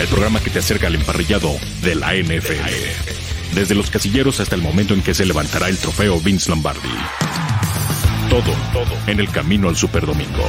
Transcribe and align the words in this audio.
el 0.00 0.08
programa 0.08 0.40
que 0.40 0.50
te 0.50 0.58
acerca 0.58 0.88
al 0.88 0.94
emparrillado 0.94 1.50
de 1.82 1.94
la 1.94 2.12
NFL. 2.14 3.54
Desde 3.54 3.74
los 3.74 3.90
casilleros 3.90 4.40
hasta 4.40 4.54
el 4.54 4.60
momento 4.60 4.92
en 4.92 5.02
que 5.02 5.14
se 5.14 5.24
levantará 5.24 5.68
el 5.68 5.78
trofeo 5.78 6.20
Vince 6.20 6.50
Lombardi. 6.50 6.88
Todo, 8.28 8.52
todo 8.72 8.94
en 9.06 9.20
el 9.20 9.30
camino 9.30 9.68
al 9.68 9.76
Superdomingo. 9.76 10.44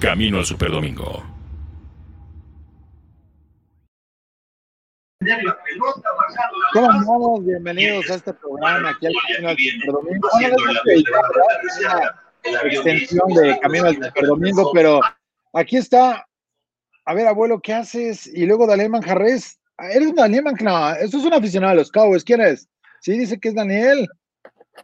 Camino 0.00 0.38
al 0.38 0.44
Superdomingo. 0.44 1.24
¿Cómo 6.74 6.90
andamos? 6.90 7.46
Bienvenidos 7.46 8.10
a 8.10 8.14
este 8.16 8.34
programa 8.34 8.90
aquí 8.90 9.06
al 9.06 9.14
Camino 9.26 9.48
al 9.48 9.56
Superdomingo. 9.56 10.28
Una 12.44 12.60
extensión 12.70 13.28
de 13.28 13.58
Camino 13.60 13.86
al 13.86 13.94
Superdomingo, 13.94 14.70
pero 14.74 15.00
aquí 15.54 15.78
está. 15.78 16.26
A 17.06 17.14
ver, 17.14 17.26
abuelo, 17.26 17.60
¿qué 17.60 17.74
haces? 17.74 18.26
Y 18.26 18.46
luego 18.46 18.66
Daniel 18.66 18.90
Manjarres. 18.90 19.60
¿Eres 19.78 20.14
Daniel 20.14 20.44
Manjarres? 20.44 21.00
No, 21.00 21.06
eso 21.06 21.18
es 21.18 21.24
un 21.24 21.34
aficionado 21.34 21.72
de 21.72 21.80
los 21.80 21.90
Cowboys. 21.90 22.24
¿Quién 22.24 22.40
es? 22.40 22.68
Sí, 23.00 23.18
dice 23.18 23.38
que 23.38 23.48
es 23.48 23.54
Daniel. 23.54 24.08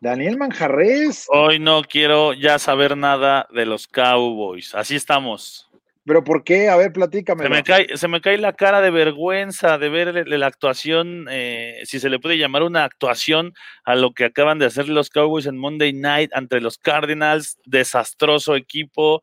Daniel 0.00 0.36
Manjarres. 0.36 1.26
Hoy 1.28 1.58
no 1.58 1.82
quiero 1.82 2.34
ya 2.34 2.58
saber 2.58 2.96
nada 2.96 3.46
de 3.52 3.64
los 3.64 3.86
Cowboys. 3.88 4.74
Así 4.74 4.96
estamos. 4.96 5.70
¿Pero 6.04 6.24
por 6.24 6.44
qué? 6.44 6.68
A 6.68 6.76
ver, 6.76 6.92
platícame. 6.92 7.44
Se 7.44 7.48
me 7.48 7.62
cae, 7.62 7.96
se 7.96 8.08
me 8.08 8.20
cae 8.20 8.36
la 8.38 8.52
cara 8.52 8.80
de 8.80 8.90
vergüenza 8.90 9.78
de 9.78 9.88
ver 9.88 10.28
la 10.28 10.46
actuación, 10.46 11.26
eh, 11.30 11.80
si 11.84 12.00
se 12.00 12.08
le 12.10 12.18
puede 12.18 12.38
llamar 12.38 12.62
una 12.62 12.84
actuación 12.84 13.52
a 13.84 13.94
lo 13.94 14.12
que 14.12 14.24
acaban 14.24 14.58
de 14.58 14.66
hacer 14.66 14.88
los 14.88 15.10
Cowboys 15.10 15.46
en 15.46 15.56
Monday 15.56 15.92
Night 15.92 16.30
ante 16.34 16.60
los 16.60 16.78
Cardinals. 16.78 17.58
Desastroso 17.64 18.56
equipo, 18.56 19.22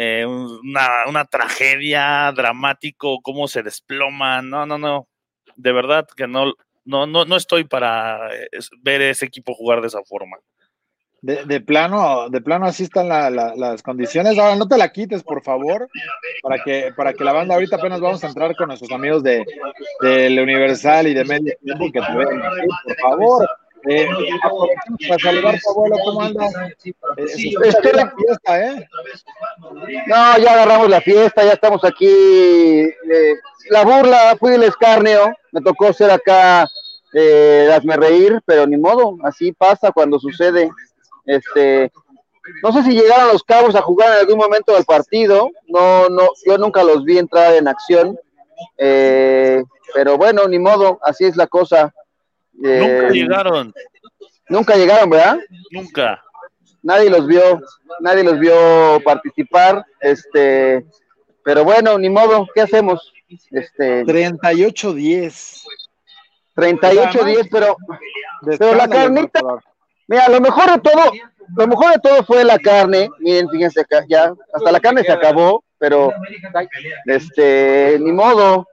eh, 0.00 0.24
una, 0.24 1.24
tragedia, 1.24 2.32
dramático, 2.32 3.20
cómo 3.20 3.48
se 3.48 3.62
desploman. 3.62 4.48
No, 4.48 4.64
no, 4.64 4.78
no. 4.78 5.08
De 5.56 5.72
verdad 5.72 6.06
que 6.16 6.28
no, 6.28 6.54
no, 6.84 7.06
no, 7.06 7.24
no 7.24 7.36
estoy 7.36 7.64
para 7.64 8.32
eh, 8.32 8.48
ver 8.80 9.02
ese 9.02 9.26
equipo 9.26 9.54
jugar 9.54 9.80
de 9.80 9.88
esa 9.88 10.02
forma. 10.04 10.36
De, 11.20 11.44
de, 11.46 11.60
plano, 11.60 12.28
de 12.30 12.40
plano 12.40 12.66
así 12.66 12.84
están 12.84 13.08
la, 13.08 13.28
la, 13.28 13.52
las 13.56 13.82
condiciones. 13.82 14.38
Ahora 14.38 14.54
no 14.54 14.68
te 14.68 14.78
la 14.78 14.92
quites, 14.92 15.24
por 15.24 15.42
favor, 15.42 15.88
para 16.42 16.62
que, 16.62 16.92
para 16.96 17.12
que 17.12 17.24
la 17.24 17.32
banda 17.32 17.54
ahorita 17.54 17.74
apenas 17.74 18.00
vamos 18.00 18.22
a 18.22 18.28
entrar 18.28 18.54
con 18.54 18.68
nuestros 18.68 18.92
amigos 18.92 19.24
de, 19.24 19.44
de 20.00 20.40
Universal 20.40 21.08
y 21.08 21.14
de 21.14 21.24
Tiempo 21.24 21.90
que 21.92 22.00
te 22.00 22.16
vean, 22.16 22.40
por 22.84 22.96
favor. 23.00 23.48
Eh, 23.90 24.06
para 25.08 25.18
saludar 25.18 25.54
a 25.54 25.58
tu 25.58 25.70
abuelo, 25.70 25.96
¿cómo 26.04 26.20
anda? 26.22 26.46
Eh, 26.84 27.24
Estoy 27.64 27.92
la 27.92 28.10
fiesta, 28.10 28.66
¿eh? 28.66 28.88
No, 30.06 30.38
ya 30.38 30.52
agarramos 30.52 30.90
la 30.90 31.00
fiesta, 31.00 31.44
ya 31.44 31.52
estamos 31.52 31.82
aquí. 31.84 32.06
Eh, 32.06 33.34
la 33.70 33.84
burla, 33.84 34.36
fui 34.38 34.54
el 34.54 34.64
escarnio, 34.64 35.32
me 35.52 35.62
tocó 35.62 35.92
ser 35.92 36.10
acá, 36.10 36.68
eh, 37.14 37.70
hazme 37.74 37.96
reír, 37.96 38.40
pero 38.44 38.66
ni 38.66 38.76
modo, 38.76 39.16
así 39.22 39.52
pasa 39.52 39.90
cuando 39.90 40.18
sucede. 40.18 40.70
Este, 41.24 41.90
no 42.62 42.72
sé 42.72 42.82
si 42.82 42.90
llegaron 42.92 43.28
los 43.28 43.42
cabos 43.42 43.74
a 43.74 43.82
jugar 43.82 44.12
en 44.12 44.18
algún 44.20 44.38
momento 44.38 44.74
del 44.74 44.84
partido, 44.84 45.50
no, 45.66 46.08
no, 46.08 46.28
yo 46.46 46.58
nunca 46.58 46.84
los 46.84 47.04
vi 47.04 47.18
entrar 47.18 47.54
en 47.54 47.68
acción, 47.68 48.18
eh, 48.76 49.62
pero 49.94 50.18
bueno, 50.18 50.46
ni 50.46 50.58
modo, 50.58 50.98
así 51.02 51.24
es 51.24 51.36
la 51.36 51.46
cosa. 51.46 51.94
Eh, 52.62 52.80
nunca 52.80 53.10
llegaron. 53.10 53.74
Nunca 54.48 54.76
llegaron, 54.76 55.10
¿verdad? 55.10 55.38
Nunca. 55.70 56.22
Nadie 56.82 57.10
los 57.10 57.26
vio, 57.26 57.60
nadie 58.00 58.24
los 58.24 58.38
vio 58.38 59.00
participar, 59.04 59.84
este, 60.00 60.86
pero 61.44 61.64
bueno, 61.64 61.98
ni 61.98 62.08
modo, 62.08 62.46
¿qué 62.54 62.62
hacemos? 62.62 63.12
Este, 63.50 64.04
38-10. 64.04 65.62
38-10, 66.56 67.48
pero, 67.50 67.76
pero 68.58 68.74
la 68.74 68.88
carnita, 68.88 69.40
Mira, 70.08 70.28
lo 70.28 70.40
mejor 70.40 70.72
de 70.72 70.78
todo, 70.78 71.12
lo 71.54 71.66
mejor 71.66 71.92
de 71.92 71.98
todo 72.00 72.24
fue 72.24 72.42
la 72.42 72.58
carne. 72.58 73.10
Miren, 73.18 73.48
fíjense 73.50 73.80
acá, 73.80 74.04
ya, 74.08 74.32
hasta 74.52 74.72
la 74.72 74.80
carne 74.80 75.04
se 75.04 75.12
acabó, 75.12 75.62
pero 75.78 76.12
este, 77.04 77.98
ni 78.00 78.10
modo, 78.10 78.66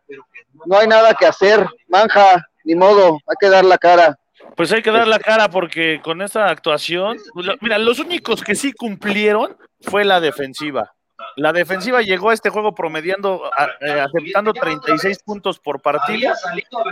no 0.65 0.77
hay 0.77 0.87
nada 0.87 1.13
que 1.13 1.25
hacer, 1.25 1.67
manja, 1.89 2.47
ni 2.65 2.75
modo, 2.75 3.19
hay 3.27 3.35
que 3.39 3.49
dar 3.49 3.63
la 3.63 3.77
cara. 3.77 4.17
Pues 4.55 4.71
hay 4.71 4.81
que 4.81 4.91
dar 4.91 5.07
la 5.07 5.19
cara 5.19 5.49
porque 5.49 5.99
con 6.03 6.21
esta 6.21 6.49
actuación, 6.49 7.17
mira, 7.61 7.77
los 7.77 7.99
únicos 7.99 8.43
que 8.43 8.55
sí 8.55 8.73
cumplieron 8.73 9.57
fue 9.81 10.05
la 10.05 10.19
defensiva. 10.19 10.93
La 11.37 11.51
defensiva 11.51 12.01
llegó 12.01 12.29
a 12.29 12.33
este 12.33 12.49
juego 12.49 12.73
promediando, 12.73 13.49
eh, 13.81 14.01
aceptando 14.01 14.53
36 14.53 15.19
puntos 15.23 15.59
por 15.59 15.81
partido 15.81 16.33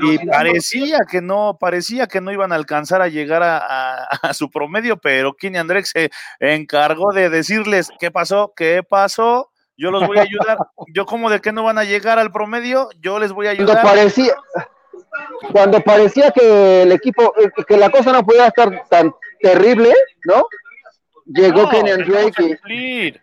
y 0.01 0.17
parecía 0.25 0.99
que 1.09 1.21
no, 1.21 1.57
parecía 1.59 2.07
que 2.07 2.21
no 2.21 2.31
iban 2.31 2.51
a 2.51 2.55
alcanzar 2.55 3.01
a 3.01 3.07
llegar 3.07 3.43
a, 3.43 3.57
a, 3.57 4.03
a 4.21 4.33
su 4.33 4.49
promedio, 4.49 4.97
pero 4.97 5.33
Kenny 5.33 5.57
Andrex 5.57 5.89
se 5.89 6.09
encargó 6.39 7.13
de 7.13 7.29
decirles 7.29 7.89
qué 7.99 8.11
pasó, 8.11 8.53
qué 8.55 8.81
pasó, 8.83 9.51
yo 9.77 9.91
los 9.91 10.05
voy 10.05 10.17
a 10.17 10.21
ayudar, 10.21 10.57
yo 10.93 11.05
como 11.05 11.29
de 11.29 11.39
que 11.39 11.51
no 11.51 11.63
van 11.63 11.77
a 11.77 11.83
llegar 11.83 12.19
al 12.19 12.31
promedio, 12.31 12.89
yo 12.99 13.19
les 13.19 13.31
voy 13.31 13.47
a 13.47 13.51
ayudar. 13.51 13.81
Cuando 13.81 13.89
parecía, 13.89 14.35
cuando 15.51 15.81
parecía 15.81 16.31
que 16.31 16.83
el 16.83 16.91
equipo, 16.91 17.33
que 17.67 17.77
la 17.77 17.89
cosa 17.89 18.11
no 18.11 18.25
podía 18.25 18.47
estar 18.47 18.87
tan 18.89 19.13
terrible, 19.41 19.93
¿no? 20.25 20.45
Llegó 21.25 21.63
no, 21.63 21.87
y... 22.67 23.19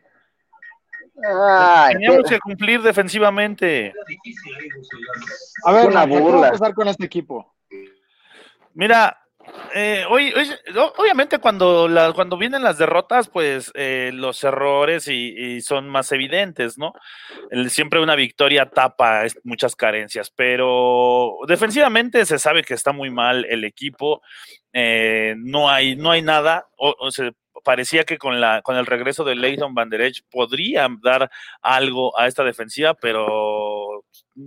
Ay, 1.23 1.93
Teníamos 1.93 2.23
qué... 2.25 2.35
que 2.35 2.41
cumplir 2.41 2.83
defensivamente. 2.83 3.93
A 5.65 5.73
ver, 5.73 5.89
una 5.89 6.07
¿qué 6.07 6.15
va 6.15 6.21
burla. 6.21 6.49
a 6.49 6.53
pasar 6.53 6.75
con 6.75 6.89
este 6.89 7.05
equipo? 7.05 7.55
Mira, 8.73 9.20
eh, 9.75 10.05
hoy, 10.09 10.33
hoy, 10.33 10.51
obviamente 10.97 11.39
cuando, 11.39 11.89
cuando 12.15 12.37
vienen 12.37 12.63
las 12.63 12.79
derrotas, 12.79 13.29
pues 13.29 13.71
eh, 13.75 14.11
los 14.13 14.43
errores 14.43 15.07
y, 15.09 15.61
son 15.61 15.89
más 15.89 16.11
evidentes, 16.13 16.79
¿no? 16.79 16.93
Siempre 17.69 18.01
una 18.01 18.17
victoria 18.17 18.71
tapa 18.71 19.25
muchas 19.45 19.77
carencias, 19.77 20.31
pero 20.31 21.37
defensivamente 21.47 22.25
se 22.27 22.39
sabe 22.39 22.63
que 22.63 22.75
está 22.75 22.93
muy 22.93 23.11
mal 23.11 23.47
el 23.49 23.65
equipo, 23.65 24.23
eh, 24.73 25.35
no, 25.39 25.69
hay, 25.71 25.97
no 25.97 26.11
hay 26.11 26.23
nada, 26.23 26.67
o, 26.77 26.95
o 26.99 27.11
parecía 27.63 28.05
que 28.05 28.19
con, 28.19 28.41
la, 28.41 28.63
con 28.63 28.77
el 28.77 28.87
regreso 28.87 29.25
de 29.25 29.35
Leighton 29.35 29.75
Van 29.75 29.91
Der 29.91 30.03
Esch 30.03 30.23
podría 30.31 30.89
dar 31.03 31.31
algo 31.63 32.19
a 32.19 32.27
esta 32.27 32.45
defensiva, 32.45 32.95
pero 32.95 34.05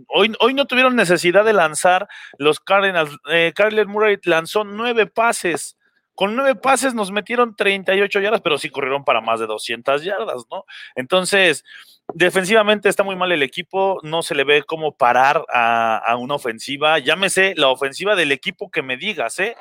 hoy, 0.08 0.34
hoy 0.40 0.54
no 0.54 0.66
tuvieron 0.66 0.96
necesidad 0.96 1.46
de 1.46 1.54
lanzar 1.54 2.08
los 2.38 2.60
Cardinals. 2.60 3.18
Eh, 3.30 3.54
Kyler 3.56 3.88
Murray 3.88 4.18
lanzó 4.24 4.64
nueve 4.64 5.08
pases. 5.08 5.78
Con 6.16 6.36
nueve 6.36 6.54
pases 6.54 6.94
nos 6.94 7.12
metieron 7.12 7.56
38 7.56 8.20
yardas, 8.20 8.42
pero 8.42 8.60
sí 8.60 8.70
corrieron 8.70 9.04
para 9.04 9.20
más 9.20 9.40
de 9.40 9.48
200 9.48 10.04
yardas, 10.04 10.44
¿no? 10.52 10.64
Entonces, 10.96 11.64
defensivamente 12.14 12.88
está 12.88 13.04
muy 13.04 13.16
mal 13.16 13.32
el 13.32 13.42
equipo, 13.42 14.00
no 14.04 14.22
se 14.22 14.36
le 14.36 14.44
ve 14.44 14.64
cómo 14.64 14.96
parar 14.96 15.44
a, 15.52 15.98
a, 15.98 16.16
una 16.18 16.36
ofensiva, 16.36 17.00
llámese 17.00 17.56
la 17.56 17.70
ofensiva 17.70 18.16
del 18.16 18.32
equipo 18.32 18.70
que 18.70 18.84
me 18.84 18.98
digas, 18.98 19.40
¿eh? 19.40 19.56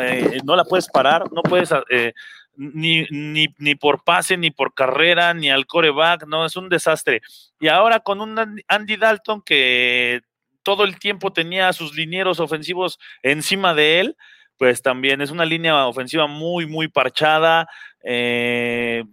eh 0.00 0.40
no 0.44 0.56
la 0.56 0.64
puedes 0.64 0.88
parar, 0.88 1.30
no 1.32 1.42
puedes 1.42 1.70
eh, 1.90 2.14
ni, 2.60 3.06
ni, 3.10 3.54
ni, 3.56 3.74
por 3.74 4.04
pase, 4.04 4.36
ni 4.36 4.50
por 4.50 4.74
carrera, 4.74 5.32
ni 5.32 5.50
al 5.50 5.66
coreback, 5.66 6.26
no, 6.26 6.44
es 6.44 6.56
un 6.56 6.68
desastre. 6.68 7.22
Y 7.58 7.68
ahora 7.68 8.00
con 8.00 8.20
un 8.20 8.62
Andy 8.68 8.96
Dalton 8.96 9.40
que 9.40 10.20
todo 10.62 10.84
el 10.84 10.98
tiempo 10.98 11.32
tenía 11.32 11.68
a 11.68 11.72
sus 11.72 11.94
linieros 11.94 12.38
ofensivos 12.38 12.98
encima 13.22 13.72
de 13.72 14.00
él, 14.00 14.16
pues 14.58 14.82
también 14.82 15.22
es 15.22 15.30
una 15.30 15.46
línea 15.46 15.86
ofensiva 15.86 16.26
muy, 16.26 16.66
muy 16.66 16.88
parchada, 16.88 17.66
eh, 18.04 19.04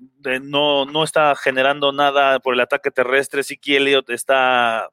no, 0.41 0.86
no 0.86 1.03
está 1.06 1.34
generando 1.38 1.94
nada 1.94 2.40
por 2.40 2.53
el 2.53 2.59
ataque 2.59 2.91
terrestre, 2.91 3.44
sí 3.44 3.57
que 3.57 3.78
Elliott 3.78 4.09
está 4.09 4.90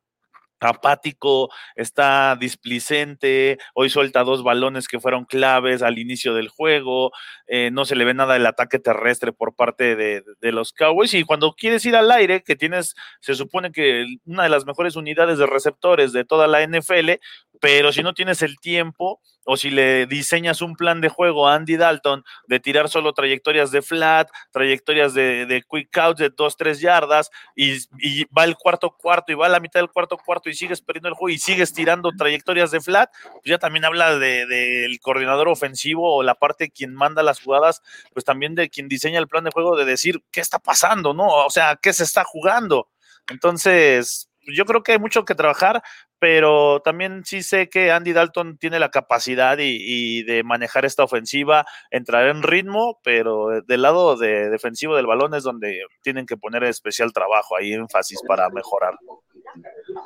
apático, 0.65 1.51
está 1.77 2.37
displicente, 2.37 3.59
hoy 3.75 3.91
suelta 3.91 4.25
dos 4.25 4.43
balones 4.43 4.89
que 4.89 5.01
fueron 5.01 5.25
claves 5.25 5.83
al 5.83 5.99
inicio 5.99 6.35
del 6.35 6.49
juego, 6.49 7.13
eh, 7.47 7.71
no 7.73 7.85
se 7.85 7.97
le 7.97 8.05
ve 8.05 8.15
nada 8.15 8.35
del 8.35 8.47
ataque 8.47 8.79
terrestre 8.79 9.33
por 9.33 9.55
parte 9.55 9.97
de, 9.97 10.23
de, 10.41 10.53
los 10.53 10.73
Cowboys 10.73 11.15
y 11.15 11.25
cuando 11.25 11.55
quieres 11.55 11.85
ir 11.87 11.97
al 11.97 12.11
aire, 12.11 12.43
que 12.43 12.57
tienes, 12.57 12.95
se 13.21 13.35
supone 13.35 13.73
que 13.73 14.07
una 14.25 14.45
de 14.45 14.49
las 14.49 14.67
mejores 14.67 14.97
unidades 14.97 15.39
de 15.39 15.47
receptores 15.47 16.13
de 16.13 16.25
toda 16.25 16.47
la 16.47 16.67
NFL, 16.67 17.13
pero 17.61 17.93
si 17.93 18.03
no 18.03 18.15
tienes 18.15 18.43
el 18.43 18.59
tiempo 18.59 19.21
o 19.45 19.57
si 19.57 19.71
le 19.71 20.07
diseñas 20.07 20.63
un 20.63 20.77
plan 20.77 21.01
de 21.01 21.09
juego 21.09 21.49
a 21.49 21.55
Andy 21.55 21.77
Dalton 21.77 22.25
de 22.47 22.61
tirar 22.61 22.89
solo 22.89 23.13
trayectorias 23.13 23.71
de 23.71 23.83
flat, 23.83 24.31
trayectorias 24.51 25.15
de, 25.15 25.65
quick 25.71 25.97
out 25.99 26.19
de 26.19 26.31
dos, 26.31 26.57
tres 26.57 26.81
yardas 26.81 27.31
y, 27.55 28.25
va 28.37 28.45
el 28.45 28.57
cuarto 28.57 28.97
cuarto 28.97 29.33
y 29.33 29.35
va 29.35 29.47
a 29.47 29.49
la 29.51 29.61
mitad 29.61 29.81
del 29.81 29.91
cuarto 29.91 30.17
cuarto 30.17 30.49
y 30.49 30.55
sigues 30.55 30.81
perdiendo 30.81 31.09
el 31.09 31.15
juego 31.15 31.35
y 31.35 31.39
sigues 31.39 31.73
tirando 31.73 32.11
trayectorias 32.17 32.71
de 32.71 32.81
flat, 32.81 33.11
pues 33.33 33.45
ya 33.45 33.59
también 33.59 33.85
habla 33.85 34.17
del 34.19 34.49
de, 34.49 34.89
de 34.89 34.99
coordinador 35.01 35.49
ofensivo 35.49 36.17
o 36.17 36.23
la 36.23 36.35
parte 36.35 36.71
quien 36.71 36.95
manda 36.95 37.23
las 37.23 37.41
jugadas, 37.41 37.83
pues 38.13 38.25
también 38.25 38.55
de 38.55 38.71
quien 38.71 38.89
diseña 38.89 39.19
el 39.19 39.29
plan 39.29 39.45
de 39.45 39.51
juego 39.51 39.77
de 39.77 39.85
decir 39.85 40.23
qué 40.31 40.41
está 40.41 40.59
pasando, 40.59 41.15
¿no? 41.15 41.27
O 41.29 41.51
sea, 41.51 41.79
qué 41.81 41.93
se 41.93 42.05
está 42.05 42.25
jugando. 42.25 42.89
Entonces, 43.29 44.29
yo 44.47 44.65
creo 44.65 44.83
que 44.83 44.93
hay 44.93 44.99
mucho 44.99 45.25
que 45.25 45.35
trabajar, 45.35 45.83
pero 46.25 46.81
también 46.81 47.21
sí 47.27 47.43
sé 47.43 47.69
que 47.69 47.93
Andy 47.93 48.15
Dalton 48.15 48.57
tiene 48.57 48.79
la 48.79 48.89
capacidad 48.89 49.59
y, 49.61 50.23
de 50.23 50.43
manejar 50.43 50.87
esta 50.87 51.05
ofensiva, 51.05 51.67
entrar 51.91 52.29
en 52.29 52.43
ritmo, 52.43 52.99
pero 53.05 53.61
del 53.61 53.83
lado 53.83 54.17
de 54.17 54.49
defensivo 54.49 54.97
del 54.97 55.05
balón 55.05 55.35
es 55.35 55.43
donde 55.43 55.83
tienen 56.01 56.25
que 56.25 56.39
poner 56.39 56.65
especial 56.65 57.13
trabajo, 57.13 57.59
ahí 57.59 57.75
énfasis 57.75 58.23
para 58.27 58.49
mejorar. 58.49 58.95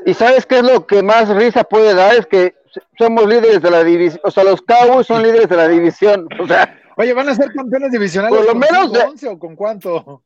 ¿Y 0.06 0.12
sabes 0.12 0.44
qué 0.44 0.56
es 0.56 0.64
lo 0.64 0.88
que 0.88 1.04
más 1.04 1.28
risa 1.28 1.62
puede 1.62 1.94
dar? 1.94 2.16
Es 2.16 2.26
que 2.26 2.56
somos 2.98 3.24
líderes 3.24 3.62
de 3.62 3.70
la 3.70 3.84
división, 3.84 4.20
o 4.24 4.32
sea, 4.32 4.42
los 4.42 4.60
Cowboys 4.62 5.06
son 5.06 5.22
líderes 5.22 5.48
de 5.48 5.56
la 5.56 5.68
división, 5.68 6.28
o 6.40 6.48
sea... 6.48 6.82
Oye, 6.96 7.14
¿van 7.14 7.28
a 7.28 7.34
ser 7.36 7.52
campeones 7.52 7.92
divisionales 7.92 8.36
por 8.36 8.44
lo 8.44 8.56
menos 8.56 8.92
de... 8.92 8.98
11 9.02 9.28
o 9.28 9.38
con 9.38 9.54
cuánto? 9.54 10.24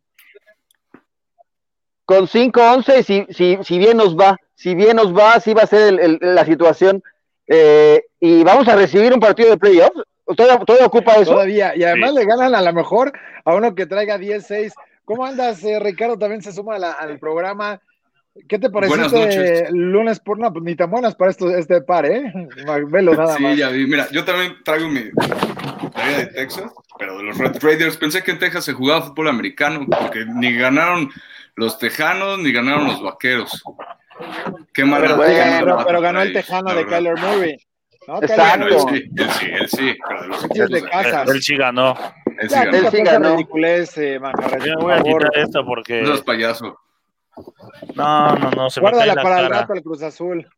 Con 2.04 2.26
5-11, 2.26 3.02
si, 3.02 3.26
si, 3.32 3.58
si 3.62 3.78
bien 3.78 3.96
nos 3.96 4.16
va, 4.16 4.36
si 4.54 4.74
bien 4.74 4.96
nos 4.96 5.16
va, 5.16 5.34
así 5.34 5.54
va 5.54 5.62
a 5.62 5.66
ser 5.66 6.18
la 6.20 6.44
situación. 6.44 7.02
Eh, 7.46 8.02
y 8.20 8.42
vamos 8.44 8.68
a 8.68 8.76
recibir 8.76 9.12
un 9.12 9.20
partido 9.20 9.50
de 9.50 9.56
playoffs. 9.56 10.02
¿Todavía, 10.36 10.86
ocupa 10.86 11.14
eso? 11.14 11.32
Todavía, 11.32 11.76
y 11.76 11.84
además 11.84 12.14
le 12.14 12.24
ganan 12.24 12.54
a 12.54 12.62
lo 12.62 12.72
mejor 12.72 13.12
a 13.44 13.54
uno 13.54 13.74
que 13.74 13.86
traiga 13.86 14.18
10-6. 14.18 14.72
¿Cómo 15.04 15.26
andas, 15.26 15.62
eh, 15.64 15.78
Ricardo? 15.80 16.16
También 16.18 16.42
se 16.42 16.52
suma 16.52 16.76
al 16.76 17.18
programa. 17.18 17.80
¿Qué 18.48 18.58
te 18.58 18.70
pareció 18.70 19.04
este 19.04 19.70
lunes 19.72 20.18
por 20.18 20.38
no, 20.38 20.50
pues 20.52 20.64
ni 20.64 20.74
tan 20.74 20.90
buenas 20.90 21.14
para 21.14 21.30
esto, 21.30 21.54
este 21.54 21.82
par, 21.82 22.06
eh? 22.06 22.32
Velo 22.88 23.14
nada 23.14 23.36
sí, 23.36 23.56
ya 23.56 23.68
vi. 23.68 23.86
Mira, 23.86 24.08
yo 24.10 24.24
también 24.24 24.54
traigo 24.64 24.88
mi 24.88 25.10
tarea 25.90 26.18
de 26.18 26.26
Texas, 26.26 26.72
pero 26.98 27.18
de 27.18 27.24
los 27.24 27.36
Red 27.36 27.58
Raiders. 27.60 27.98
Pensé 27.98 28.22
que 28.22 28.30
en 28.30 28.38
Texas 28.38 28.64
se 28.64 28.72
jugaba 28.72 29.02
fútbol 29.02 29.28
americano, 29.28 29.84
porque 29.86 30.24
ni 30.24 30.56
ganaron 30.56 31.10
los 31.54 31.78
Tejanos 31.78 32.38
ni 32.38 32.52
ganaron 32.52 32.86
los 32.86 33.02
Vaqueros. 33.02 33.62
Qué 34.72 34.84
mala. 34.84 35.16
Pero, 35.16 35.84
pero, 35.84 36.00
ganó 36.00 36.22
el 36.22 36.32
Tejano 36.32 36.74
de 36.74 36.86
Kyler 36.86 37.18
Murray. 37.18 37.56
Exacto. 38.20 38.66
él 38.66 38.78
sí, 38.80 39.10
él 39.16 39.30
sí, 39.30 39.46
él 39.46 39.68
sí. 39.68 39.96
Pero 40.08 40.22
de 40.22 40.28
los 40.28 40.42
de 40.70 40.82
casa. 40.82 41.22
Él 41.22 41.42
sí 41.42 41.56
ganó. 41.56 41.96
Él 42.38 42.50
sí 42.50 42.56
ganó. 42.56 42.76
Él 42.76 42.90
sí 42.90 43.02
ganó. 43.02 43.38
Eh, 43.38 44.20
Yo 44.64 44.74
voy 44.80 44.94
a 44.94 45.02
quitar 45.02 45.30
esto 45.36 45.64
porque. 45.64 46.02
No 46.02 46.14
es 46.14 46.22
payaso. 46.22 46.78
No, 47.94 48.34
no, 48.36 48.50
no. 48.50 48.70
Se 48.70 48.80
Guárdala 48.80 49.14
me 49.14 49.22
para 49.22 49.36
la 49.36 49.46
el 49.46 49.50
rato 49.52 49.74
el 49.74 49.82
Cruz 49.82 50.02
Azul. 50.02 50.48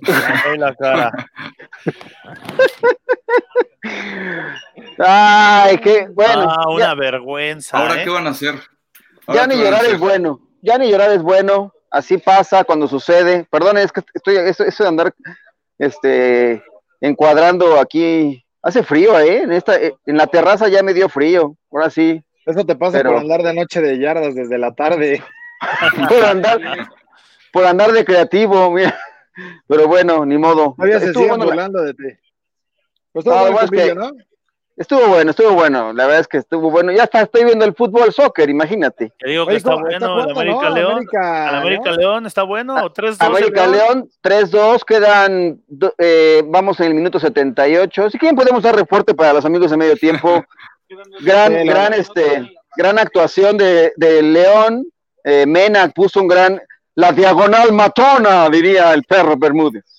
Me 0.00 0.58
la 0.58 0.74
cara. 0.74 1.12
Ay, 4.98 5.78
qué 5.78 6.08
bueno. 6.10 6.50
Ah, 6.50 6.68
una 6.68 6.94
vergüenza. 6.94 7.78
¿Ahora 7.78 8.00
¿eh? 8.00 8.04
qué 8.04 8.10
van 8.10 8.26
a 8.26 8.30
hacer? 8.30 8.56
Ya 9.28 9.46
ni 9.46 9.56
llorar 9.56 9.84
es 9.84 9.98
bueno. 9.98 10.40
Ya 10.62 10.78
ni 10.78 10.90
llorar 10.90 11.10
es 11.12 11.22
bueno. 11.22 11.72
Así 11.90 12.18
pasa 12.18 12.64
cuando 12.64 12.88
sucede. 12.88 13.46
Perdón, 13.50 13.78
es 13.78 13.92
que 13.92 14.02
estoy 14.14 14.36
eso, 14.36 14.64
eso 14.64 14.82
de 14.84 14.88
andar 14.88 15.14
este 15.78 16.62
encuadrando 17.00 17.78
aquí. 17.80 18.44
Hace 18.62 18.82
frío, 18.82 19.18
¿eh? 19.18 19.42
En 19.42 19.52
esta 19.52 19.76
en 19.76 20.16
la 20.16 20.26
terraza 20.26 20.68
ya 20.68 20.82
me 20.82 20.94
dio 20.94 21.08
frío. 21.08 21.56
Ahora 21.70 21.90
sí. 21.90 22.22
Eso 22.44 22.64
te 22.64 22.76
pasa 22.76 23.02
por 23.02 23.16
andar 23.16 23.42
de 23.42 23.54
noche 23.54 23.80
de 23.80 23.98
yardas 23.98 24.34
desde 24.34 24.58
la 24.58 24.74
tarde. 24.74 25.22
por 26.08 26.24
andar 26.24 26.60
por 27.52 27.64
andar 27.64 27.92
de 27.92 28.04
creativo, 28.04 28.70
mira. 28.70 28.96
Pero 29.66 29.86
bueno, 29.86 30.24
ni 30.24 30.38
modo. 30.38 30.74
Todavía 30.76 31.00
se 31.00 31.12
siguen 31.12 31.38
burlando 31.38 31.82
de 31.82 31.94
ti. 31.94 32.18
Pues 33.12 33.24
todo 33.24 33.50
no, 33.50 33.60
es 33.60 33.94
¿no? 33.94 34.12
Estuvo 34.76 35.08
bueno, 35.08 35.30
estuvo 35.30 35.52
bueno. 35.52 35.94
La 35.94 36.04
verdad 36.04 36.20
es 36.20 36.28
que 36.28 36.36
estuvo 36.36 36.70
bueno. 36.70 36.92
Ya 36.92 37.04
está, 37.04 37.22
estoy 37.22 37.44
viendo 37.44 37.64
el 37.64 37.74
fútbol, 37.74 38.12
soccer, 38.12 38.50
imagínate. 38.50 39.10
Te 39.18 39.30
digo 39.30 39.46
que 39.46 39.52
Oye, 39.52 39.56
está 39.56 39.74
bueno 39.74 39.90
está 39.90 40.06
el 40.06 40.30
América 40.30 40.70
León. 40.70 40.92
América, 40.92 41.48
¿El 41.48 41.54
América 41.54 41.90
¿no? 41.90 41.96
León 41.96 42.26
está 42.26 42.42
bueno. 42.42 42.74
3-2. 42.76 43.16
América 43.20 43.66
León, 43.66 44.10
3-2. 44.22 44.84
Quedan, 44.84 45.62
eh, 45.96 46.42
vamos 46.46 46.78
en 46.80 46.86
el 46.88 46.94
minuto 46.94 47.18
78. 47.18 48.10
Si 48.10 48.18
quieren, 48.18 48.36
podemos 48.36 48.62
dar 48.62 48.76
reporte 48.76 49.14
para 49.14 49.32
los 49.32 49.46
amigos 49.46 49.70
de 49.70 49.78
medio 49.78 49.96
tiempo. 49.96 50.44
gran, 51.20 51.52
sí, 51.52 51.66
gran, 51.66 51.94
este, 51.94 52.50
gran 52.76 52.98
actuación 52.98 53.56
de, 53.56 53.94
de 53.96 54.22
León. 54.22 54.84
Eh, 55.24 55.46
Mena 55.46 55.88
puso 55.88 56.20
un 56.20 56.28
gran. 56.28 56.60
La 56.94 57.12
diagonal 57.12 57.72
matona, 57.72 58.48
diría 58.50 58.92
el 58.92 59.04
perro 59.04 59.36
Bermúdez. 59.38 59.95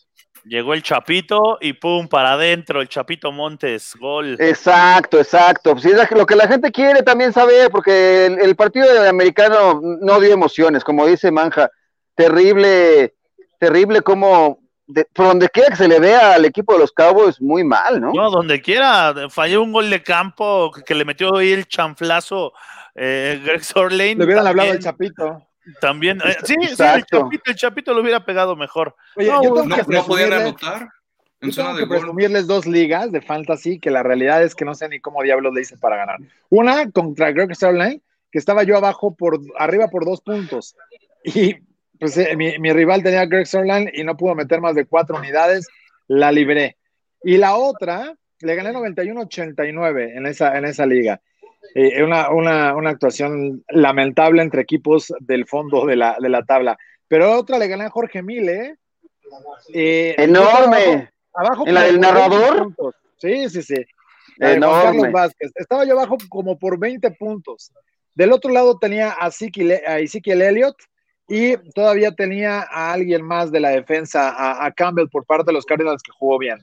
Llegó 0.47 0.73
el 0.73 0.81
Chapito 0.81 1.57
y 1.59 1.73
pum, 1.73 2.07
para 2.07 2.33
adentro, 2.33 2.81
el 2.81 2.87
Chapito 2.87 3.31
Montes, 3.31 3.95
gol. 3.99 4.37
Exacto, 4.39 5.19
exacto. 5.19 5.77
Sí, 5.77 5.89
es 5.89 6.11
lo 6.11 6.25
que 6.25 6.35
la 6.35 6.47
gente 6.47 6.71
quiere 6.71 7.03
también 7.03 7.33
saber, 7.33 7.69
porque 7.69 8.27
el, 8.27 8.39
el 8.39 8.55
partido 8.55 8.91
de 8.91 9.09
americano 9.09 9.81
no 9.81 10.19
dio 10.19 10.31
emociones, 10.31 10.83
como 10.83 11.05
dice 11.05 11.31
Manja. 11.31 11.69
Terrible, 12.15 13.13
terrible 13.59 14.01
como 14.01 14.59
de, 14.87 15.05
por 15.13 15.27
donde 15.27 15.49
quiera 15.49 15.69
que 15.69 15.75
se 15.75 15.87
le 15.87 15.99
vea 15.99 16.33
al 16.35 16.45
equipo 16.45 16.73
de 16.73 16.79
los 16.79 16.91
Cowboys, 16.91 17.41
muy 17.41 17.63
mal, 17.63 17.99
¿no? 17.99 18.13
No, 18.13 18.31
donde 18.31 18.61
quiera. 18.61 19.13
Falló 19.29 19.61
un 19.61 19.73
gol 19.73 19.89
de 19.89 20.01
campo 20.01 20.71
que 20.85 20.95
le 20.95 21.05
metió 21.05 21.35
ahí 21.35 21.51
el 21.51 21.67
chanflazo 21.67 22.53
eh, 22.95 23.41
Greg 23.43 23.63
Sorlane. 23.63 24.15
Le 24.15 24.25
hubieran 24.25 24.45
también. 24.45 24.47
hablado 24.47 24.71
al 24.71 24.79
Chapito. 24.79 25.47
También, 25.81 26.19
eh, 26.25 26.35
sí, 26.43 26.55
sí, 26.61 26.83
el 26.83 27.05
chapito, 27.05 27.29
el 27.45 27.55
chapito 27.55 27.93
lo 27.93 28.01
hubiera 28.01 28.23
pegado 28.23 28.55
mejor. 28.55 28.95
Oye, 29.15 29.27
no, 29.27 29.43
yo 29.43 29.53
tengo 29.53 29.65
no, 29.65 29.75
que 29.75 29.95
no 29.95 30.05
podían 30.05 30.33
anotar. 30.33 30.89
En 31.39 31.49
yo 31.49 31.53
zona 31.53 31.69
tengo 31.69 31.77
de 31.77 31.83
que 31.83 31.89
gol. 31.89 31.99
presumirles 31.99 32.47
dos 32.47 32.65
ligas 32.65 33.11
de 33.11 33.21
fantasy 33.21 33.79
que 33.79 33.91
la 33.91 34.03
realidad 34.03 34.43
es 34.43 34.55
que 34.55 34.65
no 34.65 34.75
sé 34.75 34.89
ni 34.89 34.99
cómo 34.99 35.23
diablos 35.23 35.53
le 35.53 35.61
hice 35.61 35.77
para 35.77 35.97
ganar. 35.97 36.17
Una 36.49 36.89
contra 36.91 37.31
Greg 37.31 37.53
Starline, 37.53 38.01
que 38.31 38.39
estaba 38.39 38.63
yo 38.63 38.77
abajo 38.77 39.15
por 39.15 39.39
arriba 39.57 39.89
por 39.89 40.05
dos 40.05 40.21
puntos. 40.21 40.75
Y 41.23 41.55
pues 41.99 42.17
eh, 42.17 42.35
mi, 42.37 42.57
mi, 42.59 42.71
rival 42.71 43.03
tenía 43.03 43.21
a 43.21 43.25
Greg 43.25 43.47
Starline 43.47 43.91
y 43.93 44.03
no 44.03 44.15
pudo 44.15 44.35
meter 44.35 44.61
más 44.61 44.75
de 44.75 44.85
cuatro 44.85 45.17
unidades, 45.17 45.67
la 46.07 46.31
libré. 46.31 46.77
Y 47.23 47.37
la 47.37 47.55
otra, 47.55 48.15
le 48.39 48.55
gané 48.55 48.71
91-89 48.71 50.17
en 50.17 50.25
esa, 50.25 50.57
en 50.57 50.65
esa 50.65 50.85
liga. 50.85 51.21
Eh, 51.75 52.03
una, 52.03 52.29
una, 52.31 52.75
una, 52.75 52.89
actuación 52.89 53.63
lamentable 53.69 54.41
entre 54.41 54.61
equipos 54.61 55.13
del 55.19 55.45
fondo 55.45 55.85
de 55.85 55.95
la, 55.95 56.17
de 56.19 56.29
la 56.29 56.43
tabla. 56.43 56.77
Pero 57.07 57.31
otra 57.33 57.57
le 57.57 57.67
gané 57.67 57.85
a 57.85 57.89
Jorge 57.89 58.21
Mile. 58.21 58.77
Eh, 59.73 60.15
Enorme. 60.17 61.11
Abajo, 61.33 61.53
abajo 61.53 61.67
¿En 61.67 61.73
la 61.73 61.83
del 61.83 61.99
narrador? 61.99 62.63
Puntos. 62.63 62.95
Sí, 63.17 63.49
sí, 63.49 63.61
sí. 63.61 63.85
Enorme. 64.39 65.09
Vázquez. 65.11 65.51
Estaba 65.55 65.85
yo 65.85 65.93
abajo 65.93 66.17
como 66.29 66.57
por 66.57 66.79
20 66.79 67.11
puntos. 67.11 67.71
Del 68.13 68.31
otro 68.31 68.51
lado 68.51 68.79
tenía 68.79 69.15
a 69.19 69.27
Ezekiel 69.27 70.41
Elliott 70.41 70.77
y 71.27 71.57
todavía 71.73 72.11
tenía 72.11 72.61
a 72.61 72.93
alguien 72.93 73.21
más 73.23 73.51
de 73.51 73.59
la 73.59 73.69
defensa, 73.69 74.29
a, 74.29 74.65
a 74.65 74.71
Campbell 74.71 75.09
por 75.09 75.25
parte 75.25 75.47
de 75.47 75.53
los 75.53 75.65
Cardinals 75.65 76.01
que 76.01 76.11
jugó 76.17 76.39
bien. 76.39 76.57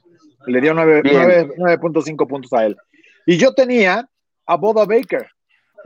Le 0.46 0.60
dio 0.60 0.74
9.5 0.74 2.26
puntos 2.26 2.52
a 2.52 2.66
él. 2.66 2.76
Y 3.26 3.36
yo 3.36 3.54
tenía 3.54 4.08
a 4.46 4.56
Boda 4.56 4.84
Baker. 4.84 5.26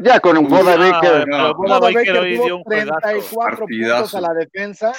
Ya 0.01 0.21
con 0.21 0.39
un 0.39 0.49
Boda 0.49 0.77
No, 0.77 0.91
Baker. 0.93 1.27
Boda 1.29 1.53
Boda 1.55 1.81
Baker 1.81 2.15
Baker 2.15 2.37
tuvo 2.37 2.57
un 2.59 2.63
juegazo. 2.63 2.99
34 3.03 3.59
Partidazo. 3.59 3.95
puntos 4.03 4.15
a 4.15 4.21
la 4.21 4.35
defensa 4.35 4.93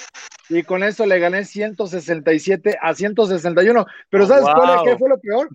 y 0.50 0.64
con 0.64 0.84
eso 0.84 1.06
le 1.06 1.20
gané 1.20 1.46
167 1.46 2.78
a 2.82 2.94
161. 2.94 3.86
Pero 4.10 4.24
Oh, 4.26 4.28
¿sabes 4.28 4.44
wow. 4.44 4.54
cuál 4.56 4.76
es, 4.76 4.82
qué 4.92 4.98
fue 4.98 5.10
lo 5.10 5.20
peor? 5.20 5.50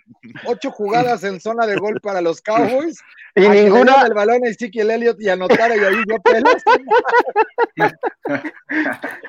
Ocho 0.47 0.71
jugadas 0.71 1.25
en 1.25 1.41
zona 1.41 1.67
de 1.67 1.77
gol 1.77 2.01
para 2.01 2.21
los 2.23 2.41
Cowboys. 2.41 2.99
Y 3.37 3.47
a 3.47 3.51
que 3.51 3.63
ninguna, 3.63 3.93
dieran 3.93 4.07
el 4.07 4.15
balón 4.15 4.45
a 4.45 4.49
Ezekiel 4.49 4.91
Elliott 4.91 5.21
y 5.21 5.29
anotara 5.29 5.77
y 5.77 5.81
ahí 5.81 5.97
yo 6.09 6.17
pelas. 6.23 6.63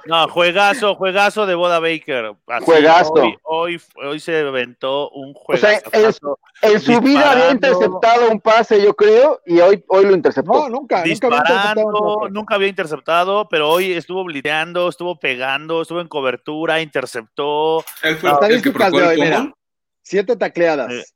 No, 0.06 0.28
juegazo, 0.30 0.96
juegazo 0.96 1.46
de 1.46 1.56
Boda 1.56 1.80
Baker. 1.80 2.36
Así, 2.48 2.66
Juegazo. 2.66 3.14
Hoy, 3.14 3.38
hoy, 3.44 3.82
hoy 3.96 4.20
se 4.20 4.40
aventó 4.40 5.10
un 5.10 5.36
O 5.36 5.58
sea, 5.58 5.82
juegazo. 5.84 6.40
en 6.62 6.80
su 6.80 7.02
vida 7.02 7.32
había 7.32 7.52
interceptado 7.52 8.30
un 8.30 8.40
pase, 8.40 8.82
yo 8.82 8.96
creo, 8.96 9.42
y 9.46 9.60
hoy, 9.60 9.84
hoy 9.88 10.06
lo 10.06 10.16
interceptó. 10.16 10.54
No, 10.54 10.70
nunca, 10.70 11.04
nunca 11.04 11.28
había 11.28 11.44
interceptado 11.74 12.30
nunca 12.30 12.56
había 12.56 12.68
interceptado, 12.68 13.50
pero 13.50 13.70
hoy 13.70 13.92
estuvo 13.94 14.24
bliteando, 14.24 14.88
estuvo 14.88 15.20
pegando, 15.20 15.82
estuvo 15.82 16.02
en 16.02 16.08
cobertura, 16.08 16.82
interceptó. 16.82 17.84
Él 18.04 18.18
fue 18.18 18.30
Las 18.30 18.50
el 18.50 18.62
que 18.62 18.70
de 18.72 19.08
hoy, 19.08 19.20
mira. 19.20 19.54
Siete 20.02 20.36
tacleadas. 20.36 21.14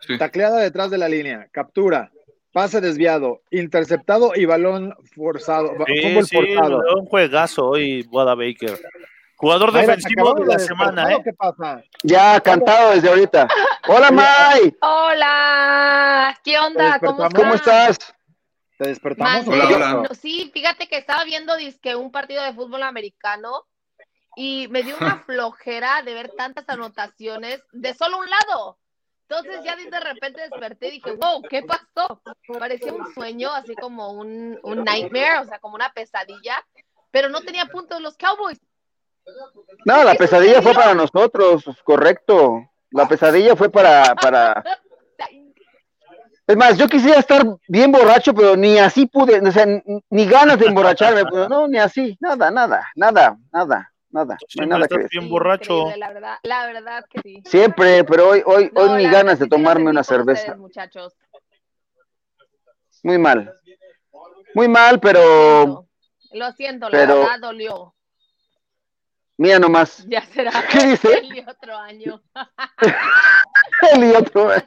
Sí. 0.00 0.18
Tacleada 0.18 0.58
detrás 0.58 0.90
de 0.90 0.98
la 0.98 1.08
línea, 1.08 1.48
captura, 1.50 2.10
pase 2.54 2.80
desviado, 2.80 3.42
interceptado 3.50 4.32
y 4.34 4.44
balón 4.46 4.96
forzado, 5.14 5.74
Sí, 5.86 6.22
sí, 6.24 6.36
forzado. 6.36 6.80
un 6.96 7.04
juegazo 7.06 7.66
hoy 7.66 8.02
Boda 8.04 8.34
Baker. 8.36 8.80
Jugador 9.36 9.72
Mayra, 9.72 9.96
defensivo 9.96 10.34
¿te 10.36 10.42
de 10.44 10.48
la 10.52 10.58
semana, 10.60 11.10
¿eh? 11.12 11.16
o 11.16 11.22
¿Qué 11.24 11.32
pasa? 11.32 11.82
Ya 12.04 12.40
cantado 12.40 12.92
desde 12.92 13.08
ahorita. 13.08 13.48
Hola, 13.88 14.10
May. 14.12 14.72
Hola, 14.80 16.38
¿qué 16.44 16.58
onda? 16.58 16.98
¿Cómo 17.00 17.24
están? 17.26 17.42
¿Cómo 17.42 17.54
estás? 17.54 17.98
¿Te 18.78 18.88
despertamos? 18.88 19.46
Mandé- 19.46 19.52
Hola, 19.52 19.76
hola. 19.76 20.06
no, 20.08 20.14
sí, 20.14 20.50
fíjate 20.54 20.86
que 20.86 20.96
estaba 20.96 21.24
viendo 21.24 21.56
dizque 21.56 21.96
un 21.96 22.12
partido 22.12 22.42
de 22.44 22.52
fútbol 22.54 22.84
americano 22.84 23.66
y 24.36 24.68
me 24.68 24.82
dio 24.84 24.94
una 25.00 25.16
flojera 25.26 26.02
de 26.02 26.14
ver 26.14 26.30
tantas 26.36 26.68
anotaciones 26.68 27.60
de 27.72 27.94
solo 27.94 28.18
un 28.18 28.30
lado. 28.30 28.78
Entonces 29.28 29.64
ya 29.64 29.74
de 29.76 30.00
repente 30.00 30.42
desperté 30.42 30.88
y 30.88 30.90
dije, 30.92 31.12
wow, 31.12 31.42
¿qué 31.48 31.62
pasó? 31.62 32.20
Parecía 32.58 32.92
un 32.92 33.12
sueño, 33.14 33.50
así 33.52 33.74
como 33.74 34.12
un, 34.12 34.58
un 34.62 34.84
nightmare, 34.84 35.38
o 35.40 35.44
sea, 35.44 35.58
como 35.58 35.76
una 35.76 35.90
pesadilla, 35.92 36.64
pero 37.10 37.28
no 37.28 37.40
tenía 37.40 37.66
puntos 37.66 38.00
los 38.00 38.16
Cowboys. 38.16 38.60
No, 39.86 40.04
la 40.04 40.14
pesadilla 40.14 40.60
fue 40.60 40.74
para 40.74 40.94
nosotros, 40.94 41.64
correcto. 41.82 42.68
La 42.90 43.08
pesadilla 43.08 43.56
fue 43.56 43.70
para, 43.70 44.14
para. 44.14 44.62
Es 46.46 46.56
más, 46.56 46.76
yo 46.76 46.86
quisiera 46.86 47.20
estar 47.20 47.42
bien 47.66 47.90
borracho, 47.90 48.34
pero 48.34 48.54
ni 48.54 48.78
así 48.78 49.06
pude, 49.06 49.40
o 49.40 49.52
sea, 49.52 49.66
ni 50.10 50.26
ganas 50.26 50.58
de 50.58 50.66
emborracharme, 50.66 51.24
pues, 51.24 51.48
no, 51.48 51.66
ni 51.66 51.78
así, 51.78 52.18
nada, 52.20 52.50
nada, 52.50 52.86
nada, 52.94 53.38
nada, 53.50 53.93
nada, 54.14 54.36
no 54.56 54.62
hay 54.62 54.68
nada 54.68 54.88
que 54.88 54.98
decir. 54.98 55.20
bien 55.20 55.30
borracho. 55.30 55.90
La 55.96 56.12
verdad, 56.12 56.36
la 56.42 56.66
verdad 56.66 57.04
que 57.10 57.20
sí. 57.20 57.42
Siempre, 57.44 58.04
pero 58.04 58.28
hoy, 58.30 58.42
hoy, 58.46 58.70
No, 58.72 58.80
hoy 58.82 59.04
ni 59.04 59.10
ganas 59.10 59.38
de 59.38 59.46
tomarme 59.46 59.90
una 59.90 60.02
cerveza. 60.04 60.40
ustedes, 60.42 60.58
muchachos. 60.58 61.12
Muy 63.02 63.18
mal. 63.18 63.52
Muy 64.54 64.68
mal, 64.68 65.00
pero 65.00 65.86
Lo 66.32 66.52
siento, 66.52 66.86
pero- 66.90 67.06
la 67.06 67.20
verdad 67.20 67.40
dolió. 67.40 67.93
Mira 69.36 69.58
nomás. 69.58 70.04
Ya 70.08 70.22
será 70.26 70.52
¿Qué 70.70 70.86
dice? 70.88 71.18
el 71.18 71.28
de 71.30 71.44
otro 71.48 71.76
año. 71.78 72.22
El 73.92 74.04
y 74.04 74.10
otro, 74.14 74.52
El- 74.52 74.62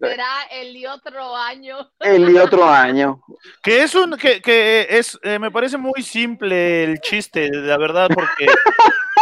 Será 0.00 0.42
el 0.50 0.72
de 0.74 0.88
otro 0.88 1.36
año. 1.36 1.90
el 2.00 2.30
y 2.30 2.36
otro 2.38 2.68
año. 2.68 3.20
Que 3.62 3.82
es 3.82 3.94
un, 3.94 4.16
que, 4.16 4.40
que 4.40 4.86
es, 4.90 5.18
eh, 5.22 5.38
me 5.38 5.50
parece 5.50 5.76
muy 5.76 6.02
simple 6.02 6.84
el 6.84 7.00
chiste, 7.00 7.48
la 7.52 7.76
verdad, 7.78 8.08
porque, 8.14 8.46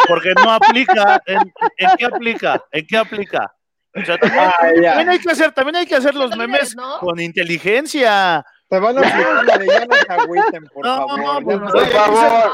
porque 0.09 0.32
no 0.35 0.50
aplica. 0.52 1.23
¿En, 1.26 1.38
en 1.76 1.97
qué 1.97 2.04
aplica? 2.04 2.64
¿En 2.70 2.87
qué 2.87 2.97
aplica? 2.97 3.54
O 3.94 4.04
sea, 4.04 4.18
también, 4.18 4.44
Ay, 4.61 4.75
ya. 4.82 4.90
también 4.90 5.09
hay 5.11 5.18
que 5.18 5.30
hacer, 5.32 5.52
también 5.52 5.76
hay 5.76 5.87
que 5.87 5.97
hacer 5.97 6.14
los 6.14 6.37
memes 6.37 6.76
con 7.00 7.18
inteligencia. 7.20 8.44
Te 8.68 8.78
van 8.78 8.97
a 8.99 9.00
aplicar 9.00 9.44
la 9.44 9.59
de 9.59 9.66
ya 9.66 9.85
no 9.87 9.97
se 9.97 10.12
agüiten, 10.12 10.64
por 10.73 10.87
No, 10.87 10.97
favor. 11.09 11.18
no, 11.18 11.40
pues, 11.40 11.59
Por 11.73 11.87
favor, 11.88 12.50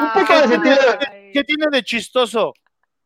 Un 0.00 0.12
poco 0.12 0.40
de 0.40 0.48
sentido- 0.48 0.76
¿Qué 1.32 1.44
tiene 1.44 1.66
de 1.70 1.82
chistoso? 1.82 2.54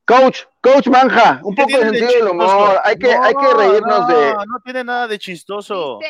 coach, 0.05 0.41
coach 0.61 0.89
Manja, 0.89 1.41
un 1.45 1.55
¿Qué 1.55 1.63
poco 1.63 1.79
de 1.79 1.85
sentido 1.85 2.09
del 2.09 2.29
humor. 2.29 2.81
Hay 2.85 2.97
que, 2.99 3.15
hay 3.15 3.35
que 3.35 3.43
No, 3.43 3.55
reírnos 3.55 4.01
no, 4.01 4.07
de. 4.09 4.33
No 4.35 4.61
tiene 4.65 4.85
nada 4.85 5.07
de 5.09 5.19
chistoso. 5.19 6.01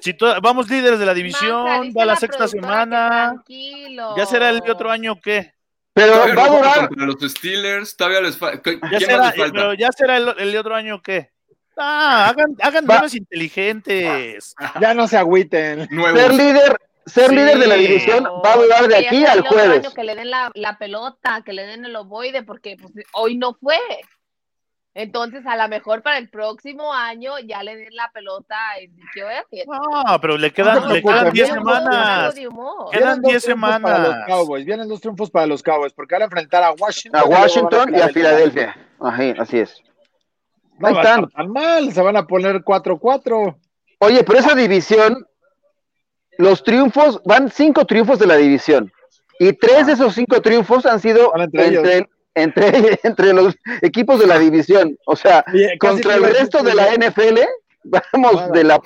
Si 0.00 0.14
to- 0.14 0.40
vamos 0.40 0.70
líderes 0.70 0.98
de 0.98 1.04
la 1.06 1.12
división, 1.12 1.64
Manja, 1.64 1.90
va 1.98 2.04
la 2.06 2.12
la 2.14 2.16
sexta 2.16 2.48
semana. 2.48 3.30
Tranquilo. 3.34 4.16
¿Ya 4.16 4.24
será 4.24 4.48
el 4.50 4.60
de 4.60 4.70
otro 4.70 4.90
año 4.90 5.20
qué? 5.20 5.52
Pero 5.92 6.12
Todavía 6.12 6.34
va 6.36 6.44
a 6.44 6.48
durar. 6.48 6.88
los 6.92 7.32
Steelers, 7.32 7.96
todavía 7.96 8.20
les 8.22 8.38
falta. 8.38 8.62
¿Quién 8.62 8.80
Ya 8.92 9.00
será, 9.00 9.26
les 9.26 9.36
falta? 9.36 9.52
pero 9.52 9.74
ya 9.74 9.88
será 9.92 10.16
el, 10.16 10.34
el 10.38 10.52
de 10.52 10.58
otro 10.58 10.74
año 10.74 11.02
qué. 11.02 11.30
Ah, 11.76 12.28
hagan, 12.28 12.54
hagan 12.62 12.84
Va- 12.88 12.96
memes 12.96 13.14
inteligentes. 13.14 14.54
Ya 14.80 14.94
no 14.94 15.08
se 15.08 15.16
agüiten. 15.18 15.88
Nuevos. 15.90 16.20
Ser 16.20 16.34
líder, 16.34 16.80
ser 17.06 17.28
Sí. 17.30 17.34
líder 17.36 17.58
de 17.58 17.66
la 17.66 17.74
división 17.74 18.24
va 18.24 18.52
a 18.52 18.56
durar 18.56 18.88
de 18.88 18.96
aquí 18.96 19.24
al 19.24 19.40
jueves. 19.46 19.84
año 19.84 19.94
Que 19.94 20.04
le 20.04 20.14
den 20.14 20.30
la, 20.30 20.50
la 20.54 20.78
pelota, 20.78 21.42
que 21.44 21.52
le 21.52 21.66
den 21.66 21.84
el 21.84 21.96
ovoide, 21.96 22.42
porque 22.42 22.76
pues, 22.80 22.92
hoy 23.12 23.36
no 23.36 23.54
fue. 23.54 23.76
Entonces, 24.92 25.46
a 25.46 25.56
lo 25.56 25.68
mejor 25.68 26.02
para 26.02 26.18
el 26.18 26.28
próximo 26.30 26.92
año 26.92 27.38
ya 27.38 27.62
le 27.62 27.76
den 27.76 27.94
la 27.94 28.10
pelota 28.12 28.56
a 28.70 28.78
Ezequiel 28.78 29.26
Elliott. 29.52 29.68
No, 29.68 30.20
pero 30.20 30.36
le 30.36 30.52
quedan, 30.52 30.74
No 30.80 30.88
se 30.88 30.94
le 30.94 31.02
quedan 31.02 31.30
preocupen, 31.30 31.32
10 31.32 31.48
bien, 31.48 31.58
Algo 31.58 31.70
semanas. 31.70 32.34
Quedan 32.34 32.90
Vienen 32.90 33.22
dos 33.22 33.30
10 33.30 33.44
triunfos 33.44 33.70
Para 33.70 33.98
los 33.98 34.06
semanas. 34.08 34.26
Cowboys. 34.26 34.64
Vienen 34.64 34.88
dos 34.88 35.00
triunfos 35.00 35.30
para 35.30 35.46
los 35.46 35.62
Cowboys, 35.62 35.92
porque 35.92 36.14
van 36.16 36.22
a 36.22 36.24
enfrentar 36.24 36.64
a 36.64 36.72
Washington. 36.72 37.20
A 37.20 37.24
Washington 37.24 37.94
y 37.96 38.00
a 38.00 38.08
Filadelfia. 38.08 38.76
Ajá, 39.00 39.22
así 39.38 39.60
es. 39.60 39.80
No 40.78 40.88
están. 40.88 41.28
tan 41.30 41.52
mal, 41.52 41.92
se 41.92 42.02
van 42.02 42.16
a 42.16 42.26
poner 42.26 42.64
4-4. 42.64 43.56
Oye, 44.00 44.24
pero 44.24 44.38
esa 44.40 44.54
división, 44.56 45.24
los 46.40 46.62
triunfos, 46.64 47.20
van 47.24 47.50
cinco 47.50 47.84
triunfos 47.84 48.18
de 48.18 48.26
la 48.26 48.36
división. 48.36 48.92
Y 49.38 49.52
tres 49.52 49.86
de 49.86 49.94
esos 49.94 50.14
cinco 50.14 50.40
triunfos 50.42 50.84
han 50.86 51.00
sido 51.00 51.32
entre 51.36 51.66
entre, 51.66 52.08
entre, 52.34 53.00
entre 53.02 53.32
los 53.32 53.54
equipos 53.82 54.18
de 54.20 54.26
la 54.26 54.38
división. 54.38 54.96
O 55.06 55.16
sea, 55.16 55.44
Oye, 55.52 55.78
contra 55.78 56.14
el 56.16 56.24
resto 56.24 56.62
de 56.62 56.74
la 56.74 56.88
NFL, 56.94 57.38
vamos 58.12 58.52
de 58.52 58.64
la, 58.64 58.80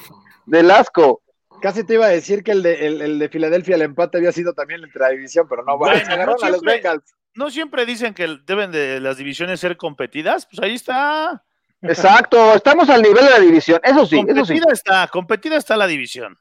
del 0.46 0.70
asco. 0.70 1.22
Casi 1.60 1.82
te 1.82 1.94
iba 1.94 2.06
a 2.06 2.10
decir 2.10 2.44
que 2.44 2.52
el 2.52 2.62
de, 2.62 2.86
el, 2.86 3.00
el 3.00 3.18
de 3.18 3.28
Filadelfia, 3.28 3.76
el 3.76 3.82
empate 3.82 4.18
había 4.18 4.32
sido 4.32 4.52
también 4.52 4.84
entre 4.84 5.00
la 5.00 5.08
división, 5.08 5.46
pero 5.48 5.64
no, 5.64 5.78
bueno, 5.78 5.98
Bueno, 6.06 6.26
no 6.26 6.32
a 6.32 6.50
los 6.50 6.60
siempre- 6.60 6.74
Bengals. 6.74 7.14
¿No 7.36 7.50
siempre 7.50 7.84
dicen 7.84 8.14
que 8.14 8.36
deben 8.46 8.70
de 8.70 9.00
las 9.00 9.16
divisiones 9.16 9.58
ser 9.58 9.76
competidas? 9.76 10.46
Pues 10.46 10.60
ahí 10.62 10.74
está. 10.74 11.42
Exacto, 11.82 12.54
estamos 12.54 12.88
al 12.88 13.02
nivel 13.02 13.24
de 13.24 13.30
la 13.30 13.40
división. 13.40 13.80
Eso 13.82 14.06
sí, 14.06 14.16
eso 14.26 14.44
sí. 14.44 14.54
competida 14.54 14.72
está, 14.72 15.08
competida 15.08 15.56
está 15.56 15.76
la 15.76 15.86
división. 15.88 16.38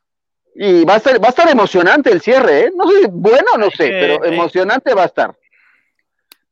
Y 0.55 0.85
va 0.85 0.95
a 0.95 0.97
estar, 0.97 1.21
va 1.21 1.27
a 1.27 1.29
estar 1.29 1.49
emocionante 1.49 2.11
el 2.11 2.21
cierre, 2.21 2.65
¿eh? 2.65 2.71
No 2.75 2.87
sé, 2.87 3.07
bueno, 3.09 3.57
no 3.57 3.71
sé, 3.71 3.87
pero 3.89 4.23
emocionante 4.25 4.93
va 4.93 5.03
a 5.03 5.07
estar. 5.07 5.35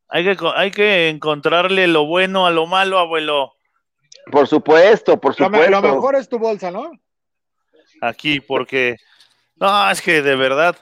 Hay 0.08 0.24
que, 0.24 0.36
hay 0.56 0.70
que 0.70 1.08
encontrarle 1.08 1.86
lo 1.86 2.04
bueno 2.06 2.46
a 2.46 2.50
lo 2.50 2.66
malo, 2.66 2.98
abuelo. 2.98 3.54
Por 4.30 4.46
supuesto, 4.48 5.18
por 5.18 5.38
Lo, 5.40 5.48
me- 5.50 5.58
supuesto. 5.58 5.80
lo 5.88 5.94
mejor 5.94 6.16
es 6.16 6.28
tu 6.28 6.38
bolsa, 6.38 6.70
¿no? 6.70 6.90
Aquí, 8.00 8.40
porque. 8.40 8.96
No, 9.56 9.90
es 9.90 10.02
que 10.02 10.20
de 10.22 10.36
verdad. 10.36 10.76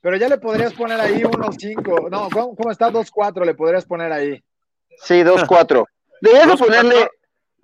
Pero 0.00 0.16
ya 0.16 0.28
le 0.28 0.38
podrías 0.38 0.72
poner 0.72 1.00
ahí 1.00 1.20
1-5. 1.22 2.08
No, 2.10 2.28
¿cómo, 2.30 2.54
cómo 2.54 2.70
está? 2.70 2.90
2-4 2.90 3.44
le 3.44 3.54
podrías 3.54 3.84
poner 3.84 4.12
ahí. 4.12 4.42
Sí, 5.02 5.22
2-4. 5.22 5.84
Deberías 6.20 6.44
de 6.46 6.50
Dos, 6.52 6.60
ponerle, 6.60 6.94
cuatro. 6.94 7.10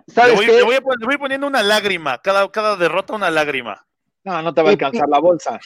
Le 0.07 0.13
¿sabes 0.13 0.35
voy, 0.35 0.45
qué? 0.45 0.51
le 0.51 0.63
voy 0.63 0.75
a 0.75 0.79
le 0.99 1.05
voy 1.05 1.17
poniendo 1.17 1.47
una 1.47 1.63
lágrima. 1.63 2.17
Cada, 2.19 2.51
cada 2.51 2.75
derrota, 2.75 3.13
una 3.13 3.31
lágrima. 3.31 3.85
No, 4.23 4.41
no 4.41 4.53
te 4.53 4.61
va 4.61 4.69
a 4.69 4.71
Y- 4.71 4.75
alcanzar 4.75 5.07
la 5.09 5.19
bolsa. 5.19 5.59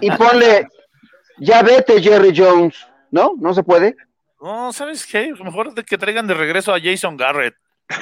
Y 0.00 0.10
ponle, 0.12 0.66
ya 1.38 1.62
vete 1.62 2.02
Jerry 2.02 2.32
Jones, 2.36 2.76
¿no? 3.10 3.32
¿No 3.38 3.54
se 3.54 3.62
puede? 3.62 3.94
No, 4.40 4.72
¿sabes 4.72 5.06
qué? 5.06 5.32
Mejor 5.42 5.72
de 5.72 5.84
que 5.84 5.96
traigan 5.98 6.26
de 6.26 6.34
regreso 6.34 6.74
a 6.74 6.80
Jason 6.80 7.16
Garrett. 7.16 7.54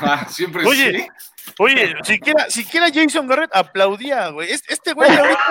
Ah, 0.00 0.26
siempre 0.30 0.64
Oye, 0.66 0.92
sí. 1.36 1.52
Oye, 1.58 1.94
siquiera, 2.04 2.48
siquiera 2.48 2.86
Jason 2.90 3.26
Garrett 3.26 3.54
aplaudía, 3.54 4.28
güey. 4.30 4.50
Este 4.50 4.72
este 4.72 4.94
güey 4.94 5.10
de 5.10 5.18
ahorita. 5.18 5.44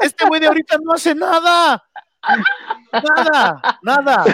Este 0.00 0.26
güey 0.26 0.38
de 0.38 0.48
ahorita 0.48 0.76
no 0.82 0.92
hace 0.92 1.14
nada. 1.14 1.82
Nada, 2.92 3.78
nada. 3.82 4.24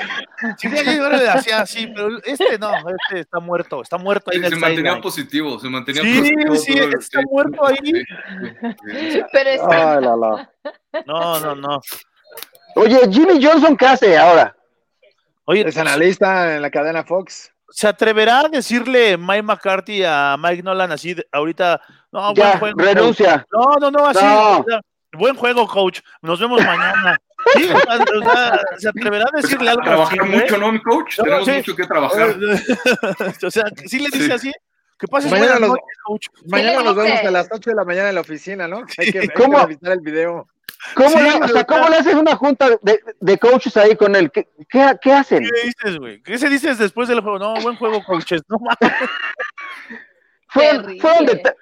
Si 0.59 0.69
bien 0.69 0.85
Jason 0.85 1.03
Garrett 1.03 1.29
hacía 1.29 1.61
así, 1.61 1.87
pero 1.89 2.19
este 2.25 2.59
no, 2.59 2.71
este 2.89 3.21
está 3.21 3.39
muerto, 3.41 3.83
está 3.83 3.99
muerto 3.99 4.31
ahí 4.31 4.39
Sí, 4.39 4.45
en 4.45 4.49
se 4.51 4.55
el 4.55 4.61
mantenía 4.61 4.83
sideline. 4.93 5.03
positivo, 5.03 5.59
se 5.59 5.69
mantenía 5.69 6.03
Sí, 6.03 6.21
positivo. 6.47 6.55
sí, 6.57 6.73
el 6.79 6.93
está 6.95 7.21
muerto 7.31 7.67
ahí. 7.67 7.77
Sí, 7.83 7.93
sí, 8.91 9.13
sí. 9.13 9.23
Pero 9.33 9.51
es 9.51 9.61
Ay, 9.63 10.01
la, 10.03 10.17
la. 10.17 10.51
No, 11.07 11.41
no, 11.41 11.55
no. 11.55 11.81
Oye, 12.77 12.99
Jimmy 13.11 13.43
Johnson, 13.45 13.77
¿qué 13.77 13.87
hace 13.87 14.17
ahora? 14.19 14.55
Oye, 15.45 15.67
Es 15.69 15.77
analista 15.79 16.57
en 16.57 16.63
la 16.63 16.71
cadena 16.71 17.05
Fox. 17.05 17.53
¿se 17.69 17.87
atreverá 17.89 18.41
a 18.41 18.49
decirle 18.49 19.19
Mike 19.19 19.43
McCarthy 19.43 20.03
a 20.05 20.37
Mike 20.39 20.63
Nolan 20.63 20.93
así 20.93 21.15
de- 21.15 21.27
ahorita? 21.31 21.81
No, 22.11 22.33
buen 22.33 22.37
ya, 22.37 22.59
juego, 22.59 22.79
renuncia. 22.79 23.47
No, 23.53 23.77
no, 23.79 23.91
no, 23.91 24.07
así. 24.07 24.25
No. 24.25 24.61
o 24.61 24.65
sea, 24.67 24.81
buen 25.13 25.35
juego, 25.37 25.67
coach. 25.67 26.01
Nos 26.23 26.41
vemos 26.41 26.65
mañana. 26.65 27.19
Sí, 27.55 27.65
o 27.65 27.79
sea, 27.81 28.05
o 28.21 28.23
sea, 28.33 28.61
se 28.79 28.89
atreverá 28.89 29.27
a 29.33 29.37
decirle 29.41 29.71
algo 29.71 29.83
Trabajar 29.83 30.19
así, 30.21 30.33
¿eh? 30.33 30.41
mucho, 30.41 30.59
¿no, 30.59 30.73
mi 30.73 30.81
coach? 30.83 31.19
No, 31.19 31.25
Tenemos 31.25 31.45
sí. 31.47 31.53
mucho 31.53 31.77
que 31.77 31.87
trabajar. 31.87 32.37
o 33.47 33.51
sea, 33.51 33.65
sí 33.87 33.99
le 33.99 34.09
dice 34.11 34.27
Sí. 34.27 34.33
así. 34.33 34.53
Que 34.99 35.07
pases 35.09 35.31
Mañana 35.31 35.59
los- 35.59 35.69
noches, 35.69 35.85
coach. 36.05 36.27
Mañana 36.47 36.83
nos 36.83 36.97
vemos 36.97 37.21
a 37.21 37.31
las 37.31 37.49
8 37.53 37.71
de 37.71 37.77
la 37.77 37.85
mañana 37.85 38.09
en 38.09 38.15
la 38.15 38.23
oficina, 38.23 38.67
¿no? 38.67 38.79
Hay 38.99 39.13
que, 39.13 39.19
hay 39.21 39.29
que 39.29 39.35
¿Cómo? 39.35 39.59
revisar 39.61 39.93
el 39.93 40.01
video. 40.01 40.49
¿Cómo, 40.95 41.11
Sí, 41.11 41.19
le, 41.19 41.29
o 41.29 41.33
sea, 41.33 41.47
pero- 41.49 41.67
¿cómo 41.67 41.89
le 41.89 41.97
haces 41.97 42.15
una 42.15 42.35
junta 42.37 42.71
de, 42.83 43.01
de 43.21 43.39
coaches 43.39 43.77
ahí 43.77 43.95
con 43.97 44.17
él? 44.17 44.31
¿Qué, 44.31 44.49
qué, 44.69 44.97
qué 45.03 45.13
hacen? 45.13 45.43
¿Qué 45.45 45.67
dices, 45.67 45.99
güey? 45.99 46.23
¿Qué 46.23 46.39
se 46.39 46.49
dices 46.49 46.79
después 46.79 47.09
del 47.09 47.21
juego? 47.21 47.39
No, 47.39 47.55
buen 47.61 47.77
juego, 47.77 48.03
coaches. 48.05 48.43
No 48.49 48.59
mames. 48.59 48.97
Fueron, 50.49 50.99
fueron, 50.99 51.27
deta- 51.27 51.55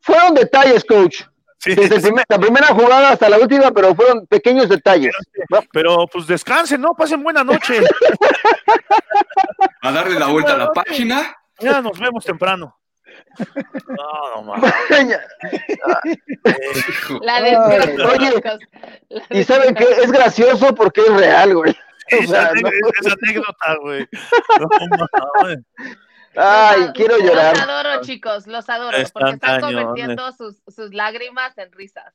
fueron 0.00 0.34
detalles, 0.34 0.84
coach. 0.84 1.22
Desde 1.76 2.00
primer- 2.00 2.24
la 2.28 2.38
primera 2.38 2.66
jugada 2.68 3.10
hasta 3.10 3.28
la 3.28 3.38
última, 3.38 3.70
pero 3.72 3.94
fueron 3.94 4.26
pequeños 4.26 4.68
detalles. 4.68 5.14
Pero 5.72 6.06
pues 6.06 6.26
descansen, 6.26 6.80
¿no? 6.80 6.94
Pasen 6.94 7.22
buena 7.22 7.44
noche. 7.44 7.80
A 9.82 9.92
darle 9.92 10.18
la 10.18 10.26
vuelta 10.26 10.54
a 10.54 10.58
la 10.58 10.72
página. 10.72 11.34
Ya 11.60 11.80
nos 11.82 11.98
vemos 11.98 12.24
temprano. 12.24 12.74
No, 13.88 14.42
no 14.42 14.56
la 17.20 18.08
oye, 18.12 18.42
y 19.30 19.44
saben 19.44 19.74
que 19.74 19.84
es 19.84 20.10
gracioso 20.10 20.74
porque 20.74 21.00
es 21.02 21.12
real, 21.12 21.54
güey. 21.54 21.72
O 21.72 21.76
Esa, 22.22 22.26
sea, 22.26 22.52
no- 22.62 22.68
esa 23.00 23.14
anécdota, 23.22 23.76
güey. 23.82 24.08
No 24.58 24.68
mames. 25.42 25.58
Ay, 26.40 26.80
Los- 26.82 26.92
quiero 26.92 27.16
Los 27.18 27.26
llorar. 27.26 27.56
adoro, 27.58 28.00
chicos, 28.02 28.46
los 28.46 28.68
adoro, 28.68 28.96
Están 28.96 29.10
porque 29.12 29.30
están 29.34 29.60
cañones. 29.60 29.84
convirtiendo 29.84 30.32
sus, 30.32 30.62
sus 30.68 30.94
lágrimas 30.94 31.56
en 31.58 31.72
risas. 31.72 32.14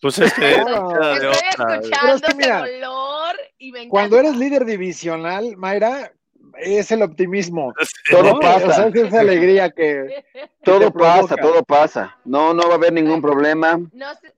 Pues 0.00 0.18
es 0.18 0.32
que. 0.34 0.58
No, 0.58 0.90
Estoy 1.12 1.30
escuchando 1.48 2.14
es 2.14 2.20
que 2.22 2.26
ese 2.28 2.34
mira, 2.36 2.58
dolor 2.60 3.36
y 3.58 3.72
me 3.72 3.78
encanta. 3.80 3.90
Cuando 3.90 4.18
eres 4.18 4.36
líder 4.36 4.64
divisional, 4.66 5.56
Mayra, 5.56 6.12
es 6.58 6.92
el 6.92 7.02
optimismo. 7.02 7.72
Todo 8.10 8.34
¿no? 8.34 8.38
pasa. 8.40 8.66
O 8.66 8.72
sea, 8.72 8.86
es 8.88 8.94
esa 8.94 9.20
alegría 9.20 9.70
que. 9.70 10.24
Todo 10.64 10.92
pasa, 10.92 11.36
todo 11.36 11.62
pasa. 11.64 12.16
No, 12.24 12.52
no 12.54 12.64
va 12.66 12.72
a 12.74 12.76
haber 12.76 12.92
ningún 12.92 13.20
problema. 13.22 13.78
No 13.92 14.14
sé. 14.14 14.34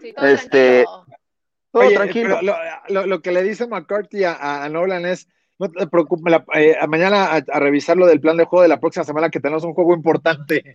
Sí, 0.00 0.12
todo 0.12 0.26
Este- 0.26 0.84
tranquilo. 0.84 1.06
Todo 1.70 1.82
Oye, 1.86 1.94
tranquilo. 1.96 2.42
lo, 2.42 2.56
lo- 2.88 3.06
lo 3.06 3.20
que 3.22 3.32
le 3.32 3.42
dice 3.42 3.66
McCarthy 3.66 4.24
a, 4.24 4.62
a 4.64 4.68
Nolan 4.68 5.04
es, 5.06 5.28
no 5.58 5.70
te 5.70 5.86
preocupes, 5.86 6.30
la- 6.30 6.44
eh, 6.54 6.76
mañana 6.88 7.26
a, 7.26 7.36
a 7.36 7.60
revisar 7.60 7.96
lo 7.96 8.06
del 8.06 8.20
plan 8.20 8.36
de 8.36 8.44
juego 8.44 8.62
de 8.62 8.68
la 8.68 8.80
próxima 8.80 9.04
semana 9.04 9.30
que 9.30 9.40
tenemos 9.40 9.64
un 9.64 9.74
juego 9.74 9.94
importante. 9.94 10.72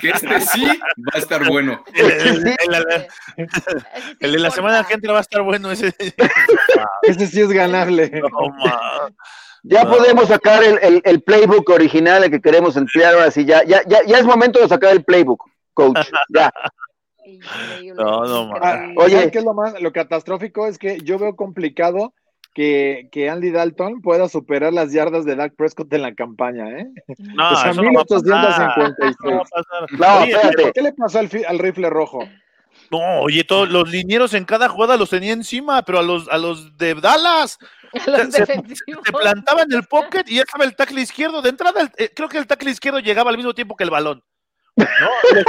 Que 0.00 0.10
este 0.10 0.40
sí 0.42 0.64
va 0.64 1.12
a 1.14 1.18
estar 1.18 1.48
bueno. 1.48 1.82
El, 1.92 2.06
el- 2.10 2.46
el- 2.46 3.08
el- 4.20 4.32
de 4.32 4.38
la 4.38 4.50
semana 4.50 4.84
que 4.84 4.94
entra 4.94 5.12
va 5.12 5.18
a 5.18 5.22
estar 5.22 5.42
bueno 5.42 5.72
ese. 5.72 5.92
Ese 7.02 7.26
sí 7.26 7.40
es 7.40 7.48
ganable. 7.48 8.10
No. 8.22 9.10
Ya 9.64 9.82
No. 9.82 9.90
podemos 9.90 10.28
sacar 10.28 10.62
el, 10.62 10.78
el- 10.82 11.02
el 11.04 11.20
playbook 11.22 11.68
original 11.70 12.22
el 12.22 12.30
que 12.30 12.40
queremos 12.40 12.76
emplear 12.76 13.14
ahora 13.14 13.30
sí. 13.32 13.44
Ya, 13.44 13.64
ya, 13.64 13.82
ya, 13.88 13.98
ya 14.06 14.18
es 14.18 14.24
momento 14.24 14.60
de 14.60 14.68
sacar 14.68 14.92
el 14.92 15.02
playbook, 15.04 15.42
coach. 15.74 15.98
Ya. 16.32 16.52
No, 17.96 18.24
no. 18.24 18.54
Ah, 18.62 18.76
increíble. 18.76 18.94
Oye. 19.04 19.14
¿sabes 19.16 19.32
qué 19.32 19.38
es 19.38 19.44
lo 19.44 19.54
más, 19.54 19.80
lo 19.80 19.92
catastrófico 19.92 20.66
es 20.68 20.78
que 20.78 21.00
yo 21.00 21.18
veo 21.18 21.34
complicado 21.34 22.14
que, 22.54 23.08
que 23.12 23.28
Andy 23.30 23.50
Dalton 23.50 24.00
pueda 24.02 24.28
superar 24.28 24.72
las 24.72 24.92
yardas 24.92 25.24
de 25.24 25.36
Dak 25.36 25.54
Prescott 25.56 25.92
en 25.92 26.02
la 26.02 26.14
campaña, 26.14 26.68
¿eh? 26.80 26.86
No, 27.18 27.52
O 27.52 27.56
sea, 27.56 27.70
eso 27.70 27.82
no 27.82 27.92
va 27.92 28.02
a 28.02 28.04
pasar. 28.04 28.24
1856. 28.24 29.16
No 29.24 29.30
va 29.30 29.36
a 29.36 29.44
pasar. 29.44 29.92
No, 29.98 30.22
Oye, 30.22 30.32
espérate. 30.32 30.72
¿Qué 30.72 30.82
le 30.82 30.92
pasó 30.92 31.18
al, 31.20 31.58
rifle 31.58 31.90
rojo? 31.90 32.20
No, 32.90 33.20
oye, 33.20 33.44
todos 33.44 33.68
los 33.68 33.90
linieros 33.90 34.34
en 34.34 34.44
cada 34.44 34.68
jugada 34.68 34.96
los 34.96 35.10
tenía 35.10 35.32
encima, 35.32 35.82
pero 35.82 35.98
a 35.98 36.02
los, 36.02 36.28
a 36.28 36.38
los 36.38 36.76
de 36.78 36.94
Dallas 36.94 37.58
Los 38.06 38.32
se- 38.32 38.44
se 38.46 39.12
plantaba 39.12 39.62
en 39.62 39.72
el 39.72 39.84
pocket 39.84 40.24
y 40.26 40.36
ya 40.36 40.42
estaba 40.42 40.64
el 40.64 40.76
tackle 40.76 41.00
izquierdo. 41.00 41.42
De 41.42 41.50
entrada, 41.50 41.80
el- 41.80 41.90
eh, 41.96 42.10
creo 42.14 42.28
que 42.28 42.38
el 42.38 42.46
tackle 42.46 42.70
izquierdo 42.70 42.98
llegaba 43.00 43.30
al 43.30 43.36
mismo 43.36 43.54
tiempo 43.54 43.76
que 43.76 43.84
el 43.84 43.90
balón. 43.90 44.22
¿No? 44.78 45.10
Les, 45.34 45.44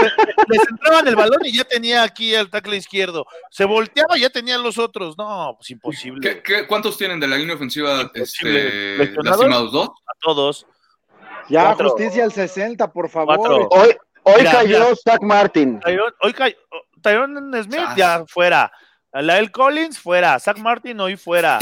les 0.47 0.67
entraba 0.69 0.99
en 1.01 1.07
el 1.07 1.15
balón 1.15 1.39
y 1.45 1.55
ya 1.57 1.63
tenía 1.63 2.03
aquí 2.03 2.33
el 2.33 2.49
tackle 2.49 2.77
izquierdo. 2.77 3.25
Se 3.51 3.65
volteaba 3.65 4.17
y 4.17 4.21
ya 4.21 4.29
tenía 4.29 4.57
los 4.57 4.77
otros. 4.77 5.17
No, 5.17 5.55
pues 5.57 5.69
imposible. 5.71 6.19
¿Qué, 6.21 6.41
qué, 6.41 6.67
cuántos 6.67 6.97
tienen 6.97 7.19
de 7.19 7.27
la 7.27 7.37
línea 7.37 7.55
ofensiva 7.55 8.11
este. 8.13 9.07
¿Dos? 9.23 9.89
A 9.89 10.11
todos. 10.21 10.65
Ya, 11.49 11.65
Cuatro. 11.65 11.89
justicia 11.91 12.23
al 12.23 12.31
60, 12.33 12.91
por 12.91 13.09
favor. 13.09 13.37
Cuatro. 13.37 13.67
Hoy, 13.71 13.95
hoy 14.23 14.35
Mira, 14.39 14.51
cayó. 14.51 14.95
Zach 14.95 15.21
Martin. 15.21 15.79
Tyrone, 15.79 16.13
hoy 16.21 16.33
cay- 16.33 16.55
oh, 16.71 16.81
Tyrone 17.01 17.63
Smith 17.63 17.79
Ah. 17.81 17.93
ya 17.97 18.25
fuera. 18.27 18.71
Lael 19.13 19.49
Collins 19.51 19.97
fuera. 19.99 20.39
Zach 20.39 20.57
Martin 20.59 20.99
hoy 20.99 21.17
fuera. 21.17 21.57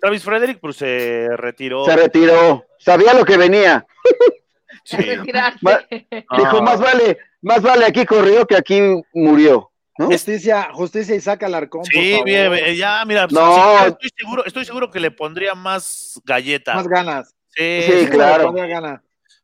Travis 0.00 0.24
Frederick 0.24 0.58
pues 0.60 0.76
se 0.76 1.28
retiró. 1.36 1.84
Se 1.84 1.94
retiró. 1.94 2.64
Sabía 2.78 3.12
lo 3.14 3.24
que 3.24 3.36
venía. 3.36 3.86
Sí. 4.84 4.96
Ma- 5.62 5.80
Dijo, 5.90 6.58
Ah. 6.58 6.62
más 6.62 6.80
vale, 6.80 7.18
más 7.42 7.62
vale 7.62 7.84
aquí 7.86 8.04
corrió 8.06 8.46
que 8.46 8.56
aquí 8.56 8.80
murió. 9.14 9.70
¿no? 9.98 10.06
Justicia, 10.06 10.70
justicia 10.72 11.14
y 11.14 11.20
saca 11.20 11.46
al 11.46 11.54
arcón. 11.54 11.82
por 11.82 11.92
Sí, 11.92 12.12
favor. 12.12 12.24
bien, 12.24 12.74
ya, 12.76 13.04
mira, 13.04 13.26
No. 13.30 13.54
sí, 13.54 13.84
estoy 13.88 14.10
seguro, 14.16 14.44
estoy 14.46 14.64
seguro 14.64 14.90
que 14.90 14.98
le 15.00 15.10
pondría 15.10 15.54
más 15.54 16.18
galleta. 16.24 16.74
Más 16.74 16.88
ganas. 16.88 17.34
Sí, 17.54 18.06
claro. 18.10 18.54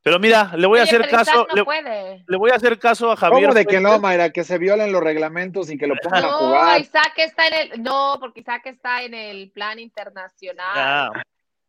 Pero 0.03 0.19
mira, 0.19 0.53
le 0.55 0.65
voy 0.67 0.79
a 0.79 0.83
hacer 0.83 1.05
caso, 1.09 1.45
no 1.49 1.53
le, 1.55 1.63
puede. 1.65 2.23
le 2.25 2.37
voy 2.37 2.49
a 2.51 2.55
hacer 2.55 2.79
caso 2.79 3.11
a 3.11 3.17
Javier. 3.17 3.41
¿Cómo 3.49 3.53
de 3.53 3.65
que 3.65 3.81
no. 3.81 3.99
Mayra? 3.99 4.29
Que 4.29 4.45
se 4.45 4.57
violen 4.57 4.91
los 4.93 5.03
reglamentos 5.03 5.69
y 5.69 5.77
que 5.77 5.85
lo 5.85 5.95
pongan 6.01 6.23
a 6.23 6.27
No, 6.27 6.37
jugar. 6.37 6.79
Isaac 6.79 7.13
está 7.17 7.47
en 7.47 7.53
el. 7.73 7.83
No, 7.83 8.15
porque 8.19 8.39
Isaac 8.39 8.61
está 8.67 9.03
en 9.03 9.13
el 9.13 9.51
plan 9.51 9.79
internacional. 9.79 11.11
Ya. 11.13 11.23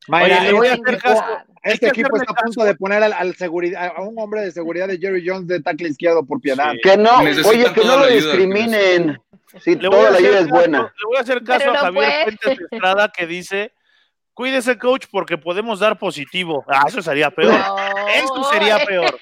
Mayra, 0.09 0.39
Oye, 0.39 0.47
le 0.47 0.53
voy 0.53 0.67
a 0.67 0.73
este 0.73 0.83
hacer 0.83 0.95
equipo- 0.95 1.21
caso. 1.21 1.45
Este 1.63 1.87
está 1.89 2.09
a 2.09 2.35
punto 2.45 2.65
de 2.65 2.75
poner 2.77 3.03
al, 3.03 3.13
al 3.13 3.35
seguridad, 3.37 3.93
a 3.95 4.01
un 4.03 4.19
hombre 4.19 4.41
de 4.43 4.53
seguridad 4.53 4.89
de 4.89 4.99
Jerry 4.99 5.23
Jones 5.27 5.47
de 5.49 5.61
tackle 5.61 5.89
izquierdo 5.89 6.25
por 6.25 6.41
piedad. 6.41 6.71
Sí. 6.73 6.81
Que 6.83 6.97
no, 6.97 7.21
Necesitan 7.23 7.51
oye, 7.51 7.73
que 7.75 7.85
no 7.85 7.97
lo 7.99 8.07
discriminen. 8.07 9.19
Sí, 9.61 9.75
Le 9.75 9.89
toda 9.91 10.11
la 10.11 10.19
ayuda 10.19 10.39
es 10.41 10.49
buena. 10.49 10.83
Le 10.83 11.05
voy 11.07 11.17
a 11.17 11.21
hacer 11.21 11.43
caso 11.43 11.71
a 11.71 11.77
Javier 11.79 11.93
puede. 11.95 12.23
Fuentes 12.25 12.59
Estrada 12.71 13.09
que 13.15 13.27
dice, 13.27 13.73
cuídese 14.35 14.79
coach 14.79 15.07
porque 15.11 15.37
podemos 15.37 15.81
dar 15.81 15.99
positivo. 15.99 16.65
Ah, 16.69 16.85
eso 16.87 17.03
sería 17.03 17.31
peor. 17.31 17.53
No. 17.53 17.77
Eso 18.09 18.45
sería 18.53 18.79
peor. 18.87 19.19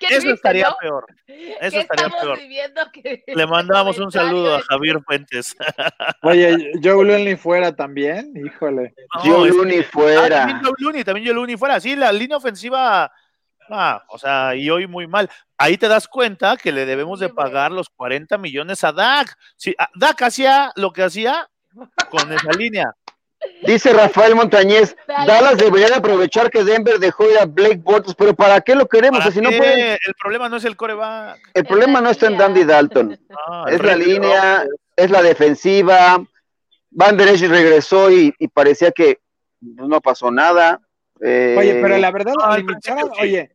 ¿Qué 0.00 0.06
Eso 0.16 0.30
estaría 0.32 0.68
no? 0.68 0.76
peor. 0.80 1.06
¿Qué 1.26 1.56
Eso 1.60 1.78
estaría 1.78 2.08
peor. 2.08 2.38
viviendo 2.38 2.80
que- 2.92 3.22
Le 3.36 3.46
mandamos 3.46 3.98
un 3.98 4.10
saludo 4.10 4.56
a? 4.56 4.62
Javier 4.62 5.00
Fuentes. 5.04 5.54
Oye, 6.22 6.72
Joe 6.82 7.04
Lunley 7.04 7.36
fuera 7.36 7.76
también, 7.76 8.32
híjole. 8.36 8.94
No, 9.14 9.20
Joe 9.22 9.48
es 9.48 9.52
que- 9.54 9.58
Looney 9.58 9.78
Ah, 9.80 9.88
fuera. 9.92 10.28
también 10.40 10.60
Joe 10.64 10.74
Looney, 10.78 11.04
también 11.04 11.26
Joe 11.26 11.34
Looney 11.34 11.56
fuera. 11.56 11.78
Sí, 11.80 11.94
la 11.94 12.10
línea 12.12 12.38
ofensiva, 12.38 13.12
ah, 13.70 14.04
o 14.08 14.18
sea, 14.18 14.54
y 14.56 14.68
hoy 14.70 14.86
muy 14.86 15.06
mal. 15.06 15.28
Ahí 15.58 15.76
te 15.76 15.88
das 15.88 16.08
cuenta 16.08 16.56
que 16.56 16.72
le 16.72 16.86
debemos 16.86 17.20
de 17.20 17.28
pagar 17.28 17.70
los 17.70 17.90
40 17.90 18.38
millones 18.38 18.82
a 18.84 18.92
Dak. 18.92 19.36
Sí, 19.56 19.74
a- 19.78 19.90
Dak 19.94 20.22
hacía 20.22 20.72
lo 20.76 20.92
que 20.92 21.02
hacía 21.02 21.48
con 22.10 22.32
esa 22.32 22.50
línea. 22.52 22.90
Dice 23.62 23.92
Rafael 23.92 24.34
Montañez. 24.34 24.96
Dallas 25.06 25.58
debería 25.58 25.88
de 25.88 25.94
aprovechar 25.96 26.50
que 26.50 26.64
Denver 26.64 26.98
dejó 26.98 27.30
ir 27.30 27.38
a 27.38 27.44
Blake 27.44 27.80
Bortles, 27.82 28.14
pero 28.14 28.34
¿para 28.34 28.60
qué 28.60 28.74
lo 28.74 28.86
queremos? 28.86 29.20
¿Para 29.20 29.30
Si 29.30 29.40
no 29.40 29.50
pueden, 29.50 29.98
El 30.06 30.14
problema 30.20 30.48
no 30.48 30.56
es 30.56 30.64
el 30.64 30.76
coreback. 30.76 31.38
el 31.54 31.64
problema 31.64 32.00
no 32.00 32.10
está 32.10 32.26
en 32.26 32.38
Dandy 32.38 32.64
Dalton, 32.64 33.18
Ah, 33.46 33.66
es 33.68 33.82
la 33.82 33.94
línea, 33.96 34.64
es 34.96 35.10
la 35.10 35.22
defensiva. 35.22 36.22
Van 36.90 37.16
Der 37.16 37.28
Esch 37.28 37.42
regresó 37.48 38.10
y, 38.10 38.34
y 38.38 38.48
parecía 38.48 38.90
que 38.90 39.20
no 39.60 40.00
pasó 40.00 40.30
nada. 40.30 40.80
Eh, 41.20 41.54
Oye, 41.58 41.78
pero 41.82 41.98
la 41.98 42.10
verdad, 42.10 42.32
no, 42.38 42.44
al 42.44 42.64
oye, 43.20 43.54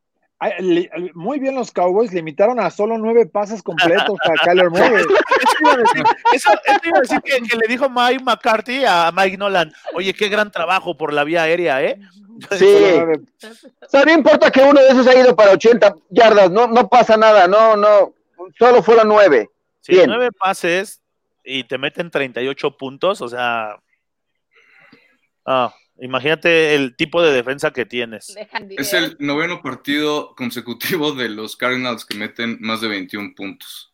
muy 1.13 1.39
bien 1.39 1.56
los 1.56 1.71
Cowboys, 1.71 2.13
limitaron 2.13 2.60
a 2.60 2.69
solo 2.69 2.98
nueve 2.98 3.26
pases 3.26 3.63
completos 3.63 4.17
para 4.24 4.43
Kyler 4.43 4.69
Murray. 4.69 5.06
Eso 5.45 5.56
iba 5.62 5.71
a 5.71 5.78
decir, 5.78 6.04
eso, 6.34 6.50
eso 6.65 6.80
iba 6.84 6.98
a 6.98 7.02
decir 7.02 7.21
que, 7.21 7.41
que 7.48 7.58
le 7.58 7.67
dijo 7.67 7.89
Mike 7.89 8.24
McCarthy 8.24 8.84
a 8.86 9.12
Mike 9.13 9.38
Nolan. 9.38 9.71
Oye, 9.93 10.13
qué 10.13 10.28
gran 10.28 10.52
trabajo 10.52 10.98
por 10.98 11.13
la 11.13 11.24
vía 11.24 11.43
aérea, 11.43 11.82
¿eh? 11.82 12.00
Sí, 12.58 12.65
o 13.82 13.89
sea, 13.89 14.04
no 14.04 14.12
importa 14.12 14.52
que 14.52 14.62
uno 14.62 14.82
de 14.82 14.89
esos 14.89 15.08
haya 15.08 15.21
ido 15.21 15.36
para 15.36 15.52
80 15.52 15.95
yardas, 16.10 16.52
no, 16.52 16.67
no 16.67 16.88
pasa 16.89 17.15
nada, 17.15 17.48
no, 17.48 17.76
no, 17.78 18.13
solo 18.58 18.84
fueron 18.84 19.08
nueve. 19.08 19.50
Sí, 19.82 19.93
Bien. 19.93 20.08
nueve 20.08 20.32
pases 20.32 21.02
y 21.43 21.63
te 21.63 21.78
meten 21.78 22.10
38 22.10 22.78
puntos, 22.78 23.21
o 23.21 23.30
sea. 23.30 23.78
Ah, 25.45 25.74
imagínate 25.99 26.75
el 26.75 26.95
tipo 26.95 27.21
de 27.21 27.31
defensa 27.34 27.71
que 27.71 27.86
tienes. 27.86 28.36
Es 28.77 28.93
el 28.93 29.15
noveno 29.19 29.62
partido 29.62 30.36
consecutivo 30.36 31.13
de 31.13 31.29
los 31.29 31.55
Cardinals 31.55 32.05
que 32.05 32.17
meten 32.17 32.58
más 32.62 32.81
de 32.81 32.88
21 32.89 33.34
puntos. 33.36 33.91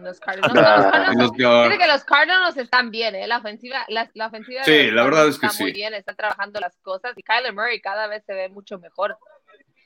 Los 0.00 0.20
Cardinals. 0.20 0.54
no, 0.54 0.60
los 0.62 1.32
Cardinals- 1.32 1.68
los 1.68 1.78
que 1.78 1.86
los 1.88 2.04
Cardinals 2.04 2.56
están 2.56 2.90
bien, 2.92 3.16
¿eh? 3.16 3.26
La 3.26 3.38
ofensiva, 3.38 3.84
la, 3.88 4.08
la 4.14 4.26
ofensiva 4.28 4.62
Sí, 4.64 4.70
de 4.70 4.92
la 4.92 5.02
verdad 5.02 5.26
es 5.26 5.38
que 5.38 5.46
está 5.46 5.60
muy 5.62 5.72
sí. 5.72 5.76
bien, 5.76 5.92
está 5.94 6.14
trabajando 6.14 6.60
las 6.60 6.76
cosas 6.82 7.14
y 7.16 7.22
Kyler 7.24 7.52
Murray 7.52 7.80
cada 7.80 8.06
vez 8.06 8.22
se 8.24 8.32
ve 8.34 8.48
mucho 8.48 8.78
mejor. 8.78 9.18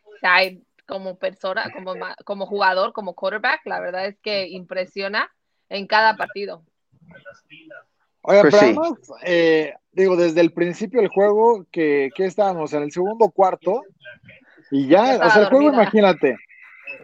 O 0.05 0.19
sea, 0.21 0.39
como 0.87 1.19
persona, 1.19 1.71
como, 1.73 1.95
como 2.27 2.45
jugador, 2.47 2.93
como 2.93 3.15
quarterback, 3.15 3.63
la 3.65 3.81
verdad 3.81 4.05
es 4.07 4.19
que 4.21 4.49
impresiona 4.49 5.33
en 5.71 5.87
cada 5.87 6.17
partido. 6.17 6.63
Oiga, 8.23 8.43
Pues 8.43 8.55
pero 8.55 8.59
sí. 8.59 8.65
además, 8.67 8.93
eh, 9.25 9.75
digo, 9.93 10.17
desde 10.17 10.41
el 10.41 10.53
principio 10.53 11.01
del 11.01 11.09
juego, 11.11 11.65
que, 11.71 12.11
que 12.15 12.27
estábamos 12.27 12.73
en 12.73 12.83
el 12.85 12.93
segundo 12.93 13.31
cuarto, 13.31 13.85
y 14.71 14.87
Ya 14.89 15.17
ya, 15.19 15.27
o 15.27 15.31
sea, 15.31 15.43
el 15.43 15.49
juego, 15.49 15.73
imagínate, 15.73 16.37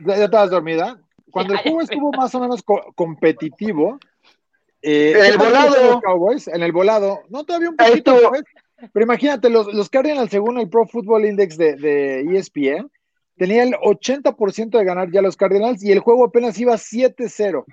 ya, 0.06 0.16
ya 0.16 0.24
estabas 0.24 0.50
dormida. 0.50 0.98
Cuando 1.30 1.52
Ya, 1.54 1.58
el 1.58 1.62
juego 1.64 1.80
ya 1.80 1.84
estuvo 1.84 2.12
más 2.12 2.34
o 2.34 2.40
menos 2.40 2.62
co- 2.62 2.92
competitivo, 2.94 3.98
eh, 4.80 5.12
En 5.16 5.24
el 5.24 5.32
¿qué 5.32 5.38
tal 5.38 5.46
volado. 5.48 6.00
Cowboys? 6.00 6.48
En 6.48 6.62
el 6.62 6.72
volado, 6.72 7.22
no 7.28 7.44
todavía 7.44 7.70
un 7.70 7.76
poquito, 7.76 8.16
pero 8.92 9.04
imagínate, 9.04 9.50
los, 9.50 9.66
los 9.74 9.90
Cardinals, 9.90 10.30
según 10.30 10.58
el 10.58 10.68
Pro 10.70 10.86
Football 10.86 11.26
Index 11.26 11.58
de, 11.58 11.74
de 11.74 12.20
ESPN, 12.38 12.88
tenía 13.36 13.64
el 13.64 13.74
80% 13.74 14.78
de 14.78 14.84
ganar 14.84 15.10
ya 15.10 15.20
los 15.20 15.36
Cardinals 15.36 15.82
y 15.84 15.90
el 15.90 15.98
juego 15.98 16.24
apenas 16.26 16.58
iba 16.60 16.74
7-0, 16.74 17.64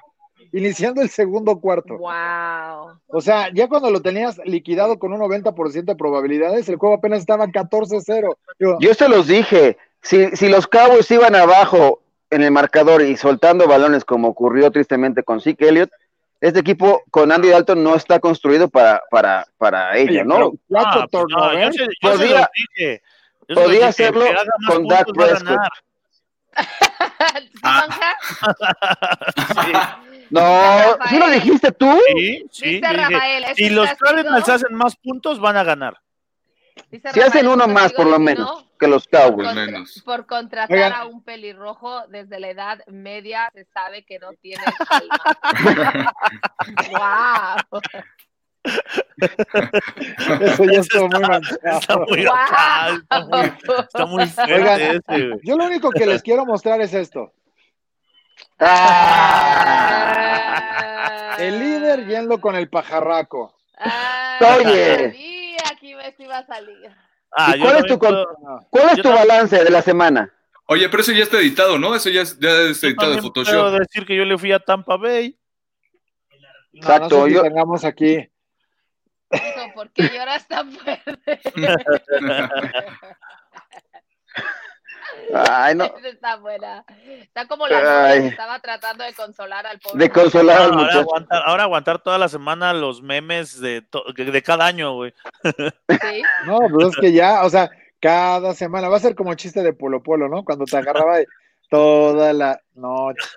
iniciando 0.52 1.02
el 1.02 1.10
segundo 1.10 1.60
cuarto. 1.60 1.98
Wow. 1.98 3.00
O 3.08 3.22
sea, 3.22 3.50
ya 3.54 3.68
cuando 3.68 3.90
lo 3.92 4.02
tenías 4.02 4.40
liquidado 4.46 4.98
con 5.00 5.14
un 5.14 5.20
90% 5.20 5.86
de 5.86 5.96
probabilidades, 5.96 6.68
el 6.70 6.78
juego 6.78 6.96
apenas 6.96 7.20
estaba 7.20 7.48
14-0. 7.48 8.36
Digo, 8.60 8.78
Yo 8.80 8.94
se 8.94 9.08
los 9.10 9.28
dije, 9.28 9.78
si, 10.02 10.28
si 10.36 10.50
los 10.50 10.68
Cowboys 10.68 11.10
iban 11.12 11.36
abajo 11.36 12.02
en 12.30 12.42
el 12.44 12.52
marcador 12.52 13.02
y 13.02 13.16
soltando 13.18 13.68
balones 13.68 14.04
como 14.06 14.28
ocurrió 14.30 14.72
tristemente 14.72 15.24
con 15.24 15.42
Zeke 15.42 15.70
Elliott, 15.70 15.92
este 16.42 16.60
equipo 16.60 17.04
con 17.12 17.32
Andy 17.32 17.50
Dalton 17.50 17.84
no 17.84 17.96
está 17.96 18.20
construido 18.20 18.68
para, 18.68 19.02
para, 19.10 19.46
para 19.58 19.98
ello, 19.98 20.12
oye, 20.12 20.26
¿no? 20.26 20.52
Ah, 20.76 21.08
pues 21.10 21.24
no, 21.30 21.54
yo 21.54 21.72
se, 21.72 21.78
yo 21.80 21.88
se 22.12 22.18
Podía- 22.18 22.40
los 22.40 22.48
dije. 22.78 23.02
Yo 23.48 23.56
se 23.56 23.62
podía 23.62 23.88
hacerlo 23.88 24.26
con 24.68 24.88
Dak 24.88 25.06
puntos, 25.06 25.44
va 27.00 27.80
a 27.80 27.88
Prescott. 27.88 28.58
ganar. 28.60 29.66
¿Sí? 29.66 29.72
No. 30.32 30.98
¿sí 31.08 31.20
lo 31.20 31.30
dijiste 31.30 31.72
tú? 31.72 32.00
Sí, 32.16 32.46
sí. 32.52 32.66
Dice 32.66 32.88
dije, 32.90 32.94
Rafael, 32.94 33.44
es 33.44 33.56
si 33.58 33.70
los. 33.70 33.88
Cardinals 33.94 34.50
hacen 34.50 34.74
más 34.76 34.96
puntos, 34.96 35.40
van 35.40 35.56
a 35.56 35.64
ganar. 35.64 36.00
Dice 36.90 37.10
Si 37.14 37.22
hacen 37.22 37.48
uno 37.48 37.68
más, 37.68 37.94
por 37.94 38.08
lo 38.08 38.18
menos, 38.18 38.64
¿no? 38.64 38.68
que 38.80 38.88
los 38.88 39.08
Cowboys. 39.08 39.48
Por 39.48 39.56
contra- 39.56 39.66
menos. 39.66 40.02
por 40.04 40.26
contratar 40.26 40.76
Oigan. 40.76 40.94
a 40.94 41.06
un 41.06 41.24
pelirrojo 41.24 42.08
desde 42.08 42.40
la 42.40 42.50
edad 42.50 42.80
media 42.88 43.52
se 43.54 43.66
sabe 43.66 44.04
que 44.04 44.18
no 44.18 44.32
tiene 44.42 44.64
alma. 44.90 46.12
¡Wow! 47.72 47.82
Eso 50.42 50.64
ya 50.66 50.80
estuvo 50.82 51.08
muy 51.10 51.22
Está 51.22 51.40
manchado. 51.72 52.06
muy 52.08 52.26
acá, 52.26 52.90
está 53.02 53.20
muy, 53.26 53.42
está 53.80 54.06
muy 54.06 54.26
fuerte 54.28 54.54
Oigan. 54.54 54.82
ese, 54.82 55.02
güey. 55.08 55.40
Yo 55.44 55.56
lo 55.58 55.66
único 55.66 55.90
que 55.92 56.06
les 56.06 56.22
quiero 56.22 56.46
mostrar 56.46 56.82
es 56.82 56.94
esto. 56.94 57.32
Ah, 60.08 61.36
El 61.40 61.60
líder 61.60 62.06
yendo 62.08 62.40
con 62.40 62.56
el 62.56 62.70
pajarraco. 62.70 63.56
Ah, 63.78 64.40
Oye. 64.58 65.12
que 65.80 65.96
me 65.96 66.14
iba 66.26 66.38
a 66.38 66.46
salir. 66.46 66.90
Ah, 67.32 67.54
¿Y 67.56 67.60
yo 67.60 67.66
cuál 67.66 67.78
es 67.78 67.86
tu 67.86 68.00
puedo- 68.00 68.26
¿Cuál 68.70 68.86
es 68.86 68.92
Yo 68.98 69.04
tu 69.04 69.10
también- 69.10 69.28
balance 69.28 69.64
de 69.64 69.70
la 69.70 69.82
semana? 69.82 70.32
Oye, 70.68 70.88
pero 70.90 71.02
eso 71.04 71.12
ya 71.12 71.24
está 71.24 71.38
editado, 71.38 71.78
¿no? 71.78 71.94
Eso 71.96 72.10
ya 72.10 72.24
ya 72.24 72.24
es 72.24 72.40
yo 72.40 72.48
editado 72.88 73.12
de 73.12 73.18
también 73.18 73.34
puedo 73.34 73.46
Photoshop. 73.46 73.80
decir 73.80 74.06
que 74.06 74.16
yo 74.16 74.24
le 74.26 74.38
fui 74.38 74.52
a 74.54 74.60
Tampa 74.60 74.96
Bay. 74.98 75.38
No, 76.74 76.80
Exacto, 76.80 77.18
no 77.20 77.24
sé 77.26 77.30
si 77.30 77.36
yo- 77.36 77.42
tengamos 77.44 77.84
aquí. 77.86 78.28
Hijo, 79.32 79.72
¿Por 79.74 79.90
qué 79.92 80.04
lloras 80.10 80.48
tan 80.48 80.72
fuerte? 80.72 81.40
Ay, 85.34 85.76
no. 85.76 85.86
Esa 85.86 86.08
está 86.10 86.36
buena. 86.38 86.84
Está 87.22 87.48
como 87.48 87.68
la 87.68 88.06
Ay. 88.08 88.22
que 88.22 88.28
estaba 88.28 88.60
tratando 88.60 89.04
de 89.04 89.14
consolar 89.14 89.66
al 89.66 89.80
pobre. 89.80 90.04
De 90.06 90.10
consolar 90.12 90.58
al 90.58 90.64
ahora, 90.66 90.78
muchacho. 90.78 91.00
aguantar, 91.00 91.44
ahora 91.46 91.64
aguantar 91.64 92.00
toda 92.00 92.18
la 92.18 92.28
semana 92.30 92.74
los 92.74 93.02
memes 93.02 93.60
de, 93.60 93.82
to- 93.82 94.04
de 94.16 94.42
cada 94.44 94.66
año, 94.66 94.94
güey. 94.94 95.14
Sí. 95.44 96.24
No, 96.46 96.60
pues 96.72 96.88
es 96.90 96.96
que 96.98 97.12
ya, 97.14 97.44
o 97.44 97.50
sea, 97.50 97.70
cada 98.00 98.54
semana 98.54 98.90
va 98.90 98.98
a 98.98 99.02
ser 99.02 99.16
como 99.16 99.34
chiste 99.36 99.64
de 99.64 99.74
Polo 99.74 100.04
Polo, 100.04 100.28
¿no? 100.28 100.44
Cuando 100.44 100.66
te 100.66 100.78
agarraba 100.78 101.18
toda 101.70 102.34
la 102.34 102.60
noche. 102.76 103.28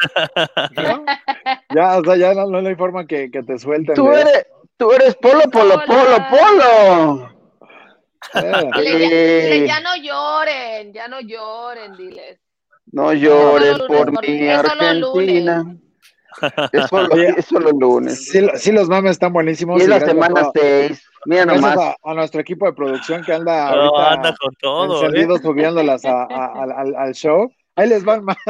¿no? 0.73 1.05
Ya, 1.75 1.99
o 1.99 2.05
sea, 2.05 2.17
ya 2.17 2.35
no, 2.35 2.47
no 2.47 2.67
hay 2.67 2.75
forma 2.77 3.07
que, 3.07 3.31
que 3.31 3.43
te 3.43 3.59
suelten. 3.59 3.95
Tú 3.95 4.11
eres, 4.11 4.47
tú 4.79 4.93
eres 4.93 5.15
polo, 5.17 5.43
polo, 5.51 5.83
polo, 5.87 6.17
polo. 6.31 7.31
Eh, 8.35 8.71
Dile, 8.77 8.99
ya, 9.01 9.09
Sí. 9.09 9.55
dile, 9.55 9.67
ya 9.69 9.81
no 9.81 9.97
lloren, 9.97 10.93
ya 10.93 11.09
no 11.09 11.21
lloren, 11.21 11.97
diles. 11.97 12.41
No 12.93 13.13
llores 13.13 13.79
por 13.87 14.07
lunes, 14.13 14.31
mi 14.31 14.49
Argentina. 14.49 15.77
Es 16.73 16.87
solo, 16.89 17.15
es 17.15 17.45
solo 17.47 17.71
lunes. 17.73 18.27
Sí, 18.31 18.47
sí, 18.57 18.73
los 18.73 18.89
memes 18.89 19.13
están 19.13 19.33
buenísimos. 19.33 19.79
Y 19.81 19.83
es 19.83 19.89
la 19.89 20.01
semana 20.01 20.41
a- 20.43 20.51
6. 20.55 21.03
Mira 21.27 21.45
nomás. 21.47 21.77
a, 21.77 21.97
a 22.03 22.15
nuestro 22.15 22.41
equipo 22.41 22.65
de 22.67 22.73
producción 22.73 23.23
que 23.25 23.33
anda 23.35 23.71
No, 23.75 23.83
ahorita 23.89 24.13
anda 24.13 24.35
con 24.41 24.55
todo, 24.61 25.03
¿eh? 25.03 25.07
encendido 25.07 25.39
subiéndolas 25.39 26.05
a- 26.05 26.23
a- 26.25 26.63
al, 26.63 26.73
al- 26.73 26.95
al 26.97 27.13
show. 27.15 27.51
Ahí 27.79 27.89
les 27.89 28.05
van 28.05 28.25
más. 28.25 28.37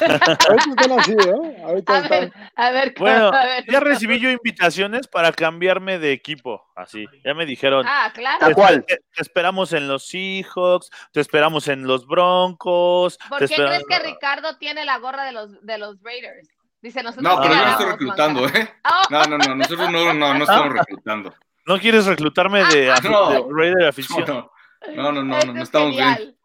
Ahorita 0.00 0.36
están 0.70 0.98
así, 0.98 1.12
¿eh? 1.12 1.62
Ahorita 1.64 1.96
A 1.96 2.00
ver, 2.08 2.22
están. 2.24 2.50
a 2.56 2.70
ver, 2.70 2.94
Bueno, 2.98 3.28
a 3.28 3.44
ver. 3.44 3.64
ya 3.70 3.80
recibí 3.80 4.18
yo 4.18 4.30
invitaciones 4.30 5.06
para 5.08 5.32
cambiarme 5.32 5.98
de 5.98 6.12
equipo, 6.12 6.62
así. 6.76 7.06
Ya 7.24 7.34
me 7.34 7.46
dijeron. 7.46 7.84
Ah, 7.88 8.10
claro. 8.14 8.46
¿A 8.46 8.52
cuál? 8.52 8.84
Te, 8.84 8.96
te 9.14 9.22
esperamos 9.22 9.72
en 9.72 9.88
los 9.88 10.06
Seahawks, 10.06 10.90
te 11.12 11.20
esperamos 11.20 11.68
en 11.68 11.86
los 11.86 12.06
Broncos. 12.06 13.18
¿Por 13.28 13.38
qué 13.40 13.54
crees 13.54 13.84
que 13.88 13.98
Ricardo 14.00 14.56
tiene 14.58 14.84
la 14.84 14.98
gorra 14.98 15.24
de 15.24 15.32
los, 15.32 15.64
de 15.64 15.78
los 15.78 16.02
Raiders? 16.02 16.48
Dice, 16.82 17.02
nosotros 17.02 17.22
No, 17.36 17.42
pero 17.42 17.54
yo 17.54 17.64
no 17.64 17.70
estoy 17.70 17.86
reclutando. 17.86 18.48
¿eh? 18.48 18.70
Oh, 18.90 19.02
No, 19.10 19.24
no, 19.24 19.38
no, 19.38 19.54
nosotros 19.54 19.90
no, 19.90 20.14
no, 20.14 20.34
no 20.34 20.44
estamos 20.44 20.72
reclutando. 20.72 21.34
¿No 21.66 21.78
quieres 21.78 22.06
reclutarme 22.06 22.64
de, 22.64 22.90
afi- 22.90 23.10
No. 23.10 23.30
de 23.30 23.42
Raider 23.50 23.86
afición? 23.86 24.24
No, 24.26 25.12
no, 25.12 25.12
no, 25.12 25.22
no, 25.22 25.34
este 25.36 25.46
no, 25.46 25.52
no 25.52 25.58
es 25.60 25.68
estamos 25.68 25.90
bien. 25.90 26.36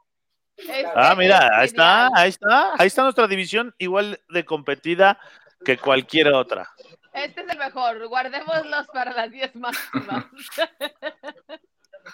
Ah, 0.96 1.16
mira, 1.18 1.50
ahí 1.58 1.66
está, 1.66 2.10
ahí 2.14 2.30
está, 2.30 2.74
ahí 2.78 2.88
está 2.88 3.04
nuestra 3.04 3.28
división 3.28 3.74
igual 3.78 4.20
de 4.30 4.46
competida 4.46 5.20
que 5.64 5.78
cualquier 5.78 6.30
otra. 6.30 6.70
Este 7.14 7.42
es 7.42 7.50
el 7.50 7.58
mejor. 7.58 8.08
Guardémoslos 8.08 8.88
para 8.88 9.14
las 9.14 9.32
10 9.32 9.56
máximas. 9.56 10.26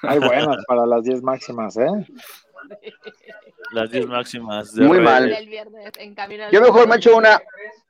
Hay 0.03 0.19
buenas 0.19 0.63
para 0.65 0.85
las 0.85 1.03
10 1.03 1.21
máximas, 1.21 1.77
¿eh? 1.77 2.07
Las 3.71 3.89
10 3.91 4.07
máximas. 4.07 4.73
de 4.73 4.85
Muy 4.85 4.99
mal. 4.99 5.23
Raiders. 5.23 5.39
El 5.39 5.49
viernes, 5.49 5.91
en 5.97 6.15
camino 6.15 6.45
al 6.45 6.51
Yo 6.51 6.61
mejor 6.61 6.87
me 6.87 6.95
echo 6.97 7.15
una, 7.15 7.41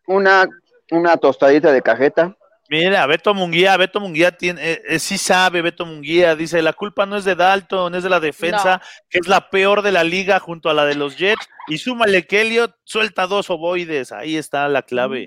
una, 0.08 0.48
una 0.92 1.18
tostadita 1.18 1.72
de 1.72 1.82
cajeta. 1.82 2.36
Mira, 2.72 3.06
Beto 3.06 3.34
Munguía, 3.34 3.76
Beto 3.76 4.00
Munguía 4.00 4.32
tiene, 4.32 4.62
eh, 4.72 4.82
eh, 4.88 5.00
sí 5.00 5.18
sabe, 5.18 5.62
Beto 5.62 5.86
Munguía, 5.86 6.38
dice, 6.38 6.62
la 6.62 6.72
culpa 6.72 7.06
no 7.06 7.18
es 7.18 7.26
de 7.26 7.36
Dalton, 7.36 7.94
es 7.96 8.04
de 8.04 8.10
la 8.10 8.22
defensa, 8.22 8.82
que 9.10 9.18
es 9.18 9.28
la 9.28 9.50
peor 9.50 9.82
de 9.82 9.92
la 9.92 10.06
liga 10.06 10.40
junto 10.40 10.70
a 10.70 10.74
la 10.74 10.86
de 10.86 10.96
los 10.96 11.18
Jets, 11.18 11.50
y 11.68 11.80
súmale 11.80 12.26
que 12.26 12.40
Elliot 12.40 12.74
suelta 12.86 13.28
dos 13.28 13.50
ovoides, 13.50 14.14
ahí 14.14 14.38
está 14.38 14.70
la 14.70 14.84
clave. 14.84 15.26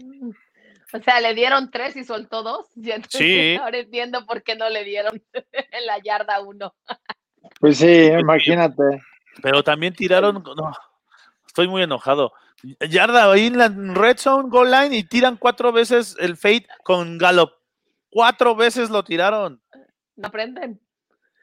O 0.95 1.03
sea, 1.03 1.21
le 1.21 1.35
dieron 1.35 1.71
tres 1.71 1.95
y 1.97 2.05
soltó 2.05 2.43
dos. 2.43 2.67
Y 2.77 2.93
entonces 2.93 3.21
Sí. 3.21 3.57
Ahora 3.63 3.77
entiendo 3.77 4.25
por 4.25 4.43
qué 4.43 4.57
no 4.57 4.71
le 4.71 4.83
dieron 4.85 5.23
en 5.35 5.45
la 5.87 5.99
yarda 5.99 6.41
uno. 6.41 6.75
Pues 7.61 7.77
sí, 7.77 8.07
imagínate. 8.07 9.03
Pero 9.43 9.63
también 9.63 9.93
tiraron, 9.93 10.43
no, 10.43 10.73
estoy 11.47 11.69
muy 11.69 11.83
enojado. 11.83 12.33
Yarda 12.89 13.31
ahí 13.31 13.47
en 13.47 13.59
la 13.59 13.69
red 13.69 14.17
zone, 14.19 14.49
goal 14.49 14.71
line, 14.71 14.97
y 14.97 15.05
tiran 15.05 15.37
cuatro 15.37 15.73
veces 15.73 16.17
el 16.19 16.37
fade 16.37 16.67
con 16.83 17.19
Gallup. 17.19 17.51
Cuatro 18.11 18.55
veces 18.55 18.91
lo 18.91 19.03
tiraron. 19.05 19.61
No 20.17 20.29
aprenden. 20.29 20.81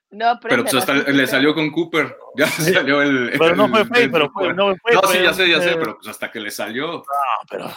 No 0.09 0.27
aprenden. 0.29 0.65
Pero 0.65 0.71
pues 0.71 0.89
hasta 0.89 1.11
le 1.11 1.27
salió 1.27 1.53
con 1.53 1.71
Cooper. 1.71 2.17
Ya 2.37 2.47
se 2.47 2.73
salió 2.73 3.01
el. 3.01 3.31
Pero 3.37 3.55
no 3.55 3.65
el- 3.65 3.71
fue 3.71 3.85
fade, 3.85 4.03
el- 4.03 4.11
pero 4.11 4.31
fue, 4.31 4.53
no 4.53 4.73
fue. 4.81 4.93
No, 4.93 5.01
fue- 5.01 5.17
sí, 5.17 5.23
ya 5.23 5.33
sé, 5.33 5.49
ya 5.49 5.59
sé, 5.61 5.75
pero 5.75 5.95
pues 5.97 6.07
hasta 6.07 6.31
que 6.31 6.39
le 6.39 6.49
salió. 6.49 6.87
No, 6.91 7.03
pero. 7.49 7.69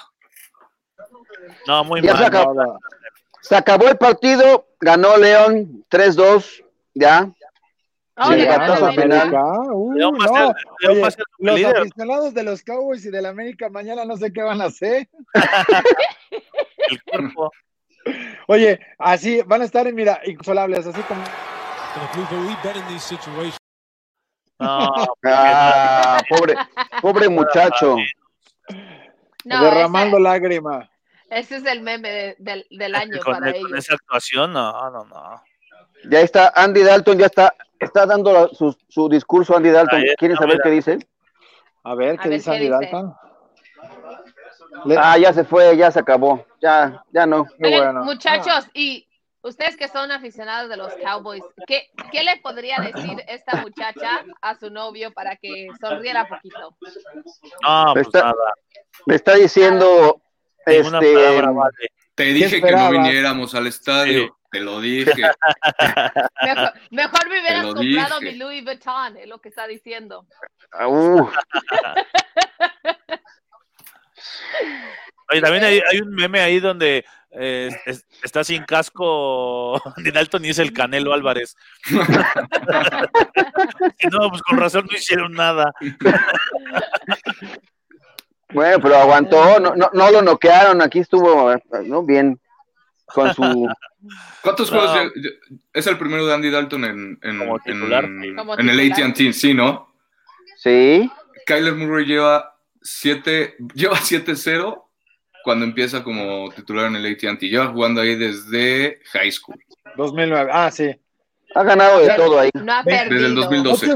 No, 1.67 1.85
muy 1.85 2.01
Ya 2.03 2.13
se 2.13 2.15
mal. 2.15 2.25
acabó. 2.25 2.51
Ahora, 2.61 2.79
Se 3.41 3.55
acabó 3.57 3.89
el 3.89 3.99
partido, 3.99 4.67
ganó 4.81 5.17
León 5.19 5.85
3-2, 5.91 6.65
ya. 6.95 7.29
Oh, 8.17 8.25
Sí, 8.27 8.31
le 8.31 8.37
León, 8.37 8.49
ganaron 8.49 8.69
gatazo 8.75 8.85
a 8.85 8.89
América, 8.91 9.21
América. 9.23 9.73
uy, 9.73 9.99
León 9.99 10.15
va 10.21 10.25
a 10.25 10.27
no. 10.29 10.35
ser- 10.35 10.57
León 10.81 10.93
Oye, 10.93 11.01
va 11.03 11.09
a 11.09 11.11
ser 11.11 11.25
los 11.39 11.57
líder. 11.57 11.77
aficionados 11.79 12.35
de 12.35 12.43
los 12.45 12.63
Cowboys 12.63 13.05
y 13.05 13.11
del 13.11 13.27
América 13.27 13.69
mañana 13.71 14.05
no 14.05 14.17
sé 14.17 14.33
qué 14.33 14.43
van 14.43 14.61
a 14.63 14.67
hacer. 14.67 15.09
El 16.91 17.03
cuerpo. 17.05 17.51
Oye, 18.49 18.79
así 18.99 19.41
van 19.47 19.63
a 19.63 19.65
estar, 19.65 19.91
mira, 19.93 20.21
inconsolables, 20.27 20.87
así 20.87 21.01
como 21.03 21.25
No, 24.61 24.89
Ah, 25.25 26.21
pobre, 26.29 26.55
pobre 27.03 27.29
muchacho. 27.29 27.97
No, 29.45 29.65
derramando 29.65 30.17
ese, 30.19 30.23
lágrima. 30.25 30.91
ese 31.31 31.57
es 31.57 31.67
el 31.67 31.83
meme 31.83 32.11
de- 32.11 32.37
del, 32.39 32.67
del 32.71 32.95
año 32.95 33.19
con, 33.23 33.35
para 33.35 33.53
con 33.53 33.57
ellos. 33.57 33.73
esa 33.79 33.95
actuación, 33.95 34.53
no, 34.53 34.91
no, 34.91 35.05
no. 35.05 35.43
Ya 36.11 36.21
está, 36.21 36.53
Andy 36.55 36.83
Dalton 36.83 37.19
ya 37.19 37.27
está, 37.27 37.55
está 37.79 38.07
dando 38.07 38.33
la- 38.33 38.49
su, 38.49 38.77
su 38.89 39.09
discurso 39.09 39.57
Andy 39.57 39.71
Dalton. 39.71 40.01
Está, 40.03 40.15
¿Quieren 40.17 40.37
saber 40.37 40.55
mira. 40.55 40.63
qué 40.65 40.71
dice? 40.71 40.99
A 41.85 41.95
ver, 41.95 42.19
A 42.19 42.23
¿qué 42.23 42.29
ver, 42.29 42.39
dice 42.39 42.51
¿qué 42.51 42.57
Andy 42.57 42.65
dice? 42.69 42.79
Dalton? 42.93 43.15
Le- 44.87 44.97
Ah, 44.99 45.17
ya 45.19 45.33
se 45.33 45.45
fue, 45.45 45.77
ya 45.77 45.91
se 45.91 46.01
acabó. 46.01 46.45
Ya, 46.61 47.03
ya 47.13 47.27
no. 47.27 47.45
qué 47.45 47.67
Oigan, 47.67 47.95
bueno. 47.95 48.05
muchachos, 48.05 48.67
y 48.75 49.07
ustedes 49.43 49.77
que 49.77 49.89
son 49.89 50.11
aficionados 50.11 50.69
de 50.71 50.77
los 50.77 50.93
Cowboys, 50.95 51.45
¿qué, 51.67 51.89
¿qué 52.11 52.23
le 52.23 52.37
podría 52.39 52.79
decir 52.79 53.23
esta 53.29 53.61
muchacha 53.63 54.25
a 54.41 54.55
su 54.59 54.71
novio 54.71 55.13
para 55.13 55.37
que 55.37 55.69
sonriera 55.81 56.27
poquito? 56.29 56.77
No, 57.63 57.93
pues 57.95 58.07
Está- 58.07 58.21
nada. 58.23 58.35
Le 59.07 59.15
está 59.17 59.35
diciendo, 59.35 60.21
este, 60.67 61.15
palabra 61.15 61.51
vale. 61.51 61.77
Te 62.15 62.25
dije 62.25 62.61
que 62.63 62.71
no 62.73 62.91
viniéramos 62.91 63.55
al 63.55 63.67
estadio. 63.67 64.25
Sí. 64.25 64.31
Te 64.55 64.61
lo 64.61 64.81
dije. 64.81 65.11
Mejor, 66.45 66.73
mejor 66.93 67.29
me 67.29 67.41
hubieras 67.41 67.65
comprado 67.75 68.21
dije. 68.21 68.33
mi 68.33 68.39
Louis 68.39 68.63
Vuitton, 68.65 69.17
es 69.17 69.27
lo 69.27 69.41
que 69.41 69.49
está 69.49 69.67
diciendo. 69.67 70.29
uh, 70.87 71.29
Oye, 75.33 75.41
también 75.41 75.65
hay, 75.65 75.83
hay 75.91 76.01
un 76.01 76.11
meme 76.15 76.39
ahí 76.41 76.61
donde 76.61 77.05
eh, 77.33 77.69
es- 77.85 78.07
está 78.23 78.45
sin 78.45 78.63
casco 78.65 79.83
de 79.97 80.13
Dalton 80.13 80.45
y 80.45 80.51
es 80.51 80.61
el 80.61 80.73
Canelo 80.73 81.13
Álvarez. 81.13 81.57
Y 81.91 81.97
no, 84.07 84.29
pues 84.31 84.41
con 84.43 84.59
razón 84.59 84.87
no 84.89 84.97
hicieron 84.97 85.33
nada. 85.33 85.73
bueno, 88.53 88.79
pero 88.81 88.97
aguantó, 88.99 89.59
no, 89.59 89.75
no, 89.75 89.91
no 89.93 90.11
lo 90.13 90.23
noquearon, 90.23 90.81
aquí 90.81 91.01
estuvo 91.01 91.53
¿no? 91.87 92.05
bien 92.05 92.39
con 93.07 93.35
su 93.35 93.69
¿Cuántos 94.43 94.71
No. 94.73 94.79
juegos 94.81 95.13
es 95.73 95.87
el 95.87 95.99
primero 95.99 96.27
de 96.27 96.35
Andy 96.35 96.51
Dalton 96.51 96.85
en, 96.85 97.19
en, 97.23 97.39
Como 97.39 97.59
titular, 97.61 98.05
en- 98.05 98.23
sí. 98.23 98.35
Como 98.35 98.59
en 98.59 98.69
el. 98.69 98.93
AT&T? 98.93 99.33
Sí, 99.33 99.55
¿no? 99.55 99.93
sí, 100.59 101.11
Kyler 101.47 101.75
Murray 101.75 102.07
lleva 102.07 102.57
7 102.83 103.57
lleva 103.75 103.97
7-0 103.97 104.83
cuando 105.43 105.65
empieza 105.67 106.03
como 106.03 106.51
titular 106.55 106.87
en 106.87 106.97
el 106.97 107.07
AT&T. 107.13 107.49
Lleva 107.49 107.67
jugando 107.69 108.01
ahí 108.01 108.15
desde 108.17 109.01
high 109.13 109.31
school. 109.33 109.57
2009. 109.97 110.51
Ah, 110.53 110.71
sí. 110.71 110.91
Ha 111.57 111.63
ganado 111.63 112.01
de 112.01 112.09
todo 112.15 112.41
ahí. 112.41 112.51
No 112.55 112.73
ha 112.73 112.83
Desde 112.83 112.99
perdido. 112.99 113.15
Desde 113.15 113.27
el 113.29 113.35
2012. 113.37 113.87
De 113.87 113.93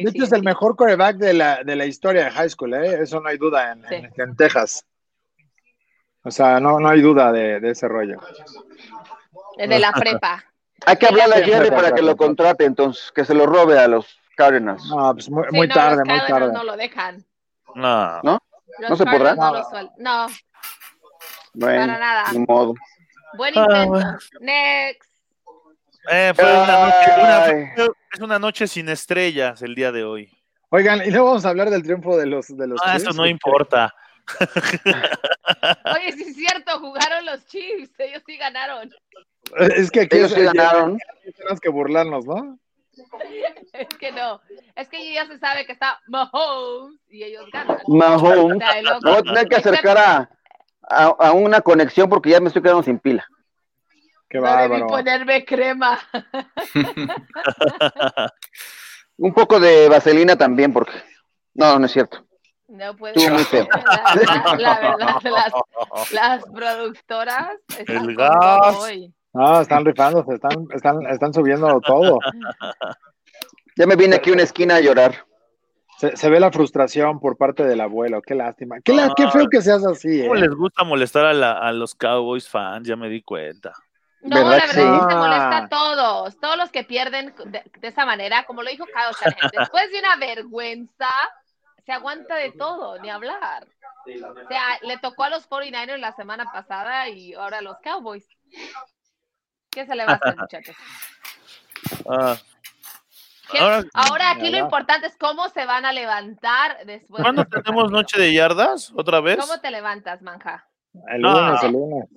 hecho, 0.00 0.08
Eh, 0.20 0.24
es 0.24 0.32
el 0.32 0.42
mejor 0.42 0.74
coreback 0.76 1.16
de 1.16 1.34
la, 1.34 1.62
de 1.62 1.76
la 1.76 1.84
historia 1.84 2.24
de 2.24 2.30
high 2.30 2.48
school, 2.48 2.72
¿eh? 2.74 2.98
Eso 3.02 3.20
no 3.20 3.28
hay 3.28 3.36
duda 3.36 3.72
en, 3.72 3.82
Sí. 3.88 3.94
en- 3.96 4.12
en 4.16 4.36
Texas. 4.36 4.84
O 6.22 6.30
sea, 6.30 6.58
no, 6.60 6.80
no 6.80 6.88
hay 6.88 7.02
duda 7.02 7.30
de, 7.32 7.60
de 7.60 7.70
ese 7.72 7.86
rollo. 7.88 8.18
De 9.56 9.78
la 9.78 9.92
prepa. 9.92 10.44
Hay 10.86 10.96
que 10.96 11.06
hablarle 11.06 11.36
a 11.36 11.44
Jerry 11.44 11.70
para 11.70 11.92
que 11.92 12.02
lo 12.02 12.16
contrate, 12.16 12.64
entonces, 12.64 13.10
que 13.12 13.24
se 13.24 13.34
lo 13.34 13.46
robe 13.46 13.78
a 13.78 13.88
los 13.88 14.18
Cardinals. 14.36 14.84
No, 14.86 15.12
pues 15.14 15.30
muy, 15.30 15.44
Sí, 15.50 15.56
muy 15.56 15.68
no, 15.68 15.74
tarde, 15.74 15.96
los 16.04 16.08
muy 16.08 16.26
tarde. 16.26 16.52
no 16.52 16.64
lo 16.64 16.76
dejan. 16.76 17.24
No. 17.74 18.20
¿No? 18.22 18.38
Los 18.80 18.90
¿No 18.90 18.96
se 18.96 19.04
podrá? 19.04 19.34
No, 19.36 19.52
lo 19.52 19.62
suel- 19.64 19.90
no, 19.98 20.26
Bueno, 21.54 21.80
para 21.86 21.98
nada. 21.98 22.32
ni 22.32 22.38
modo. 22.40 22.74
Buen 23.36 23.54
Ah, 23.56 23.60
intento. 23.62 23.88
bueno. 23.90 24.18
Next. 24.40 25.10
Eh, 26.10 26.32
fue 26.34 26.44
una 26.44 26.78
noche, 26.86 27.12
una- 27.18 27.86
es 28.12 28.20
una 28.20 28.38
noche 28.38 28.66
sin 28.66 28.88
estrellas 28.88 29.62
el 29.62 29.74
día 29.74 29.90
de 29.92 30.04
hoy. 30.04 30.30
Oigan, 30.70 31.02
y 31.06 31.10
luego 31.10 31.26
vamos 31.28 31.44
a 31.46 31.50
hablar 31.50 31.70
del 31.70 31.82
triunfo 31.84 32.16
de 32.16 32.26
los 32.26 32.48
de 32.48 32.66
los 32.66 32.80
Ah, 32.84 32.96
eso 32.96 33.04
Chiefs. 33.06 33.16
no 33.16 33.26
importa. 33.26 33.94
Oye, 35.94 36.12
sí 36.12 36.24
es 36.28 36.36
cierto, 36.36 36.78
jugaron 36.80 37.24
los 37.26 37.46
Chiefs. 37.46 37.92
Ellos 37.98 38.22
sí 38.26 38.36
ganaron. 38.36 38.90
Es 39.76 39.90
que 39.90 40.00
aquí 40.02 40.16
Ellos 40.16 40.32
es- 40.32 40.38
sí 40.38 40.44
ganaron. 40.44 40.98
tenemos 41.36 41.60
que 41.60 41.68
burlarnos, 41.68 42.24
¿no? 42.26 42.58
Es 43.72 43.88
que 43.98 44.12
no. 44.12 44.40
Es 44.76 44.88
que 44.88 45.12
ya 45.12 45.26
se 45.26 45.38
sabe 45.38 45.66
que 45.66 45.72
está 45.72 45.98
Mahomes 46.06 47.00
y 47.08 47.24
ellos 47.24 47.44
ganan. 47.52 47.78
Mahomes. 47.88 48.58
Voy 49.02 49.14
a 49.16 49.22
tener 49.22 49.48
que 49.48 49.56
acercar 49.56 49.98
a, 49.98 50.30
a, 50.82 51.04
a 51.06 51.32
una 51.32 51.60
conexión 51.60 52.08
porque 52.08 52.30
ya 52.30 52.38
me 52.40 52.46
estoy 52.48 52.62
quedando 52.62 52.84
sin 52.84 52.98
pila. 53.00 53.26
Qué 54.28 54.38
No 54.38 54.46
debí 54.46 54.56
bárbaro. 54.68 54.86
ponerme 54.86 55.44
crema. 55.44 55.98
Un 59.16 59.32
poco 59.32 59.60
de 59.60 59.88
vaselina 59.88 60.36
también, 60.36 60.72
porque. 60.72 60.92
No, 61.54 61.78
no 61.78 61.86
es 61.86 61.92
cierto. 61.92 62.24
No 62.68 62.96
puede 62.96 63.14
ser. 63.44 63.68
La, 63.68 64.14
la- 64.14 64.56
la 64.56 64.80
verdad, 64.80 65.20
las, 65.22 65.52
las 66.12 66.44
productoras 66.44 67.50
están 67.78 67.96
El 68.08 68.16
gas. 68.16 68.76
hoy. 68.76 69.12
No, 69.34 69.60
están 69.60 69.84
rifándose, 69.84 70.34
están, 70.34 70.66
están, 70.72 71.06
están 71.06 71.34
subiendo 71.34 71.80
todo. 71.80 72.18
Ya 73.76 73.86
me 73.86 73.96
vine 73.96 74.16
aquí 74.16 74.30
a 74.30 74.34
una 74.34 74.42
esquina 74.44 74.76
a 74.76 74.80
llorar. 74.80 75.26
Se, 75.98 76.16
se 76.16 76.30
ve 76.30 76.38
la 76.40 76.50
frustración 76.52 77.20
por 77.20 77.36
parte 77.36 77.64
del 77.64 77.80
abuelo. 77.80 78.22
Qué 78.22 78.34
lástima. 78.34 78.76
Qué, 78.84 78.92
la- 78.92 79.12
qué 79.16 79.28
feo 79.30 79.46
que 79.50 79.60
seas 79.62 79.84
así, 79.86 80.20
¿eh? 80.20 80.28
¿Cómo 80.28 80.34
les 80.36 80.54
gusta 80.54 80.84
molestar 80.84 81.26
a, 81.26 81.32
la- 81.32 81.58
a 81.58 81.72
los 81.72 81.94
Cowboys 81.94 82.48
fans? 82.48 82.86
Ya 82.86 82.96
me 82.96 83.08
di 83.08 83.22
cuenta. 83.22 83.72
No, 84.22 84.36
¿Verdad 84.36 84.42
la 84.44 84.50
verdad 84.50 84.64
es 84.66 84.74
que 84.74 84.80
sí? 84.80 84.86
se 85.10 85.16
molesta 85.16 85.50
Ah. 85.50 85.64
a 85.64 85.68
todos. 85.68 86.40
Todos 86.40 86.56
los 86.56 86.70
que 86.70 86.84
pierden 86.84 87.34
de, 87.46 87.62
de 87.80 87.88
esa 87.88 88.06
manera, 88.06 88.44
como 88.44 88.62
lo 88.62 88.70
dijo 88.70 88.86
Shanahan, 88.86 89.50
después 89.72 89.90
de 89.92 89.98
una 89.98 90.16
vergüenza, 90.16 91.08
se 91.84 91.92
aguanta 91.92 92.36
de 92.36 92.52
todo, 92.52 92.98
ni 93.00 93.10
hablar. 93.10 93.66
O 94.06 94.48
sea, 94.48 94.62
le 94.82 94.98
tocó 94.98 95.24
a 95.24 95.30
los 95.30 95.48
49ers 95.48 95.98
la 95.98 96.12
semana 96.12 96.44
pasada 96.52 97.08
y 97.08 97.34
ahora 97.34 97.58
a 97.58 97.62
los 97.62 97.76
Cowboys. 97.82 98.26
¿Qué 99.74 99.86
se 99.86 99.94
le 99.94 100.06
va 100.06 100.12
a 100.12 100.14
hacer, 100.16 100.36
muchachos? 100.36 100.76
Ah, 102.08 102.36
¿Qué- 103.50 103.58
Ahora- 103.58 103.84
Ahora 103.92 104.30
aquí 104.30 104.50
lo 104.50 104.56
importante 104.58 105.06
es 105.06 105.16
cómo 105.18 105.48
se 105.50 105.66
van 105.66 105.84
a 105.84 105.92
levantar 105.92 106.78
después. 106.86 107.22
¿Cuándo 107.22 107.44
de 107.44 107.50
tenemos 107.50 107.82
partido. 107.84 107.90
noche 107.90 108.20
de 108.20 108.32
yardas? 108.32 108.92
¿Otra 108.96 109.20
vez? 109.20 109.36
¿Cómo 109.38 109.60
te 109.60 109.70
levantas, 109.70 110.22
manja? 110.22 110.66
El 111.08 111.20
No. 111.20 111.32
lunes, 111.40 111.62
el 111.62 111.72
lunes. 111.72 112.08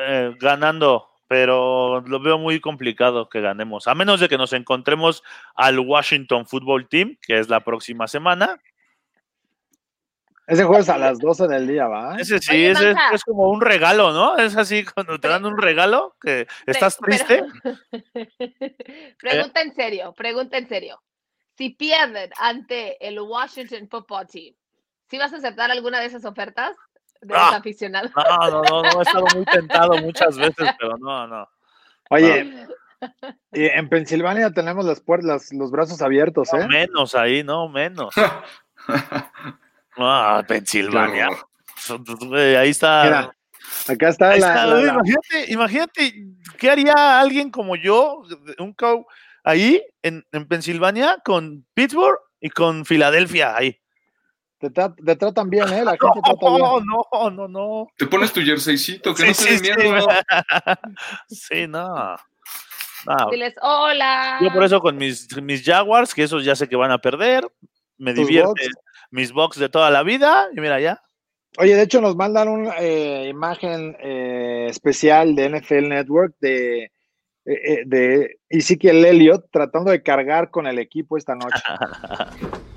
Eh, 0.00 0.34
ganando, 0.38 1.08
pero 1.26 2.00
lo 2.02 2.20
veo 2.20 2.38
muy 2.38 2.60
complicado 2.60 3.28
que 3.28 3.40
ganemos. 3.40 3.88
A 3.88 3.94
menos 3.94 4.20
de 4.20 4.28
que 4.28 4.38
nos 4.38 4.52
encontremos 4.52 5.22
al 5.56 5.78
Washington 5.80 6.46
Football 6.46 6.88
Team, 6.88 7.16
que 7.22 7.38
es 7.38 7.48
la 7.48 7.60
próxima 7.60 8.06
semana. 8.06 8.58
Ese 10.48 10.64
jueves 10.64 10.88
a 10.88 10.96
las 10.96 11.18
12 11.18 11.46
del 11.46 11.66
día, 11.68 11.86
¿va? 11.88 12.16
Ese 12.16 12.38
sí, 12.38 12.52
Oye, 12.52 12.70
ese 12.70 12.90
es, 12.92 12.96
es 13.12 13.22
como 13.24 13.50
un 13.50 13.60
regalo, 13.60 14.12
¿no? 14.12 14.38
Es 14.38 14.56
así 14.56 14.82
cuando 14.82 15.20
te 15.20 15.28
dan 15.28 15.44
un 15.44 15.58
regalo, 15.58 16.16
que 16.20 16.46
estás 16.66 16.96
Pero- 16.96 17.06
triste. 17.06 17.44
pregunta 19.20 19.60
en 19.60 19.74
serio, 19.74 20.12
pregunta 20.14 20.56
en 20.56 20.66
serio. 20.68 21.02
Si 21.56 21.70
pierden 21.70 22.30
ante 22.38 22.96
el 23.06 23.20
Washington 23.20 23.88
Football 23.90 24.26
Team, 24.26 24.54
¿sí 25.10 25.18
vas 25.18 25.32
a 25.32 25.36
aceptar 25.36 25.70
alguna 25.70 26.00
de 26.00 26.06
esas 26.06 26.24
ofertas 26.24 26.72
de 27.20 27.34
los 27.34 27.42
Ah. 27.42 27.56
aficionados? 27.56 28.10
No, 28.16 28.50
no, 28.50 28.62
no, 28.62 28.82
no, 28.82 29.00
he 29.00 29.02
estado 29.02 29.26
muy 29.34 29.44
tentado 29.44 29.98
muchas 29.98 30.36
veces, 30.38 30.70
pero 30.78 30.96
no, 30.98 31.26
no. 31.26 31.48
Oye, 32.10 32.66
y 33.52 33.66
en 33.66 33.88
Pensilvania 33.90 34.50
tenemos 34.50 34.86
las 34.86 35.00
puertas, 35.00 35.52
los 35.52 35.70
brazos 35.70 36.00
abiertos, 36.00 36.52
¿eh? 36.54 36.66
Menos 36.66 37.14
ahí, 37.14 37.42
no, 37.44 37.68
menos. 37.68 38.14
Ah, 39.98 40.42
Pensilvania. 40.46 41.28
Ahí 42.58 42.70
está. 42.70 43.02
Mira, 43.04 43.36
acá 43.88 44.08
está 44.08 44.30
Ahí 44.30 44.40
la, 44.40 44.46
está, 44.48 44.66
la- 44.66 44.74
güey, 44.74 44.86
la- 44.86 44.92
Imagínate, 44.92 45.52
imagínate, 45.52 46.14
¿qué 46.58 46.70
haría 46.70 47.20
alguien 47.20 47.50
como 47.50 47.76
yo, 47.76 48.22
un 48.58 48.72
cow 48.74 49.06
ahí 49.44 49.82
en, 50.02 50.24
en 50.32 50.46
Pensilvania 50.46 51.18
con 51.24 51.66
Pittsburgh 51.74 52.18
y 52.40 52.50
con 52.50 52.84
Filadelfia 52.84 53.56
ahí? 53.56 53.78
te, 54.60 54.70
tra- 54.72 54.92
te 55.04 55.14
tratan 55.16 55.48
bien, 55.50 55.72
¿eh? 55.72 55.84
La 55.84 55.92
gente 56.00 56.20
trata 56.24 56.50
bien. 56.50 56.84
No, 56.86 57.30
no, 57.30 57.48
no. 57.48 57.86
Te 57.96 58.06
pones 58.06 58.32
tu 58.32 58.40
jerseycito, 58.40 59.14
que 59.14 59.22
Sí, 59.22 59.28
no 59.28 59.34
te 59.34 59.58
sí, 59.58 59.68
dé 59.68 60.02
sí. 61.28 61.66
no. 61.68 62.16
No, 63.06 63.30
Diles, 63.30 63.54
hola. 63.62 64.38
Yo 64.42 64.52
por 64.52 64.64
eso 64.64 64.80
con 64.80 64.96
mis, 64.96 65.28
mis 65.40 65.64
Jaguars, 65.64 66.12
que 66.12 66.24
esos 66.24 66.44
ya 66.44 66.56
sé 66.56 66.68
que 66.68 66.74
van 66.74 66.90
a 66.90 66.98
perder, 66.98 67.48
me 67.96 68.12
divierte. 68.12 68.68
Mis 69.10 69.32
Bucks 69.32 69.58
de 69.58 69.68
toda 69.68 69.90
la 69.90 70.02
vida, 70.02 70.48
y 70.56 70.60
mira 70.60 70.80
ya. 70.80 71.02
Oye, 71.58 71.74
de 71.74 71.82
hecho 71.82 72.00
nos 72.00 72.14
mandan 72.14 72.48
una 72.48 72.76
eh, 72.78 73.28
imagen 73.28 73.96
eh, 74.00 74.66
especial 74.68 75.34
de 75.34 75.48
NFL 75.48 75.88
Network 75.88 76.36
de, 76.40 76.84
eh, 76.84 76.92
eh, 77.64 77.82
de 77.86 78.38
Ezekiel 78.50 79.04
Elliott 79.04 79.46
tratando 79.50 79.90
de 79.90 80.02
cargar 80.02 80.50
con 80.50 80.66
el 80.66 80.78
equipo 80.78 81.16
esta 81.16 81.34
noche. 81.34 81.62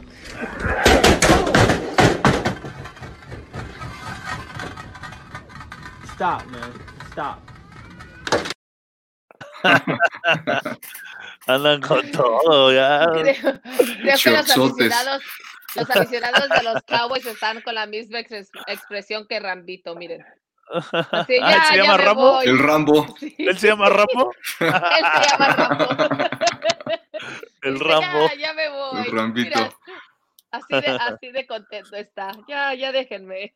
Stop, 6.13 6.45
man. 6.45 6.71
Stop. 7.09 7.37
Andan 11.47 11.81
con 11.81 12.09
todo, 12.11 12.71
ya. 12.71 13.07
Creo, 13.11 13.23
creo 13.33 14.17
que 14.23 14.29
los 14.29 14.49
aficionados, 14.49 15.21
los 15.75 15.89
aficionados 15.89 16.49
de 16.49 16.63
los 16.63 16.81
Cowboys 16.83 17.25
están 17.25 17.61
con 17.61 17.75
la 17.75 17.85
misma 17.85 18.19
expres- 18.19 18.49
expresión 18.67 19.27
que 19.27 19.39
Rambito, 19.39 19.95
miren. 19.95 20.25
Así, 21.11 21.37
Ah, 21.41 21.65
¿se 21.69 21.77
llama 21.77 21.97
Rambo? 21.97 22.31
voy. 22.33 22.45
El 22.47 22.59
Rambo. 22.59 23.15
Sí, 23.19 23.35
¿Él 23.39 23.57
se 23.57 23.67
llama 23.67 23.89
Rambo? 23.89 24.31
él 24.59 24.71
se 24.71 25.29
llama 25.29 25.47
Rambo. 25.55 25.85
El 27.63 27.79
Rambo. 27.79 28.27
Ya, 28.29 28.35
ya 28.35 28.53
me 28.53 28.69
voy. 28.69 29.01
El 29.05 29.11
Rambito. 29.11 29.59
Mira, 29.59 29.73
así, 30.51 30.81
de, 30.81 30.87
así 30.99 31.31
de 31.31 31.45
contento 31.45 31.95
está. 31.95 32.31
Ya, 32.47 32.73
ya 32.73 32.91
déjenme. 32.91 33.53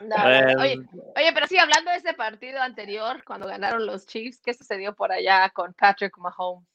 No, 0.00 0.16
no, 0.16 0.16
no. 0.18 0.22
Bueno. 0.22 0.62
Oye, 0.62 0.76
oye, 1.16 1.32
pero 1.32 1.46
sí, 1.46 1.58
hablando 1.58 1.90
de 1.90 1.98
ese 1.98 2.12
partido 2.14 2.60
anterior, 2.60 3.22
cuando 3.24 3.46
ganaron 3.46 3.86
los 3.86 4.06
Chiefs, 4.06 4.40
¿qué 4.44 4.52
sucedió 4.54 4.94
por 4.94 5.12
allá 5.12 5.48
con 5.50 5.72
Patrick 5.74 6.16
Mahomes? 6.18 6.66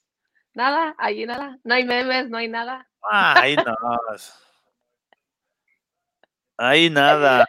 Nada, 0.54 0.96
allí 0.98 1.26
nada. 1.26 1.58
No 1.64 1.76
hay 1.76 1.86
memes, 1.86 2.30
no 2.30 2.38
hay 2.38 2.48
nada. 2.48 2.88
Ay, 3.10 3.56
no. 3.56 3.76
Ahí 6.58 6.90
nada. 6.90 7.48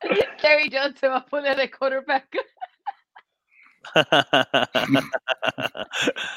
Terry 0.40 0.70
Jones 0.72 0.98
se 0.98 1.08
va 1.08 1.18
a 1.18 1.26
poner 1.26 1.56
de 1.56 1.70
quarterback. 1.70 2.36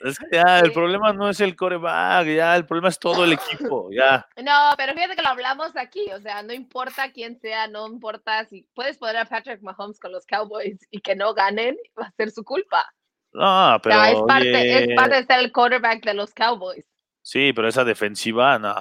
Es 0.00 0.18
que 0.18 0.26
ya, 0.32 0.60
el 0.60 0.66
Sí. 0.68 0.72
problema 0.72 1.12
no 1.12 1.28
es 1.28 1.40
el 1.40 1.54
coreback, 1.54 2.26
ya, 2.28 2.56
el 2.56 2.64
problema 2.64 2.88
es 2.88 2.98
todo 2.98 3.24
el 3.24 3.34
equipo, 3.34 3.90
ya. 3.92 4.26
No, 4.42 4.72
pero 4.78 4.94
fíjate 4.94 5.14
que 5.16 5.22
lo 5.22 5.28
hablamos 5.28 5.76
aquí, 5.76 6.10
o 6.12 6.20
sea, 6.20 6.42
no 6.42 6.54
importa 6.54 7.12
quién 7.12 7.38
sea, 7.38 7.66
no 7.68 7.86
importa 7.86 8.44
si 8.46 8.62
puedes 8.74 8.96
poner 8.96 9.18
a 9.18 9.24
Patrick 9.26 9.60
Mahomes 9.60 10.00
con 10.00 10.12
los 10.12 10.24
Cowboys 10.24 10.78
y 10.90 11.00
que 11.00 11.14
no 11.16 11.34
ganen, 11.34 11.76
va 12.00 12.06
a 12.06 12.12
ser 12.12 12.30
su 12.30 12.44
culpa. 12.44 12.90
No, 13.32 13.76
O 13.76 13.80
pero. 13.82 13.94
sea, 13.96 14.10
es 14.10 14.18
parte, 14.26 14.48
oye, 14.56 14.84
es 14.90 14.96
parte 14.96 15.14
de 15.16 15.24
ser 15.26 15.38
el 15.40 15.52
quarterback 15.52 16.04
de 16.04 16.14
los 16.14 16.32
Cowboys. 16.34 16.84
Sí, 17.22 17.52
pero 17.52 17.68
esa 17.68 17.84
defensiva, 17.84 18.58
no. 18.58 18.74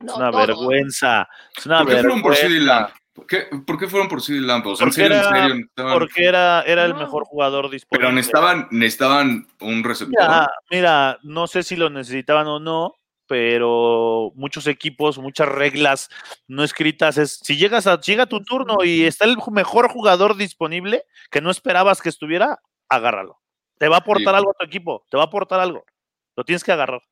No, 0.00 0.12
es 0.12 0.16
una 0.18 0.30
todo. 0.30 0.40
vergüenza. 0.46 1.28
Es 1.56 1.66
una 1.66 1.78
¿Por 1.78 1.88
qué 1.88 1.94
fueron 2.00 2.22
por. 2.22 2.36
CD 2.36 2.60
Lamb? 2.60 2.88
¿Por 3.14 3.26
qué, 3.26 3.46
por 3.66 3.78
qué 3.78 3.88
fueron 3.88 4.08
por 4.08 4.20
CD 4.22 4.40
Lamb? 4.40 4.66
O 4.66 4.76
sea, 4.76 4.84
en 4.84 4.90
Porque 4.90 5.06
en 5.06 5.12
era- 5.12 5.28
serio, 5.30 5.54
necesitaban- 5.54 5.92
Porque 5.98 6.24
era, 6.24 6.62
era 6.62 6.84
el 6.84 6.92
No. 6.92 6.98
mejor 6.98 7.24
jugador 7.24 7.70
disponible. 7.70 8.06
Pero 8.06 8.12
necesitaban, 8.14 8.68
necesitaban 8.70 9.46
un 9.60 9.82
receptor. 9.84 10.10
Mira, 10.20 10.50
mira, 10.70 11.18
no 11.22 11.46
sé 11.46 11.62
si 11.62 11.76
lo 11.76 11.88
necesitaban 11.90 12.46
o 12.46 12.60
no, 12.60 12.94
pero 13.26 14.32
muchos 14.36 14.66
equipos, 14.66 15.18
muchas 15.18 15.48
reglas 15.48 16.08
no 16.46 16.62
escritas 16.62 17.18
es 17.18 17.40
si 17.42 17.56
llegas 17.56 17.86
a 17.86 18.00
llega 18.00 18.26
tu 18.26 18.42
turno 18.44 18.84
y 18.84 19.04
está 19.04 19.24
el 19.24 19.36
mejor 19.50 19.88
jugador 19.88 20.36
disponible 20.36 21.04
que 21.30 21.40
no 21.40 21.50
esperabas 21.50 22.00
que 22.02 22.08
estuviera, 22.10 22.60
agárralo. 22.88 23.40
Te 23.78 23.88
va 23.88 23.96
a 23.96 23.98
aportar 24.00 24.34
Sí. 24.34 24.38
algo 24.38 24.50
a 24.50 24.54
tu 24.54 24.64
equipo, 24.64 25.04
te 25.10 25.16
va 25.16 25.24
a 25.24 25.26
aportar 25.26 25.60
algo. 25.60 25.84
Lo 26.36 26.44
tienes 26.44 26.64
que 26.64 26.72
agarrar. 26.72 27.02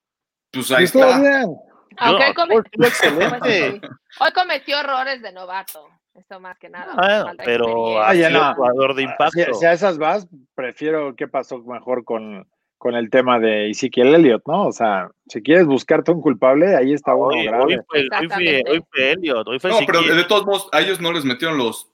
Pues 0.53 0.71
ahí 0.73 0.85
está. 0.85 1.19
bien. 1.21 1.57
Aunque 1.99 2.35
No, 2.37 2.55
hoy, 4.21 4.33
cometió 4.33 4.79
errores 4.81 5.23
de 5.23 5.33
novato. 5.33 5.87
Esto 6.15 6.39
más 6.39 6.57
que 6.59 6.69
nada. 6.69 6.95
Falta 6.95 7.43
pero 7.45 7.67
no. 7.67 8.55
jugador 8.55 8.95
de 8.95 9.03
impacto. 9.03 9.53
Si, 9.53 9.55
si 9.61 9.67
a 9.67 9.73
esas 9.73 9.99
vas, 9.99 10.29
prefiero 10.55 11.17
qué 11.17 11.27
pasó 11.27 11.59
mejor 11.59 12.05
con, 12.05 12.49
con 12.79 12.95
el 12.95 13.11
tema 13.11 13.41
de 13.41 13.71
Ezequiel 13.71 14.15
Elliott, 14.15 14.43
¿no? 14.47 14.67
O 14.67 14.73
sea, 14.73 15.11
si 15.27 15.43
quieres 15.43 15.67
buscarte 15.67 16.13
un 16.13 16.21
culpable, 16.21 16.77
ahí 16.77 16.93
está 16.93 17.15
uno 17.17 17.29
Hoy, 17.29 17.45
grave. 17.47 17.65
hoy 17.65 17.81
fue, 17.89 18.01
hoy, 18.01 18.07
fue, 18.09 18.19
Exactamente. 18.25 18.71
hoy 18.71 18.85
fue 18.93 19.11
Elliot, 19.13 19.49
hoy 19.49 19.59
fue 19.59 19.71
No, 19.71 19.79
pero 19.87 20.03
de 20.03 20.25
todos 20.25 20.47
modos, 20.47 20.69
a 20.71 20.81
ellos 20.83 21.01
no 21.01 21.13
les 21.13 21.25
metieron 21.25 21.59
los 21.59 21.91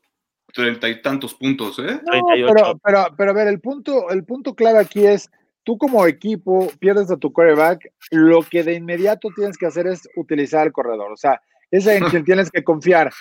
treinta 0.52 0.88
y 0.88 1.02
tantos 1.02 1.34
puntos, 1.34 1.78
¿eh? 1.78 2.00
No, 2.04 2.22
38. 2.26 2.54
pero, 2.54 2.80
pero, 2.82 3.06
pero 3.16 3.30
a 3.30 3.34
ver, 3.34 3.48
el 3.48 3.60
punto, 3.60 4.10
el 4.10 4.24
punto 4.24 4.54
clave 4.54 4.78
aquí 4.78 5.06
es, 5.06 5.30
tú 5.64 5.78
como 5.78 6.06
equipo 6.06 6.70
pierdes 6.78 7.10
a 7.10 7.16
tu 7.16 7.32
quarterback, 7.32 7.92
lo 8.10 8.42
que 8.42 8.62
de 8.62 8.74
inmediato 8.74 9.28
tienes 9.34 9.56
que 9.56 9.66
hacer 9.66 9.86
es 9.86 10.08
utilizar 10.16 10.66
el 10.66 10.72
corredor, 10.72 11.12
o 11.12 11.16
sea, 11.16 11.40
es 11.70 11.86
en 11.86 12.04
quien 12.04 12.24
tienes 12.24 12.50
que 12.50 12.64
confiar. 12.64 13.12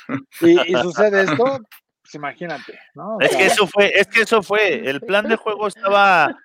Y, 0.41 0.59
y 0.71 0.75
sucede 0.81 1.23
esto, 1.23 1.59
pues 2.01 2.15
imagínate, 2.15 2.79
¿no? 2.95 3.17
O 3.17 3.21
Es 3.21 3.31
sea, 3.31 3.39
que 3.39 3.45
eso 3.45 3.67
fue, 3.67 3.91
es 3.93 4.07
que 4.07 4.21
eso 4.21 4.41
fue. 4.41 4.89
El 4.89 5.01
plan 5.01 5.27
de 5.27 5.35
juego 5.35 5.67
estaba 5.67 6.35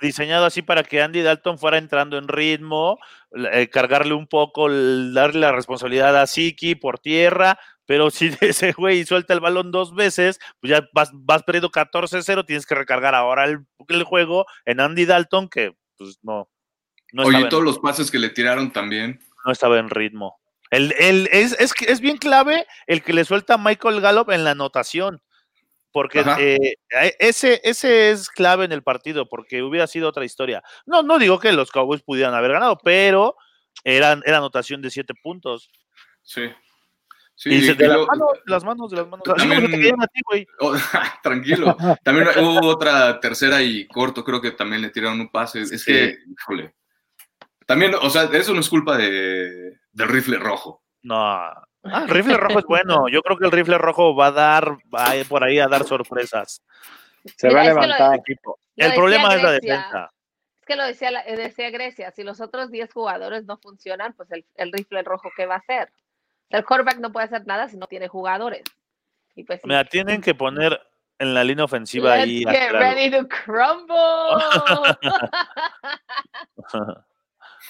diseñado 0.00 0.46
así 0.46 0.62
para 0.62 0.82
que 0.82 1.02
Andy 1.02 1.20
Dalton 1.20 1.58
fuera 1.58 1.78
entrando 1.78 2.16
en 2.16 2.28
ritmo, 2.28 2.98
eh, 3.52 3.68
cargarle 3.68 4.14
un 4.14 4.26
poco, 4.26 4.68
darle 4.70 5.40
la 5.40 5.52
responsabilidad 5.52 6.16
a 6.16 6.26
Siki 6.26 6.74
por 6.74 6.98
tierra, 6.98 7.58
pero 7.90 8.08
si 8.08 8.30
ese 8.40 8.70
güey 8.70 9.04
suelta 9.04 9.34
el 9.34 9.40
balón 9.40 9.72
dos 9.72 9.96
veces, 9.96 10.38
pues 10.60 10.70
ya 10.70 10.88
vas, 10.92 11.10
vas 11.12 11.42
perdiendo 11.42 11.72
14-0, 11.72 12.46
tienes 12.46 12.64
que 12.64 12.76
recargar 12.76 13.16
ahora 13.16 13.46
el, 13.46 13.66
el 13.88 14.04
juego 14.04 14.46
en 14.64 14.78
Andy 14.78 15.06
Dalton, 15.06 15.48
que 15.48 15.72
pues 15.98 16.20
no, 16.22 16.48
no, 17.10 17.24
Oye, 17.24 17.46
todos 17.46 17.64
los 17.64 17.80
pases 17.80 18.12
que 18.12 18.20
le 18.20 18.28
tiraron 18.28 18.72
también. 18.72 19.18
no 19.44 19.50
estaba 19.50 19.80
en 19.80 19.90
ritmo. 19.90 20.38
El, 20.70 20.94
el- 21.00 21.28
es, 21.32 21.56
es, 21.58 22.00
bien 22.00 22.16
clave 22.16 22.64
el 22.86 23.02
que 23.02 23.12
le 23.12 23.24
suelta 23.24 23.54
a 23.54 23.58
Michael 23.58 24.00
Gallup 24.00 24.30
en 24.30 24.44
la 24.44 24.52
anotación. 24.52 25.20
Porque 25.90 26.20
eh, 26.38 26.76
eh, 26.96 27.16
ese, 27.18 27.60
ese 27.64 28.12
es 28.12 28.28
clave 28.28 28.66
en 28.66 28.70
el 28.70 28.84
partido, 28.84 29.28
porque 29.28 29.64
hubiera 29.64 29.88
sido 29.88 30.08
otra 30.08 30.24
historia. 30.24 30.62
No, 30.86 31.02
no 31.02 31.18
digo 31.18 31.40
que 31.40 31.50
los 31.50 31.72
Cowboys 31.72 32.02
pudieran 32.02 32.34
haber 32.34 32.52
ganado, 32.52 32.78
pero 32.84 33.34
eran, 33.82 34.22
era 34.26 34.36
anotación 34.36 34.80
de 34.80 34.90
siete 34.90 35.12
puntos. 35.20 35.68
Sí. 36.22 36.42
Sí, 37.42 37.48
y 37.54 37.62
se- 37.62 37.72
y 37.72 37.74
de, 37.74 37.88
las 37.88 37.96
lo- 37.96 38.06
manos, 38.06 38.28
de 38.44 38.50
las 38.52 38.64
manos, 38.64 38.90
de 38.90 38.96
las 38.98 39.06
manos. 39.08 39.22
Así 39.28 39.48
como 39.48 39.54
También- 39.54 39.70
te 39.70 39.76
cayeron 39.78 40.02
a 40.02 40.06
ti, 40.08 40.20
güey. 40.28 40.46
Oh, 40.60 40.74
tranquilo. 41.22 41.74
También 42.04 42.28
hubo 42.38 42.66
otra 42.68 43.18
tercera 43.18 43.62
y 43.62 43.86
corto, 43.88 44.22
creo 44.22 44.42
que 44.42 44.50
también 44.50 44.82
le 44.82 44.90
tiraron 44.90 45.18
un 45.20 45.30
pase. 45.30 45.62
Es 45.62 45.82
que, 45.84 46.18
híjole. 46.38 46.74
También, 47.66 47.94
o 47.94 48.10
sea, 48.10 48.24
eso 48.24 48.52
no 48.52 48.60
es 48.60 48.68
culpa 48.68 48.98
de, 48.98 49.78
del 49.90 50.08
rifle 50.08 50.36
rojo. 50.38 50.82
No. 51.02 51.16
Ah, 51.18 51.64
el 52.02 52.08
rifle 52.08 52.36
rojo 52.36 52.58
es 52.58 52.64
bueno. 52.66 53.06
Yo 53.10 53.22
creo 53.22 53.38
que 53.38 53.46
el 53.46 53.52
rifle 53.52 53.78
rojo 53.78 54.14
va 54.14 54.26
a 54.26 54.32
dar, 54.32 54.76
va 54.94 55.08
a 55.08 55.16
ir 55.16 55.26
por 55.26 55.42
ahí 55.42 55.58
a 55.60 55.66
dar 55.66 55.84
sorpresas. 55.84 56.62
se 57.38 57.48
Mira, 57.48 57.60
va 57.60 57.60
a 57.60 57.64
es 57.64 57.70
que 57.70 57.74
lo- 57.74 57.80
levantar. 57.86 58.18
Equipo. 58.18 58.58
Lo 58.76 58.86
El 58.86 58.94
problema 58.94 59.34
es 59.34 59.42
la 59.42 59.52
defensa. 59.52 60.12
Es 60.60 60.66
que 60.66 60.76
lo 60.76 60.84
decía, 60.84 61.10
la- 61.10 61.22
decía 61.24 61.70
Grecia, 61.70 62.10
si 62.10 62.22
los 62.22 62.42
otros 62.42 62.70
10 62.70 62.92
jugadores 62.92 63.46
no 63.46 63.56
funcionan, 63.56 64.12
pues 64.12 64.30
el, 64.30 64.44
el 64.56 64.72
rifle 64.72 65.02
rojo, 65.04 65.30
¿qué 65.34 65.46
va 65.46 65.54
a 65.54 65.58
hacer? 65.58 65.90
El 66.50 66.64
quarterback 66.64 66.98
no 66.98 67.10
puede 67.12 67.26
hacer 67.26 67.46
nada 67.46 67.68
si 67.68 67.76
no 67.76 67.86
tiene 67.86 68.08
jugadores. 68.08 68.62
Y 69.34 69.44
pues 69.44 69.60
sí. 69.60 69.68
Mira, 69.68 69.84
tienen 69.84 70.20
que 70.20 70.34
poner 70.34 70.80
en 71.18 71.34
la 71.34 71.44
línea 71.44 71.64
ofensiva 71.64 72.16
Let's 72.16 72.24
ahí. 72.26 72.44
get 72.44 72.72
ready 72.72 73.10
to 73.10 73.26
crumble. 73.28 73.96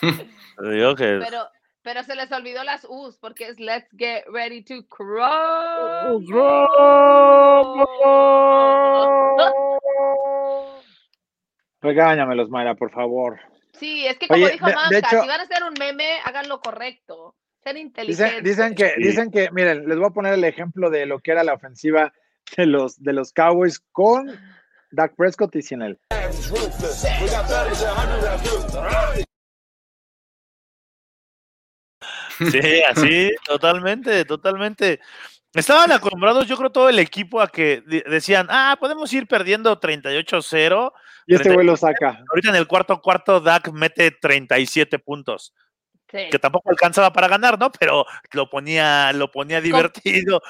Que 0.96 1.18
pero, 1.24 1.48
pero 1.82 2.02
se 2.04 2.14
les 2.14 2.30
olvidó 2.32 2.62
las 2.64 2.86
U's 2.88 3.16
porque 3.18 3.48
es 3.48 3.58
let's 3.58 3.88
get 3.98 4.24
ready 4.32 4.62
to 4.62 4.86
crumble. 4.88 6.26
Regáñamelos, 11.80 12.50
Mayra, 12.50 12.74
por 12.74 12.90
favor. 12.90 13.40
Sí, 13.72 14.06
es 14.06 14.18
que 14.18 14.28
como 14.28 14.42
Oye, 14.44 14.52
dijo 14.52 14.66
de- 14.66 14.72
de 14.72 14.76
Manca, 14.76 14.98
hecho- 14.98 15.22
si 15.22 15.28
van 15.28 15.40
a 15.40 15.44
hacer 15.44 15.62
un 15.64 15.74
meme, 15.78 16.18
hagan 16.24 16.48
lo 16.48 16.60
correcto. 16.60 17.34
Dicen, 17.64 18.74
que, 18.74 18.88
Sí. 18.96 19.02
dicen 19.02 19.30
que, 19.30 19.50
miren, 19.52 19.86
les 19.88 19.98
voy 19.98 20.06
a 20.06 20.10
poner 20.10 20.34
el 20.34 20.44
ejemplo 20.44 20.90
de 20.90 21.06
lo 21.06 21.20
que 21.20 21.32
era 21.32 21.44
la 21.44 21.54
ofensiva 21.54 22.12
de 22.56 22.66
los, 22.66 23.02
de 23.02 23.12
los 23.12 23.32
Cowboys 23.32 23.80
con 23.92 24.30
Dak 24.90 25.14
Prescott 25.14 25.54
y 25.56 25.62
sin 25.62 25.82
él. 25.82 25.98
Sí, 32.50 32.82
así, 32.88 33.30
totalmente, 33.44 34.24
totalmente. 34.24 35.00
Estaban 35.52 35.90
acostumbrados, 35.92 36.46
yo 36.46 36.56
creo, 36.56 36.70
todo 36.70 36.88
el 36.88 36.98
equipo 36.98 37.40
a 37.40 37.48
que 37.48 37.82
de- 37.86 38.04
decían, 38.08 38.46
ah, 38.50 38.76
podemos 38.80 39.12
ir 39.12 39.26
perdiendo 39.26 39.78
38-0. 39.78 40.92
Y 41.26 41.34
este 41.34 41.52
güey 41.52 41.66
lo 41.66 41.76
saca. 41.76 42.22
Ahorita 42.30 42.48
en 42.50 42.56
el 42.56 42.66
cuarto 42.66 43.00
cuarto, 43.02 43.40
Dak 43.40 43.70
mete 43.72 44.10
37 44.12 44.98
puntos, 44.98 45.52
Sí. 46.10 46.28
que 46.30 46.38
tampoco 46.38 46.70
alcanzaba 46.70 47.12
para 47.12 47.28
ganar, 47.28 47.58
¿no? 47.58 47.70
Pero 47.72 48.04
lo 48.32 48.50
ponía, 48.50 49.12
lo 49.12 49.30
ponía 49.30 49.60
divertido 49.60 50.42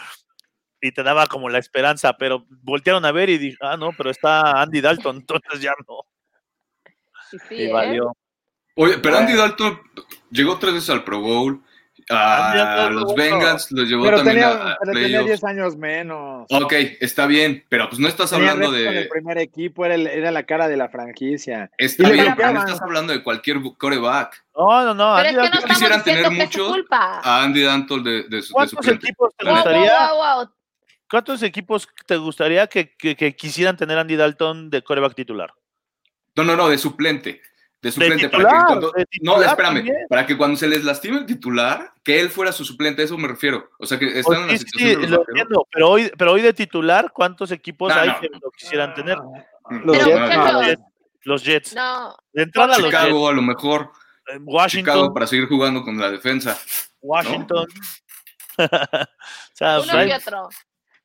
y 0.80 0.92
te 0.92 1.02
daba 1.02 1.26
como 1.26 1.48
la 1.48 1.58
esperanza, 1.58 2.14
pero 2.16 2.46
voltearon 2.48 3.04
a 3.04 3.12
ver 3.12 3.28
y 3.28 3.38
dije, 3.38 3.58
ah, 3.60 3.76
no, 3.76 3.90
pero 3.96 4.10
está 4.10 4.62
Andy 4.62 4.80
Dalton, 4.80 5.16
entonces 5.16 5.60
ya 5.60 5.72
no. 5.86 6.00
Sí, 7.30 7.38
sí, 7.48 7.54
Y 7.56 7.62
¿eh? 7.64 7.72
valió. 7.72 8.16
Oye, 8.76 8.98
pero 8.98 9.18
Andy 9.18 9.34
Dalton 9.34 9.78
llegó 10.30 10.58
tres 10.58 10.74
veces 10.74 10.90
al 10.90 11.04
Pro 11.04 11.20
Bowl. 11.20 11.62
Andy 12.16 12.58
A 12.60 12.64
Dalton 12.64 12.94
los. 12.94 13.14
Bengals 13.14 13.72
los 13.72 13.88
llevó 13.88 14.04
Pero 14.04 14.16
también 14.18 14.36
tenía, 14.36 14.48
a, 14.48 14.72
a 14.72 14.76
pero 14.80 14.92
tenía 14.92 15.06
playoffs. 15.20 15.26
10 15.26 15.44
años 15.44 15.76
menos. 15.76 16.46
Ok, 16.50 16.72
está 17.00 17.26
bien, 17.26 17.64
pero 17.68 17.88
pues 17.88 17.98
no 18.00 18.08
estás 18.08 18.30
Tenía 18.30 18.50
hablando 18.52 18.76
con 18.76 18.86
el 18.86 18.94
de. 18.94 19.06
primer 19.06 19.38
equipo, 19.38 19.84
era, 19.84 19.94
el- 19.94 20.06
era 20.06 20.30
la 20.30 20.42
cara 20.44 20.68
de 20.68 20.76
la 20.76 20.88
franquicia. 20.88 21.70
Está 21.78 22.08
Y 22.08 22.12
bien, 22.12 22.34
pero 22.36 22.52
no 22.52 22.60
estás 22.60 22.82
hablando 22.82 23.12
de 23.12 23.22
cualquier 23.22 23.58
coreback. 23.78 24.44
No, 24.56 24.84
no, 24.84 24.94
no. 24.94 25.16
Pero 25.22 25.28
Andy 25.42 25.44
es 25.46 25.50
que 25.50 25.58
no 25.60 25.64
quisieran 25.74 26.04
tener 26.04 26.48
culpa. 26.50 27.20
A 27.22 27.42
Andy 27.44 27.62
Dalton 27.62 28.04
de, 28.04 28.22
de, 28.24 28.42
su- 28.42 28.48
de 28.48 28.52
¿Cuántos 28.52 28.70
suplente. 28.78 29.06
equipos 29.06 29.34
te 29.36 29.44
wow, 29.44 29.54
gustaría? 29.54 30.12
wow, 30.12 30.16
wow. 30.36 30.50
¿Cuántos 31.10 31.42
equipos 31.42 31.88
te 32.06 32.16
gustaría 32.16 32.66
que, 32.66 32.94
que- 32.96 33.16
que 33.16 33.34
quisieran 33.34 33.76
tener 33.76 33.98
Andy 33.98 34.16
Dalton 34.16 34.70
de 34.70 34.82
coreback 34.82 35.14
titular? 35.14 35.52
No, 36.36 36.44
no, 36.44 36.54
no, 36.56 36.68
de 36.68 36.78
suplente. 36.78 37.42
De 37.82 37.90
suplente. 37.92 38.28
para 38.28 38.42
titular, 38.44 38.60
que 38.60 38.66
cuando- 38.66 38.90
de 38.92 39.06
no, 39.22 39.42
espérame. 39.42 39.74
también. 39.76 39.96
Para 40.08 40.26
que 40.26 40.36
cuando 40.36 40.56
se 40.58 40.68
les 40.68 40.84
lastime 40.84 41.16
el 41.18 41.26
titular, 41.26 41.92
que 42.02 42.20
él 42.20 42.28
fuera 42.28 42.52
su 42.52 42.64
suplente, 42.64 43.00
a 43.00 43.04
eso 43.06 43.16
me 43.16 43.26
refiero. 43.28 43.70
O 43.78 43.86
sea, 43.86 43.98
que 43.98 44.06
Pues 44.06 44.18
están 44.18 44.42
en 44.42 44.46
la 44.48 44.52
sí, 44.52 44.58
situación 44.58 44.88
sí, 44.90 44.94
de 44.96 45.00
los 45.02 45.10
lo 45.10 45.24
entiendo, 45.28 45.66
pero 45.72 45.88
hoy, 45.88 46.12
pero 46.18 46.32
hoy 46.32 46.42
de 46.42 46.52
titular, 46.52 47.10
¿cuántos 47.12 47.50
equipos 47.52 47.94
No, 47.94 48.00
hay 48.00 48.08
no. 48.08 48.20
que 48.20 48.28
lo 48.28 48.50
quisieran 48.50 48.92
tener? 48.94 49.16
Mm, 49.18 49.84
Los 49.86 49.96
Pero, 49.98 50.08
Jets, 50.08 50.36
no, 50.36 50.52
los- 50.62 50.76
Los 51.22 51.44
Jets. 51.44 51.74
No, 51.74 52.16
De 52.32 52.42
entrada, 52.42 52.68
los 52.68 52.76
Jets. 52.78 52.88
Chicago, 52.90 53.28
a 53.28 53.32
lo 53.32 53.42
mejor. 53.42 53.92
Eh, 54.26 54.38
Washington. 54.42 54.94
Chicago 54.94 55.14
para 55.14 55.26
seguir 55.26 55.48
jugando 55.48 55.82
con 55.82 55.98
la 55.98 56.10
defensa. 56.10 56.58
Washington. 57.00 57.66
o 58.58 59.06
sea, 59.54 59.80
uno 59.80 59.92
hay- 59.92 60.08
y 60.10 60.12
otro. 60.12 60.48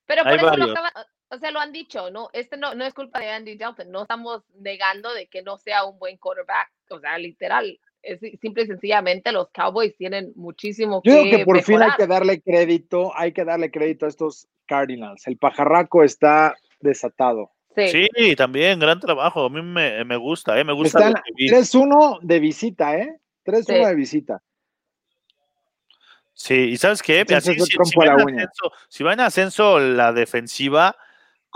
Pero 0.05 0.23
por 0.23 0.33
eso 0.33 0.57
lo 0.57 0.71
acaba, 0.71 0.91
o 1.29 1.37
sea, 1.37 1.51
lo 1.51 1.59
han 1.59 1.71
dicho, 1.71 2.09
¿no? 2.11 2.29
Este 2.33 2.57
no, 2.57 2.75
no 2.75 2.85
es 2.85 2.93
culpa 2.93 3.19
de 3.19 3.29
Andy 3.29 3.57
Dalton, 3.57 3.91
no 3.91 4.03
estamos 4.03 4.43
negando 4.59 5.13
de 5.13 5.27
que 5.27 5.41
no 5.41 5.57
sea 5.57 5.85
un 5.85 5.97
buen 5.99 6.17
quarterback, 6.17 6.69
o 6.89 6.99
sea, 6.99 7.17
literal, 7.17 7.79
es 8.01 8.19
si- 8.19 8.37
simple 8.37 8.63
y 8.63 8.67
sencillamente 8.67 9.31
los 9.31 9.49
Cowboys 9.49 9.95
tienen 9.97 10.31
muchísimo 10.35 11.01
Yo 11.03 11.13
que 11.13 11.23
digo 11.23 11.37
que 11.39 11.45
por 11.45 11.61
fin 11.63 11.81
hay 11.81 11.91
que 11.97 12.05
darle 12.07 12.41
crédito, 12.41 13.11
hay 13.15 13.31
que 13.33 13.43
darle 13.45 13.71
crédito 13.71 14.05
a 14.05 14.09
estos 14.09 14.47
Cardinals. 14.67 15.25
El 15.27 15.37
pajarraco 15.37 16.03
está 16.03 16.55
desatado. 16.79 17.51
Sí. 17.75 18.07
Sí, 18.15 18.35
también, 18.37 18.79
gran 18.79 18.99
trabajo. 18.99 19.45
A 19.45 19.49
mí 19.49 19.61
me, 19.61 20.03
me 20.05 20.15
gusta, 20.15 20.57
¿eh? 20.59 20.63
Me 20.63 20.71
gusta 20.73 20.99
Están 20.99 21.13
lo 21.13 21.21
que 21.21 21.31
vi. 21.35 21.49
3-1 21.49 22.19
de 22.21 22.39
visita, 22.39 22.97
¿eh? 22.97 23.19
3-1 23.43 23.63
Sí. 23.65 23.73
de 23.89 23.95
visita. 23.95 24.41
Sí, 26.33 26.53
y 26.71 26.77
¿sabes 26.77 27.01
qué? 27.01 27.25
Así, 27.35 27.53
si, 27.59 27.75
trompo 27.75 27.85
si 28.01 28.07
a 28.07 28.11
va 28.11 28.17
la 28.17 28.21
en 28.21 28.27
uña. 28.27 28.43
ascenso, 28.43 28.71
si 28.89 29.03
va 29.03 29.13
en 29.13 29.19
ascenso 29.21 29.79
la 29.79 30.11
defensiva, 30.13 30.95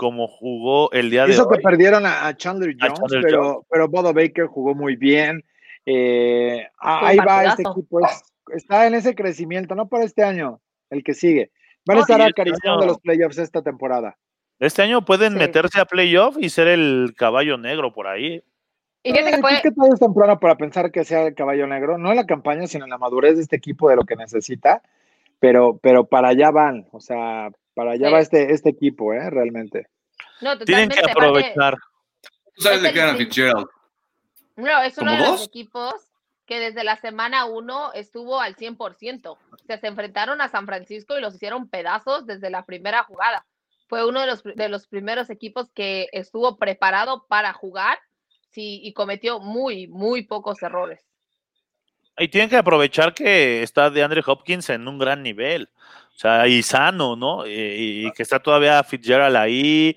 como 0.00 0.28
jugó 0.28 0.90
el 0.92 1.10
día 1.10 1.26
de 1.26 1.34
que 1.34 1.40
hoy, 1.42 1.62
perdieron 1.62 2.06
a, 2.06 2.34
Chandler 2.34 2.74
A 2.80 2.86
Jones, 2.86 3.00
Chandler 3.00 3.22
pero, 3.22 3.66
pero 3.68 3.86
Bodo 3.86 4.14
Baker 4.14 4.46
jugó 4.46 4.74
muy 4.74 4.96
bien. 4.96 5.44
Eh, 5.84 6.66
ah, 6.80 7.00
ahí 7.08 7.18
va 7.18 7.44
este 7.44 7.64
equipo. 7.64 8.00
es- 8.00 8.22
está 8.54 8.86
en 8.86 8.94
ese 8.94 9.14
crecimiento, 9.14 9.74
no 9.74 9.88
para 9.88 10.04
este 10.04 10.24
año, 10.24 10.58
el 10.88 11.04
que 11.04 11.12
sigue. 11.12 11.50
Van 11.84 11.98
a 11.98 12.00
estar 12.00 12.18
este 12.18 12.30
acariciando 12.30 12.86
los 12.86 12.98
playoffs 12.98 13.36
esta 13.36 13.60
temporada. 13.60 14.16
este 14.58 14.80
año 14.80 15.04
pueden 15.04 15.34
Sí. 15.34 15.38
meterse 15.38 15.80
a 15.80 15.84
playoff 15.84 16.36
y 16.38 16.48
ser 16.48 16.68
el 16.68 17.12
caballo 17.14 17.58
negro 17.58 17.92
por 17.92 18.06
ahí. 18.06 18.42
Y 19.02 19.12
que 19.12 19.22
que 19.22 19.70
todo 19.70 19.92
es 19.92 20.00
temprano 20.00 20.40
para 20.40 20.56
pensar 20.56 20.90
que 20.90 21.04
sea 21.04 21.26
el 21.26 21.34
caballo 21.34 21.66
negro, 21.66 21.98
no 21.98 22.10
en 22.10 22.16
la 22.16 22.26
campaña, 22.26 22.66
sino 22.66 22.84
en 22.84 22.90
la 22.90 22.98
madurez 22.98 23.36
de 23.36 23.42
este 23.42 23.56
equipo 23.56 23.90
de 23.90 23.96
lo 23.96 24.04
que 24.04 24.16
necesita, 24.16 24.82
pero, 25.38 25.78
pero 25.82 26.04
para 26.06 26.28
allá 26.28 26.50
van, 26.50 26.86
o 26.92 27.00
sea, 27.00 27.50
para 27.80 27.92
allá 27.92 28.08
Sí. 28.08 28.12
va 28.12 28.20
este, 28.20 28.52
este 28.52 28.68
equipo, 28.68 29.14
¿eh? 29.14 29.30
Realmente. 29.30 29.86
no, 30.42 30.58
Tienen 30.58 30.90
que 30.90 31.00
aprovechar. 31.00 31.78
sabes 32.58 32.76
Es 32.76 32.82
le 32.82 32.88
el 32.88 32.94
quedan 32.94 33.08
a 33.08 33.12
sí. 33.16 33.24
Fitzgerald? 33.24 33.66
No, 34.56 34.82
es 34.82 34.98
uno 34.98 35.12
¿Como 35.12 35.22
de 35.24 35.30
los 35.30 35.46
equipos 35.46 35.94
que 36.44 36.60
desde 36.60 36.84
la 36.84 36.96
semana 36.96 37.46
1 37.46 37.94
estuvo 37.94 38.38
al 38.38 38.54
100%. 38.54 39.30
O 39.30 39.38
sea, 39.66 39.78
se 39.78 39.86
enfrentaron 39.86 40.42
a 40.42 40.48
San 40.48 40.66
Francisco 40.66 41.16
y 41.16 41.22
los 41.22 41.34
hicieron 41.34 41.70
pedazos 41.70 42.26
desde 42.26 42.50
la 42.50 42.66
primera 42.66 43.02
jugada. 43.04 43.46
Fue 43.88 44.06
uno 44.06 44.20
de 44.20 44.26
los, 44.26 44.42
de 44.44 44.68
los 44.68 44.86
primeros 44.86 45.30
equipos 45.30 45.70
que 45.72 46.08
estuvo 46.12 46.58
preparado 46.58 47.24
para 47.28 47.54
jugar 47.54 47.98
sí, 48.50 48.80
y 48.82 48.92
cometió 48.92 49.40
muy, 49.40 49.86
muy 49.86 50.24
pocos 50.24 50.62
errores. 50.62 51.00
Y 52.18 52.28
tienen 52.28 52.50
que 52.50 52.58
aprovechar 52.58 53.14
que 53.14 53.62
está 53.62 53.88
de 53.88 54.02
Andre 54.02 54.22
Hopkins 54.26 54.68
en 54.68 54.86
un 54.86 54.98
gran 54.98 55.22
nivel. 55.22 55.70
O 56.14 56.18
sea, 56.20 56.46
y 56.46 56.62
sano, 56.62 57.16
¿no? 57.16 57.46
Y, 57.46 58.06
y 58.06 58.12
que 58.12 58.22
está 58.22 58.38
todavía 58.38 58.84
Fitzgerald 58.84 59.36
ahí. 59.36 59.96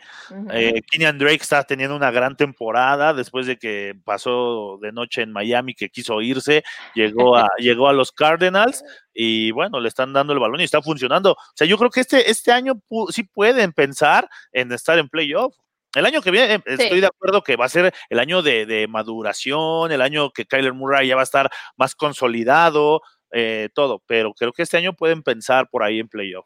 Eh, 0.52 0.82
Kenyan 0.90 1.18
Drake 1.18 1.42
está 1.42 1.64
teniendo 1.64 1.98
una 1.98 2.12
gran 2.12 2.38
temporada 2.38 3.14
después 3.14 3.46
de 3.46 3.58
que 3.58 3.94
pasó 4.06 4.80
de 4.82 4.94
noche 4.94 5.22
en 5.22 5.34
Miami, 5.34 5.76
que 5.76 5.90
quiso 5.90 6.22
irse, 6.22 6.64
llegó 6.96 7.36
a, 7.36 7.50
llegó 7.58 7.90
a 7.90 7.94
los 7.94 8.14
Cardinals 8.14 8.86
y 9.14 9.52
bueno, 9.52 9.82
le 9.82 9.90
están 9.90 10.14
dando 10.14 10.32
el 10.32 10.40
balón 10.40 10.62
y 10.62 10.64
está 10.64 10.82
funcionando. 10.82 11.34
O 11.34 11.54
sea, 11.56 11.68
yo 11.68 11.78
creo 11.78 11.90
que 11.90 12.00
este, 12.00 12.32
este 12.32 12.54
año 12.54 12.82
sí 13.10 13.24
pueden 13.24 13.74
pensar 13.74 14.30
en 14.54 14.72
estar 14.72 14.98
en 14.98 15.10
playoff. 15.10 15.54
El 15.94 16.06
año 16.06 16.22
que 16.22 16.32
viene, 16.32 16.56
eh, 16.56 16.62
estoy 16.66 17.02
de 17.02 17.08
acuerdo 17.08 17.44
que 17.44 17.56
va 17.56 17.66
a 17.66 17.70
ser 17.70 17.94
el 18.10 18.20
año 18.20 18.42
de, 18.42 18.66
de 18.66 18.88
maduración, 18.88 19.92
el 19.92 20.02
año 20.02 20.32
que 20.32 20.46
Kyler 20.46 20.74
Murray 20.74 21.08
ya 21.08 21.16
va 21.16 21.22
a 21.22 21.24
estar 21.26 21.52
más 21.76 21.94
consolidado, 21.96 23.02
eh, 23.34 23.70
todo, 23.74 24.02
pero 24.06 24.34
creo 24.34 24.54
que 24.54 24.62
este 24.62 24.78
año 24.78 24.94
pueden 24.94 25.24
pensar 25.24 25.68
por 25.70 25.84
ahí 25.84 26.00
en 26.00 26.08
playoff. 26.08 26.46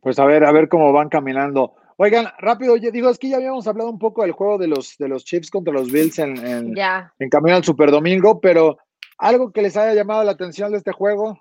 Pues 0.00 0.18
a 0.18 0.26
ver, 0.26 0.44
a 0.44 0.52
ver 0.52 0.68
cómo 0.68 0.92
van 0.92 1.08
caminando. 1.08 1.74
Oigan, 1.96 2.26
rápido, 2.38 2.76
yo 2.76 2.90
digo, 2.90 3.08
es 3.08 3.18
que 3.18 3.28
ya 3.28 3.36
habíamos 3.36 3.66
hablado 3.66 3.88
un 3.88 3.98
poco 3.98 4.22
del 4.22 4.32
juego 4.32 4.58
de 4.58 4.66
los, 4.66 4.98
de 4.98 5.08
los 5.08 5.24
Chiefs 5.24 5.50
contra 5.50 5.72
los 5.72 5.90
Bills 5.90 6.18
en, 6.18 6.36
en, 6.46 6.74
en 7.18 7.30
camino 7.30 7.56
al 7.56 7.64
Super 7.64 7.90
Domingo, 7.90 8.40
pero 8.40 8.78
algo 9.16 9.52
que 9.52 9.62
les 9.62 9.76
haya 9.76 9.94
llamado 9.94 10.24
la 10.24 10.32
atención 10.32 10.72
de 10.72 10.78
este 10.78 10.92
juego. 10.92 11.38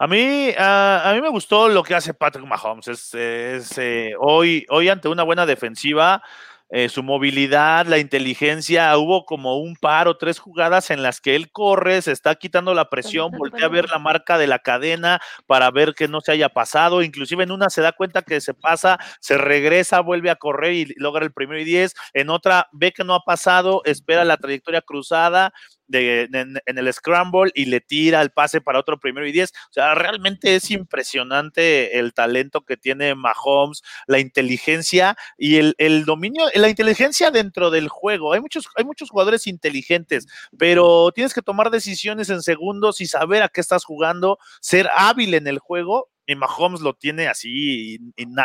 A 0.00 0.06
mí, 0.06 0.50
a, 0.56 1.10
a 1.10 1.14
mí 1.14 1.20
me 1.20 1.28
gustó 1.28 1.68
lo 1.68 1.82
que 1.82 1.94
hace 1.94 2.14
Patrick 2.14 2.46
Mahomes. 2.46 2.88
Es, 2.88 3.14
es, 3.14 3.78
eh, 3.78 4.12
hoy, 4.18 4.66
hoy 4.68 4.88
ante 4.88 5.08
una 5.08 5.22
buena 5.22 5.46
defensiva, 5.46 6.22
eh, 6.70 6.88
su 6.88 7.02
movilidad, 7.02 7.86
la 7.86 7.98
inteligencia, 7.98 8.96
hubo 8.98 9.24
como 9.24 9.58
un 9.58 9.74
par 9.76 10.06
o 10.06 10.16
tres 10.18 10.38
jugadas 10.38 10.90
en 10.90 11.02
las 11.02 11.20
que 11.20 11.34
él 11.34 11.50
corre, 11.50 12.02
se 12.02 12.12
está 12.12 12.34
quitando 12.34 12.74
la 12.74 12.90
presión, 12.90 13.30
voltea 13.32 13.66
a 13.66 13.70
ver 13.70 13.88
la 13.88 13.98
marca 13.98 14.36
de 14.36 14.46
la 14.46 14.58
cadena 14.58 15.20
para 15.46 15.70
ver 15.70 15.94
que 15.94 16.08
no 16.08 16.20
se 16.20 16.32
haya 16.32 16.50
pasado, 16.50 17.02
inclusive 17.02 17.44
en 17.44 17.52
una 17.52 17.70
se 17.70 17.80
da 17.80 17.92
cuenta 17.92 18.22
que 18.22 18.40
se 18.40 18.52
pasa, 18.52 18.98
se 19.20 19.38
regresa, 19.38 20.00
vuelve 20.00 20.30
a 20.30 20.36
correr 20.36 20.74
y 20.74 20.94
logra 20.96 21.24
el 21.24 21.32
primero 21.32 21.60
y 21.60 21.64
diez, 21.64 21.94
en 22.12 22.28
otra 22.28 22.68
ve 22.72 22.92
que 22.92 23.04
no 23.04 23.14
ha 23.14 23.20
pasado, 23.20 23.82
espera 23.84 24.24
la 24.24 24.36
trayectoria 24.36 24.82
cruzada, 24.82 25.52
de, 25.88 26.28
en, 26.32 26.58
en, 26.64 26.78
el 26.78 26.92
scramble 26.92 27.50
y 27.54 27.64
le 27.64 27.80
tira 27.80 28.22
el 28.22 28.30
pase 28.30 28.60
para 28.60 28.78
otro 28.78 28.98
primero 29.00 29.26
y 29.26 29.32
diez. 29.32 29.52
O 29.70 29.72
sea, 29.72 29.94
realmente 29.94 30.54
es 30.54 30.70
impresionante 30.70 31.98
el 31.98 32.14
talento 32.14 32.62
que 32.62 32.76
tiene 32.76 33.14
Mahomes, 33.14 33.82
la 34.06 34.18
inteligencia 34.18 35.16
y 35.36 35.56
el, 35.56 35.74
el, 35.78 36.04
dominio, 36.04 36.44
la 36.54 36.68
inteligencia 36.68 37.30
dentro 37.30 37.70
del 37.70 37.88
juego. 37.88 38.32
Hay 38.32 38.40
muchos, 38.40 38.68
hay 38.76 38.84
muchos 38.84 39.10
jugadores 39.10 39.46
inteligentes, 39.46 40.26
pero 40.56 41.10
tienes 41.12 41.34
que 41.34 41.42
tomar 41.42 41.70
decisiones 41.70 42.30
en 42.30 42.42
segundos 42.42 43.00
y 43.00 43.06
saber 43.06 43.42
a 43.42 43.48
qué 43.48 43.60
estás 43.60 43.84
jugando, 43.84 44.38
ser 44.60 44.88
hábil 44.94 45.34
en 45.34 45.46
el 45.46 45.58
juego 45.58 46.10
y 46.28 46.36
Mahomes 46.36 46.82
lo 46.82 46.92
tiene 46.92 47.26
así 47.26 47.98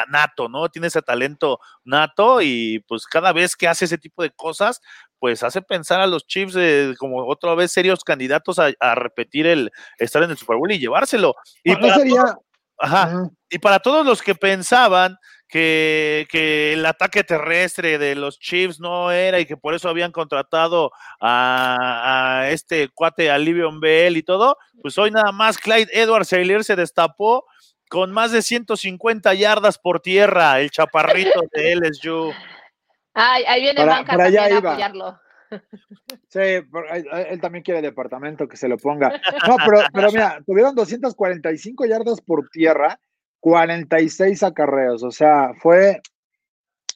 nato, 0.08 0.48
¿no? 0.48 0.70
Tiene 0.70 0.88
ese 0.88 1.02
talento 1.02 1.60
nato 1.84 2.42
y 2.42 2.80
pues 2.88 3.06
cada 3.06 3.34
vez 3.34 3.58
que 3.58 3.68
hace 3.68 3.84
ese 3.86 3.98
tipo 3.98 4.24
de 4.24 4.32
cosas, 4.32 4.80
pues 5.20 5.44
hace 5.44 5.62
pensar 5.62 6.00
a 6.00 6.08
los 6.08 6.26
Chiefs 6.26 6.56
eh, 6.58 6.96
como 6.98 7.28
otra 7.28 7.54
vez 7.56 7.74
serios 7.74 8.06
candidatos 8.06 8.58
a, 8.58 8.72
a, 8.80 8.96
repetir 8.96 9.48
el 9.48 9.70
estar 9.98 10.24
en 10.24 10.32
el 10.32 10.38
Super 10.38 10.56
Bowl 10.56 10.72
y 10.72 10.80
llevárselo. 10.80 11.36
Y, 11.62 11.74
no, 11.74 11.82
para, 11.82 11.96
sería... 11.96 12.22
todos, 12.22 12.36
ajá, 12.78 13.30
y 13.50 13.60
para 13.60 13.80
todos 13.80 14.06
los 14.06 14.22
que 14.22 14.34
pensaban 14.34 15.18
que, 15.50 16.26
que, 16.30 16.72
el 16.72 16.86
ataque 16.86 17.26
terrestre 17.26 17.98
de 17.98 18.16
los 18.16 18.40
Chiefs 18.40 18.80
no 18.80 19.12
era 19.12 19.42
y 19.42 19.46
que 19.46 19.58
por 19.58 19.74
eso 19.74 19.90
habían 19.90 20.14
contratado 20.14 20.94
a, 21.20 22.40
a 22.40 22.50
este 22.50 22.88
cuate, 22.88 23.30
a 23.30 23.38
Livion 23.38 23.82
Bell 23.82 24.16
y 24.16 24.24
todo, 24.24 24.58
pues 24.82 24.98
hoy 24.98 25.12
nada 25.12 25.34
más 25.34 25.58
Clyde 25.58 25.90
Edwards 25.92 26.30
Taylor 26.30 26.64
se 26.64 26.78
destapó 26.78 27.44
con 27.90 28.12
más 28.12 28.32
de 28.32 28.42
150 28.42 29.34
yardas 29.34 29.78
por 29.78 30.00
tierra, 30.00 30.60
el 30.60 30.72
chaparrito 30.72 31.42
de 31.52 31.76
LSU. 31.76 32.32
Ay, 33.14 33.44
ahí 33.48 33.62
viene 33.62 33.82
para, 33.82 33.94
Banca 33.94 34.12
para 34.14 34.24
allá 34.26 34.40
también 34.42 34.60
iba. 34.60 34.70
a 34.70 34.74
apoyarlo. 34.74 35.20
Sí, 36.30 36.40
él, 36.40 37.08
él, 37.30 37.42
también 37.42 37.64
quiere 37.64 37.82
departamento 37.82 38.48
que 38.48 38.58
se 38.58 38.68
lo 38.68 38.78
ponga. 38.78 39.22
No, 39.48 39.56
pero, 39.64 39.82
pero 39.94 40.12
mira, 40.12 40.40
tuvieron 40.48 40.74
245 40.74 41.86
yardas 41.86 42.22
por 42.22 42.50
tierra, 42.50 43.00
46 43.40 44.42
acarreos, 44.42 45.04
o 45.04 45.12
sea, 45.12 45.52
fue 45.60 46.02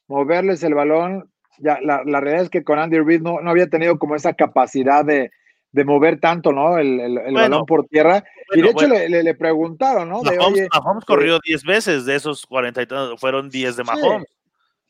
moverles 0.07 0.63
el 0.63 0.73
balón. 0.73 1.31
Ya, 1.59 1.79
la, 1.81 2.03
la 2.05 2.19
realidad 2.19 2.45
es 2.45 2.49
que 2.49 2.63
con 2.63 2.79
Andy 2.79 2.99
Reid 2.99 3.21
no, 3.21 3.41
no 3.41 3.49
había 3.51 3.67
tenido 3.67 3.99
como 3.99 4.15
esa 4.15 4.33
capacidad 4.33 5.05
de, 5.05 5.31
de 5.71 5.85
mover 5.85 6.19
tanto, 6.19 6.51
¿no? 6.51 6.77
El, 6.77 6.99
el, 6.99 7.17
el 7.17 7.33
bueno, 7.33 7.39
balón 7.39 7.65
por 7.65 7.85
tierra. 7.85 8.23
Bueno, 8.47 8.55
y 8.55 8.61
de 8.61 8.67
hecho 8.69 8.87
bueno. 8.87 8.93
le, 8.95 9.09
le, 9.09 9.23
le, 9.23 9.35
preguntaron, 9.35 10.09
¿no? 10.09 10.21
Mahomes, 10.21 10.39
de, 10.39 10.45
Oye, 10.45 10.67
Mahomes 10.73 11.05
corrió 11.05 11.39
10 11.43 11.61
eh, 11.61 11.67
veces, 11.67 12.05
de 12.05 12.15
esos 12.15 12.45
40 12.45 12.81
y 12.81 12.87
fueron 13.17 13.49
10 13.49 13.77
de 13.77 13.83
Mahomes. 13.83 14.27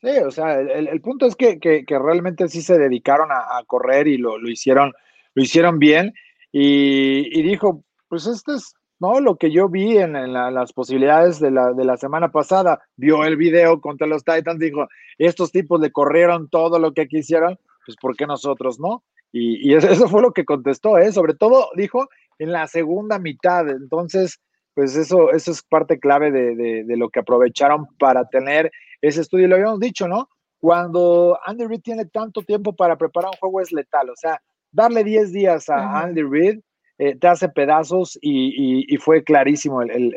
Sí, 0.00 0.08
sí 0.08 0.18
o 0.18 0.30
sea, 0.30 0.60
el, 0.60 0.88
el, 0.88 1.00
punto 1.00 1.26
es 1.26 1.34
que, 1.36 1.58
que, 1.58 1.84
que, 1.84 1.98
realmente 1.98 2.48
sí 2.48 2.62
se 2.62 2.78
dedicaron 2.78 3.30
a, 3.32 3.58
a 3.58 3.64
correr 3.66 4.06
y 4.06 4.16
lo, 4.16 4.38
lo, 4.38 4.48
hicieron, 4.48 4.92
lo 5.34 5.42
hicieron 5.42 5.78
bien. 5.78 6.14
Y, 6.52 7.38
y, 7.38 7.42
dijo, 7.42 7.84
pues 8.08 8.26
este 8.26 8.54
es 8.54 8.74
¿no? 9.00 9.20
Lo 9.20 9.36
que 9.36 9.50
yo 9.50 9.68
vi 9.68 9.98
en, 9.98 10.16
en 10.16 10.32
la, 10.32 10.50
las 10.50 10.72
posibilidades 10.72 11.38
de 11.38 11.50
la, 11.50 11.72
de 11.72 11.84
la 11.84 11.96
semana 11.96 12.30
pasada, 12.30 12.82
vio 12.96 13.24
el 13.24 13.36
video 13.36 13.80
contra 13.80 14.06
los 14.06 14.24
Titans, 14.24 14.58
dijo, 14.58 14.88
estos 15.18 15.52
tipos 15.52 15.80
le 15.80 15.92
corrieron 15.92 16.48
todo 16.48 16.78
lo 16.78 16.92
que 16.92 17.06
quisieran, 17.06 17.58
pues 17.86 17.96
¿por 18.00 18.16
qué 18.16 18.26
nosotros 18.26 18.80
no? 18.80 19.04
Y, 19.32 19.70
y 19.70 19.74
eso 19.74 20.08
fue 20.08 20.22
lo 20.22 20.32
que 20.32 20.44
contestó, 20.44 20.98
¿eh? 20.98 21.12
Sobre 21.12 21.34
todo, 21.34 21.68
dijo, 21.76 22.08
en 22.38 22.52
la 22.52 22.66
segunda 22.66 23.18
mitad. 23.18 23.68
Entonces, 23.68 24.40
pues 24.74 24.96
eso, 24.96 25.32
eso 25.32 25.50
es 25.50 25.62
parte 25.62 25.98
clave 25.98 26.30
de, 26.30 26.54
de, 26.54 26.84
de 26.84 26.96
lo 26.96 27.10
que 27.10 27.20
aprovecharon 27.20 27.86
para 27.98 28.28
tener 28.28 28.70
ese 29.02 29.20
estudio. 29.20 29.46
Y 29.46 29.48
lo 29.48 29.56
habíamos 29.56 29.80
dicho, 29.80 30.08
¿no? 30.08 30.28
Cuando 30.60 31.38
Andy 31.44 31.66
Reid 31.66 31.82
tiene 31.82 32.04
tanto 32.06 32.42
tiempo 32.42 32.74
para 32.74 32.96
preparar 32.96 33.30
un 33.32 33.38
juego 33.38 33.60
es 33.60 33.72
letal. 33.72 34.10
O 34.10 34.16
sea, 34.16 34.40
darle 34.72 35.04
10 35.04 35.32
días 35.32 35.68
a 35.68 35.76
uh 35.76 35.78
-huh. 35.78 36.02
Andy 36.04 36.22
Reid 36.22 36.60
eh, 36.98 37.16
te 37.16 37.28
hace 37.28 37.48
pedazos 37.48 38.18
y, 38.20 38.48
y, 38.48 38.84
y 38.88 38.96
fue 38.96 39.22
clarísimo 39.22 39.82
el, 39.82 39.90
el, 39.90 40.14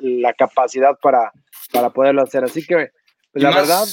el, 0.00 0.22
la 0.22 0.32
capacidad 0.32 0.98
para, 1.00 1.32
para 1.72 1.90
poderlo 1.90 2.22
hacer. 2.22 2.42
Así 2.42 2.66
que, 2.66 2.90
pues, 3.40 3.54
la 3.54 3.60
más, 3.60 3.68
verdad. 3.68 3.88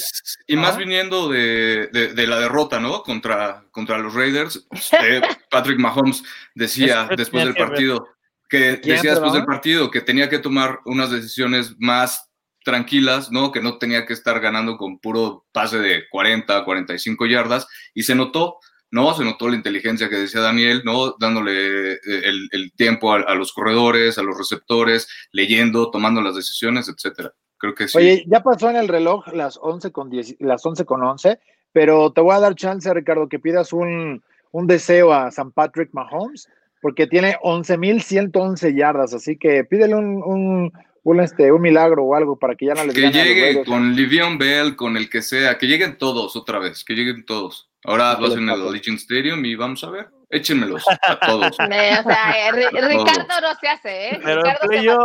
Y 0.46 0.56
más 0.56 0.76
viniendo 0.76 1.28
de, 1.28 1.88
de, 1.92 2.14
de, 2.14 2.26
la 2.26 2.38
derrota, 2.38 2.80
¿no? 2.80 3.02
Contra, 3.02 3.64
contra 3.70 3.98
los 3.98 4.14
Raiders. 4.14 4.66
Eh, 5.02 5.20
Patrick 5.50 5.78
Mahomes 5.78 6.22
decía 6.54 7.08
después 7.16 7.44
del 7.44 7.54
partido 7.54 8.08
que 8.48 8.76
decía 8.76 9.10
después 9.10 9.32
del 9.32 9.44
partido 9.44 9.90
que 9.90 10.00
tenía 10.00 10.28
que 10.28 10.38
tomar 10.38 10.80
unas 10.84 11.10
decisiones 11.10 11.74
más 11.78 12.30
tranquilas, 12.64 13.30
¿no? 13.30 13.52
Que 13.52 13.60
no 13.60 13.78
tenía 13.78 14.06
que 14.06 14.12
estar 14.12 14.40
ganando 14.40 14.76
con 14.76 14.98
puro 14.98 15.46
pase 15.52 15.78
de 15.78 16.08
40, 16.10 16.64
45 16.64 17.26
yardas 17.26 17.66
y 17.94 18.02
se 18.02 18.14
notó, 18.14 18.58
¿no? 18.90 19.14
Se 19.14 19.24
notó 19.24 19.48
la 19.48 19.56
inteligencia 19.56 20.08
que 20.08 20.16
decía 20.16 20.40
Daniel, 20.40 20.82
¿no? 20.84 21.16
Dándole 21.18 21.92
el, 21.92 22.48
el 22.50 22.72
tiempo 22.76 23.12
a, 23.12 23.20
a, 23.20 23.34
los 23.34 23.52
corredores, 23.52 24.18
a 24.18 24.22
los 24.22 24.36
receptores, 24.36 25.08
leyendo, 25.32 25.90
tomando 25.90 26.20
las 26.20 26.34
decisiones, 26.34 26.88
etcétera. 26.88 27.32
Creo 27.66 27.74
que 27.74 27.88
sí. 27.88 27.98
Oye, 27.98 28.24
ya 28.28 28.42
pasó 28.42 28.70
en 28.70 28.76
el 28.76 28.86
reloj 28.86 29.26
las 29.32 29.58
11 29.60 29.90
con 29.90 30.08
10, 30.08 30.36
las 30.38 30.64
11 30.64 30.84
con 30.84 31.02
11, 31.02 31.40
pero 31.72 32.12
te 32.12 32.20
voy 32.20 32.34
a 32.34 32.40
dar 32.40 32.54
chance, 32.54 32.92
Ricardo, 32.94 33.28
que 33.28 33.40
pidas 33.40 33.72
un, 33.72 34.22
un 34.52 34.66
deseo 34.66 35.12
a 35.12 35.32
San 35.32 35.50
Patrick 35.50 35.90
Mahomes, 35.92 36.48
porque 36.80 37.08
tiene 37.08 37.36
11.111 37.42 38.76
yardas, 38.76 39.14
así 39.14 39.36
que 39.36 39.64
pídele 39.64 39.96
un, 39.96 40.22
un, 40.22 40.72
un, 41.02 41.20
este, 41.20 41.50
un 41.50 41.60
milagro 41.60 42.04
o 42.04 42.14
algo 42.14 42.38
para 42.38 42.54
que 42.54 42.66
ya 42.66 42.74
no 42.74 42.84
les 42.84 42.94
Que 42.94 43.10
llegue 43.10 43.64
con 43.64 43.96
Livion 43.96 44.38
Bell, 44.38 44.76
con 44.76 44.96
el 44.96 45.10
que 45.10 45.22
sea, 45.22 45.58
que 45.58 45.66
lleguen 45.66 45.98
todos 45.98 46.36
otra 46.36 46.60
vez, 46.60 46.84
que 46.84 46.94
lleguen 46.94 47.24
todos. 47.24 47.68
Ahora 47.82 48.14
vas 48.14 48.34
en 48.34 48.48
el 48.48 48.62
Allegiant 48.62 49.00
Stadium 49.00 49.44
y 49.44 49.56
vamos 49.56 49.82
a 49.82 49.90
ver. 49.90 50.08
Échenmelos 50.30 50.84
a 50.88 51.18
todos. 51.20 51.56
Eh, 51.70 51.96
o 51.98 52.02
sea, 52.02 52.52
Ricardo 52.52 53.40
no 53.40 53.54
se 53.60 53.68
hace, 53.68 54.08
¿eh? 54.08 54.20
Pero 54.22 54.42
Ricardo 54.42 54.68
se 54.68 54.82
yo, 54.82 54.96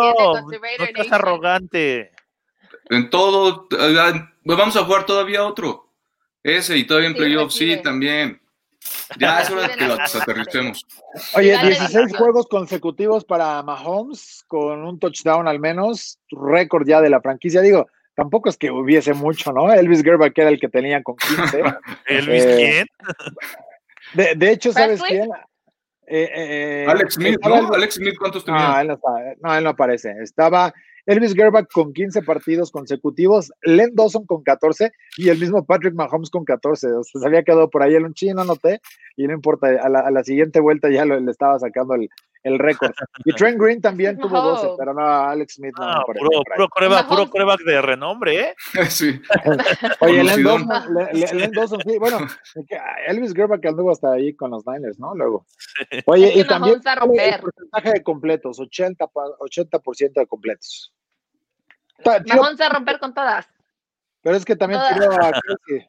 no 0.80 0.86
estás 0.86 1.12
arrogante. 1.12 2.12
En 2.92 3.10
todo, 3.10 3.68
vamos 4.44 4.76
a 4.76 4.84
jugar 4.84 5.06
todavía 5.06 5.46
otro. 5.46 5.88
Ese 6.44 6.78
y 6.78 6.86
todavía 6.86 7.08
en 7.10 7.14
sí, 7.16 7.20
playoff, 7.20 7.54
sí, 7.54 7.78
también. 7.82 8.42
Ya 9.18 9.40
es 9.42 9.50
hora 9.50 9.68
de 9.70 9.76
que 9.76 9.88
los 9.88 10.16
aterricemos. 10.16 10.86
Oye, 11.36 11.58
16 11.58 12.18
juegos 12.18 12.48
consecutivos 12.48 13.24
para 13.24 13.64
Mahomes, 13.64 14.44
con 14.48 14.84
un 14.84 15.00
touchdown 15.00 15.48
al 15.48 15.60
menos, 15.60 16.20
récord 16.32 16.86
ya 16.86 17.00
de 17.00 17.10
la 17.10 17.22
franquicia. 17.22 17.62
Digo, 17.62 17.88
tampoco 18.14 18.50
es 18.50 18.58
que 18.58 18.72
hubiese 18.72 19.14
mucho, 19.14 19.54
¿no? 19.54 19.72
Elvis 19.72 20.04
Gerba, 20.04 20.30
que 20.32 20.42
era 20.42 20.50
el 20.50 20.60
que 20.60 20.68
tenía 20.68 21.02
con 21.02 21.16
15. 21.16 21.62
¿Elvis 22.08 22.44
Eh, 22.44 22.56
quién? 22.58 22.88
De, 24.16 24.36
de 24.36 24.52
hecho, 24.52 24.74
¿sabes 24.74 25.02
quién? 25.02 25.30
Eh, 26.08 26.30
eh, 26.36 26.86
Alex 26.90 27.14
Smith, 27.14 27.40
¿no? 27.42 27.74
Alex 27.74 27.96
Smith, 27.96 28.16
¿cuántos 28.20 28.44
tenía? 28.44 28.68
No, 28.68 28.80
él 28.82 28.88
no, 28.88 28.94
está- 28.96 29.36
no, 29.40 29.56
él 29.56 29.64
no 29.64 29.70
aparece. 29.70 30.14
Estaba 30.22 30.74
Elvis 31.06 31.34
Gerbach 31.34 31.68
con 31.74 31.94
15 31.94 32.22
partidos 32.24 32.72
consecutivos, 32.72 33.52
Len 33.64 33.92
Dawson 33.94 34.26
con 34.26 34.44
14 34.44 34.92
y 35.18 35.30
el 35.30 35.40
mismo 35.40 35.66
Patrick 35.66 35.94
Mahomes 35.96 36.30
con 36.30 36.46
14. 36.46 36.92
O 36.94 37.04
sea, 37.04 37.22
se 37.22 37.28
había 37.28 37.44
quedado 37.44 37.70
por 37.70 37.84
ahí 37.84 37.96
el 37.96 38.06
un 38.06 38.14
chino, 38.14 38.44
noté, 38.44 38.82
y 39.18 39.26
no 39.28 39.34
importa, 39.34 39.68
a 39.68 39.90
la, 39.90 40.00
a 40.02 40.12
la 40.12 40.24
siguiente 40.24 40.60
vuelta 40.60 40.90
ya 40.90 41.06
lo- 41.06 41.20
le 41.20 41.32
estaba 41.32 41.58
sacando 41.60 41.96
el, 41.96 42.10
el 42.44 42.58
récord. 42.60 42.92
Y 43.24 43.34
Trent 43.34 43.60
Green 43.60 43.82
también 43.82 44.18
tuvo 44.18 44.42
12, 44.42 44.64
Mahomes. 44.64 44.76
pero 44.80 44.94
no, 44.94 45.02
Alex 45.06 45.54
Smith 45.56 45.74
no, 45.78 45.84
Ah, 45.86 45.96
no 46.00 46.06
puro, 46.06 46.20
puro, 46.56 46.70
coreback, 46.70 47.08
puro 47.08 47.30
coreback 47.30 47.60
de 47.62 47.82
renombre, 47.82 48.40
¿eh? 48.40 48.56
sí. 48.90 49.22
Oye, 50.00 50.24
Len. 50.24 50.44
Dawson, 50.44 50.70
Le- 50.96 51.14
Le- 51.20 51.34
Len 51.34 51.52
Dawson, 51.52 51.80
sí, 51.86 51.98
bueno, 52.00 52.18
que 52.68 52.80
Elvis 53.08 53.34
Gerbach 53.34 53.64
anduvo 53.66 53.92
hasta 53.92 54.14
ahí 54.14 54.34
con 54.36 54.52
los 54.52 54.66
Niners, 54.66 55.00
¿no? 55.00 55.14
Luego. 55.16 55.46
Oye, 56.06 56.28
Es 56.30 56.34
que 56.34 56.40
y 56.40 56.44
también 56.48 56.82
el 56.84 56.96
romper. 56.98 57.42
porcentaje 57.42 57.92
de 57.92 58.04
completos, 58.04 58.60
80, 58.60 59.08
pa- 59.08 59.38
80% 59.40 60.14
de 60.14 60.28
completos. 60.28 60.94
Mahomes 62.28 62.60
a 62.62 62.70
romper 62.70 63.00
con 63.00 63.14
todas. 63.14 63.48
pero 64.24 64.36
es 64.36 64.44
que 64.46 64.56
también 64.56 64.82
tiró 64.94 65.12
a 65.14 65.32
Kelsey. 65.32 65.88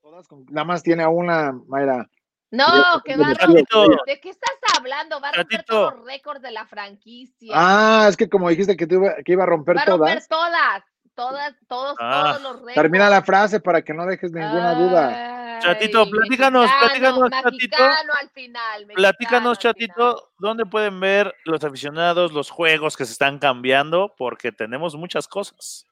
Todas 0.00 0.28
con- 0.28 0.44
nada 0.50 0.64
más 0.64 0.82
tiene 0.82 1.02
a 1.02 1.08
una, 1.08 1.52
Mayra. 1.66 2.08
No, 2.50 2.66
que 3.04 3.16
va 3.16 3.28
a 3.28 3.34
Chatito. 3.34 3.84
romper. 3.84 3.98
¿De 4.06 4.20
qué 4.20 4.30
estás 4.30 4.56
hablando? 4.78 5.20
Va 5.20 5.28
a 5.28 5.32
romper 5.32 5.64
todos 5.64 5.94
los 5.94 6.04
récords 6.06 6.40
de 6.40 6.50
la 6.50 6.66
franquicia. 6.66 7.52
Ah, 7.54 8.06
es 8.08 8.16
que 8.16 8.28
como 8.28 8.48
dijiste 8.48 8.76
que, 8.76 8.86
te 8.86 8.94
iba, 8.94 9.14
que 9.24 9.32
iba 9.32 9.42
a 9.42 9.46
romper 9.46 9.76
va 9.76 9.82
a 9.82 9.84
romper 9.86 10.26
todas, 10.26 10.28
todas. 10.28 10.82
Todas, 11.14 11.52
todos, 11.66 11.96
Ah. 11.98 12.22
todos 12.38 12.42
los 12.42 12.52
récords. 12.60 12.74
termina 12.76 13.10
la 13.10 13.22
frase 13.22 13.58
para 13.58 13.82
que 13.82 13.92
no 13.92 14.06
dejes 14.06 14.30
ninguna 14.30 14.72
duda. 14.74 15.56
Ay, 15.56 15.60
Chatito, 15.62 16.08
platícanos, 16.08 16.70
mexicano, 16.80 17.18
platícanos, 17.18 17.30
Chatito. 17.30 17.50
mexicano 17.50 18.12
al 18.22 18.28
final. 18.30 18.86
Platícanos, 18.94 19.58
al 19.58 19.74
final. 19.74 19.74
chatito, 19.74 20.30
¿dónde 20.38 20.64
pueden 20.64 21.00
ver 21.00 21.34
los 21.44 21.64
aficionados 21.64 22.32
los 22.32 22.50
juegos 22.50 22.96
que 22.96 23.04
se 23.04 23.10
están 23.12 23.40
cambiando? 23.40 24.14
Porque 24.16 24.52
tenemos 24.52 24.94
muchas 24.94 25.26
cosas. 25.26 25.84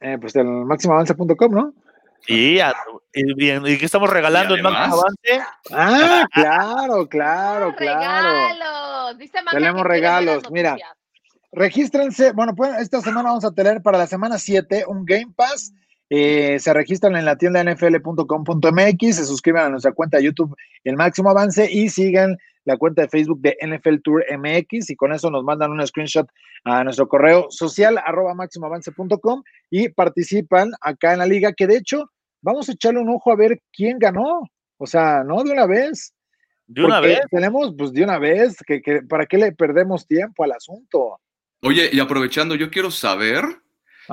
Eh, 0.00 0.18
pues 0.20 0.34
el 0.34 0.46
máximoavance.com, 0.46 1.52
¿no? 1.52 1.72
Y, 2.26 2.60
a- 2.60 2.74
y, 3.14 3.34
bien, 3.34 3.66
¿y 3.66 3.78
qué 3.78 3.86
estamos 3.86 4.10
regalando 4.10 4.54
en 4.54 4.66
además- 4.66 4.92
Avance? 4.92 5.46
Ah, 5.72 6.26
claro, 6.32 7.08
claro, 7.08 7.74
claro. 7.76 8.28
Regalos. 8.28 9.18
Dice 9.18 9.38
Tenemos 9.50 9.82
que 9.82 9.88
regalos, 9.88 10.50
mira. 10.50 10.76
Regístrense, 11.52 12.32
bueno, 12.32 12.54
pues 12.54 12.76
esta 12.78 13.00
semana 13.00 13.30
vamos 13.30 13.44
a 13.44 13.50
tener 13.52 13.80
para 13.82 13.96
la 13.98 14.06
semana 14.06 14.38
7 14.38 14.84
un 14.86 15.04
Game 15.06 15.32
Pass. 15.34 15.72
Eh, 16.10 16.58
se 16.58 16.72
registran 16.72 17.16
en 17.16 17.24
la 17.24 17.36
tienda 17.36 17.62
nfl.com.mx, 17.62 19.16
se 19.16 19.24
suscriben 19.26 19.62
a 19.62 19.68
nuestra 19.68 19.92
cuenta 19.92 20.16
de 20.16 20.24
YouTube 20.24 20.56
El 20.84 20.96
Máximo 20.96 21.30
Avance 21.30 21.70
y 21.70 21.90
sigan 21.90 22.38
la 22.64 22.76
cuenta 22.76 23.02
de 23.02 23.08
Facebook 23.08 23.40
de 23.40 23.56
NFL 23.62 23.96
Tour 24.02 24.24
MX 24.30 24.90
y 24.90 24.96
con 24.96 25.12
eso 25.12 25.30
nos 25.30 25.44
mandan 25.44 25.70
un 25.70 25.86
screenshot 25.86 26.28
a 26.64 26.84
nuestro 26.84 27.08
correo 27.08 27.46
social 27.50 27.98
arroba 28.04 28.34
máximoavance.com 28.34 29.42
y 29.70 29.88
participan 29.88 30.70
acá 30.80 31.12
en 31.12 31.20
la 31.20 31.26
liga 31.26 31.52
que 31.52 31.66
de 31.66 31.76
hecho 31.76 32.10
vamos 32.42 32.68
a 32.68 32.72
echarle 32.72 33.00
un 33.00 33.08
ojo 33.10 33.32
a 33.32 33.36
ver 33.36 33.60
quién 33.72 33.98
ganó. 33.98 34.42
O 34.76 34.86
sea, 34.86 35.24
no 35.24 35.42
de 35.42 35.50
una 35.50 35.66
vez. 35.66 36.14
De 36.66 36.84
una 36.84 36.96
porque 36.96 37.14
vez. 37.14 37.20
Tenemos, 37.30 37.74
pues 37.76 37.92
de 37.92 38.04
una 38.04 38.18
vez, 38.18 38.56
que, 38.66 38.80
que, 38.80 39.02
¿para 39.02 39.26
qué 39.26 39.38
le 39.38 39.52
perdemos 39.52 40.06
tiempo 40.06 40.44
al 40.44 40.52
asunto? 40.52 41.18
Oye, 41.62 41.90
y 41.92 42.00
aprovechando, 42.00 42.54
yo 42.54 42.70
quiero 42.70 42.90
saber 42.90 43.44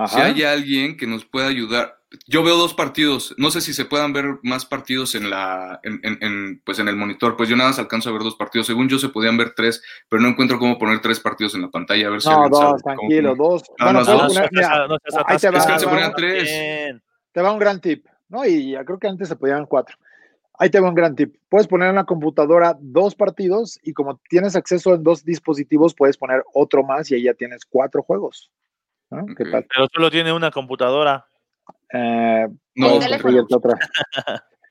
si 0.07 0.19
hay 0.19 0.43
alguien 0.43 0.97
que 0.97 1.07
nos 1.07 1.25
pueda 1.25 1.47
ayudar. 1.47 1.97
Yo 2.27 2.43
veo 2.43 2.55
dos 2.55 2.73
partidos, 2.73 3.33
no 3.37 3.51
sé 3.51 3.59
si 3.59 3.73
se 3.73 3.83
puedan 3.83 4.13
ver 4.13 4.37
más 4.41 4.65
partidos 4.65 5.15
en 5.15 5.29
la, 5.29 5.79
en, 5.83 5.99
en- 6.03 6.17
en, 6.21 6.61
pues 6.65 6.79
en 6.79 6.87
el 6.87 6.95
monitor, 6.95 7.35
pues 7.35 7.49
yo 7.49 7.57
nada 7.57 7.71
más 7.71 7.79
alcanzo 7.79 8.09
a 8.09 8.13
ver 8.13 8.21
dos 8.21 8.35
partidos. 8.35 8.67
Según 8.67 8.87
yo 8.87 8.99
se 8.99 9.09
podían 9.09 9.35
ver 9.37 9.53
tres, 9.53 9.81
pero 10.07 10.21
no 10.21 10.29
encuentro 10.29 10.57
cómo 10.57 10.77
poner 10.77 11.01
tres 11.01 11.19
partidos 11.19 11.55
en 11.55 11.63
la 11.63 11.69
pantalla. 11.69 12.07
A 12.07 12.11
ver 12.11 12.21
si 12.21 12.29
No, 12.29 12.35
alguien 12.43 12.53
sabe 12.53 12.71
dos, 12.71 12.81
cómo 12.83 12.95
tranquilo, 12.95 13.35
dos. 13.35 13.63
Ah, 13.79 13.85
Bueno, 13.85 13.99
más 13.99 14.07
puedes 14.07 14.21
dos. 14.21 14.33
No 14.33 14.39
poner- 14.39 14.49
mira, 14.53 14.87
no 14.87 14.93
ahí 15.25 15.37
te 15.37 15.49
va, 15.49 15.57
Es 15.59 15.65
que 15.65 15.79
se 15.79 15.85
va, 15.85 15.91
ponían 15.91 16.11
va, 16.11 16.15
tres. 16.15 16.43
Bien. 16.43 17.03
te 17.33 17.41
va 17.41 17.51
un 17.51 17.59
gran 17.59 17.81
tip, 17.81 18.05
¿no? 18.29 18.45
Y 18.45 18.71
ya 18.71 18.85
creo 18.85 18.97
que 18.99 19.07
antes 19.09 19.27
se 19.27 19.35
podían 19.35 19.65
cuatro. 19.65 19.97
Ahí 20.57 20.69
te 20.69 20.79
va 20.79 20.87
un 20.87 20.95
gran 20.95 21.15
tip. 21.17 21.35
Puedes 21.49 21.67
poner 21.67 21.89
en 21.89 21.95
la 21.95 22.05
computadora 22.05 22.77
dos 22.79 23.13
partidos 23.13 23.77
y 23.83 23.91
como 23.91 24.21
tienes 24.29 24.55
acceso 24.55 24.93
en 24.95 25.03
dos 25.03 25.25
dispositivos, 25.25 25.93
puedes 25.93 26.15
poner 26.15 26.43
otro 26.53 26.81
más 26.83 27.11
y 27.11 27.15
ahí 27.15 27.23
ya 27.23 27.33
tienes 27.33 27.65
cuatro 27.65 28.03
juegos. 28.03 28.51
¿No? 29.11 29.25
¿Qué 29.35 29.43
Ok. 29.43 29.51
tal? 29.51 29.65
Pero 29.73 29.87
solo 29.93 30.11
tiene 30.11 30.33
una 30.33 30.51
computadora. 30.51 31.25
Eh, 31.93 32.47
No, 32.75 32.87
otra. 32.95 33.77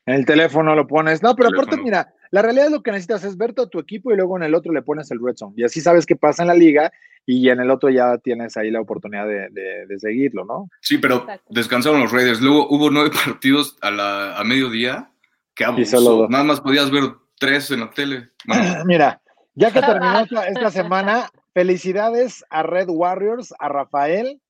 En 0.05 0.15
el 0.15 0.25
teléfono 0.25 0.75
lo 0.75 0.85
pones. 0.87 1.23
No, 1.23 1.35
pero 1.35 1.49
aparte, 1.49 1.77
mira, 1.77 2.13
la 2.31 2.41
realidad 2.41 2.67
es 2.67 2.71
lo 2.71 2.83
que 2.83 2.91
necesitas 2.91 3.23
es 3.23 3.37
ver 3.37 3.53
todo 3.53 3.67
tu 3.69 3.79
equipo 3.79 4.11
y 4.11 4.15
luego 4.15 4.37
en 4.37 4.43
el 4.43 4.55
otro 4.55 4.71
le 4.73 4.81
pones 4.81 5.09
el 5.11 5.19
red 5.23 5.35
zone. 5.35 5.53
Y 5.57 5.63
así 5.63 5.81
sabes 5.81 6.05
qué 6.05 6.15
pasa 6.15 6.43
en 6.43 6.47
la 6.49 6.53
liga 6.53 6.91
y 7.25 7.49
en 7.49 7.59
el 7.59 7.71
otro 7.71 7.89
ya 7.89 8.17
tienes 8.19 8.55
ahí 8.57 8.69
la 8.69 8.81
oportunidad 8.81 9.25
de, 9.27 9.49
de- 9.49 9.85
de 9.87 9.99
seguirlo, 9.99 10.45
¿no? 10.45 10.69
Sí, 10.81 10.99
pero 10.99 11.17
Exacto. 11.21 11.45
descansaron 11.49 12.01
los 12.01 12.11
Raiders. 12.11 12.39
Luego 12.41 12.67
hubo 12.69 12.91
nueve 12.91 13.09
partidos 13.25 13.77
a, 13.81 13.89
la, 13.91 14.37
a 14.37 14.43
mediodía. 14.43 15.09
Qué 15.55 15.65
Y 15.77 15.85
solo 15.85 16.09
abuso. 16.09 16.29
Nada 16.29 16.43
más 16.43 16.61
podías 16.61 16.91
ver 16.91 17.03
tres 17.39 17.71
en 17.71 17.79
la 17.79 17.89
tele. 17.89 18.29
Bueno, 18.45 18.63
Mira, 18.85 19.19
ya 19.55 19.71
que 19.71 19.81
terminó 19.81 20.19
esta, 20.19 20.47
esta 20.47 20.69
semana, 20.69 21.29
felicidades 21.55 22.43
a 22.49 22.63
Red 22.63 22.89
Warriors, 22.89 23.53
a 23.59 23.69
Rafael, 23.69 24.41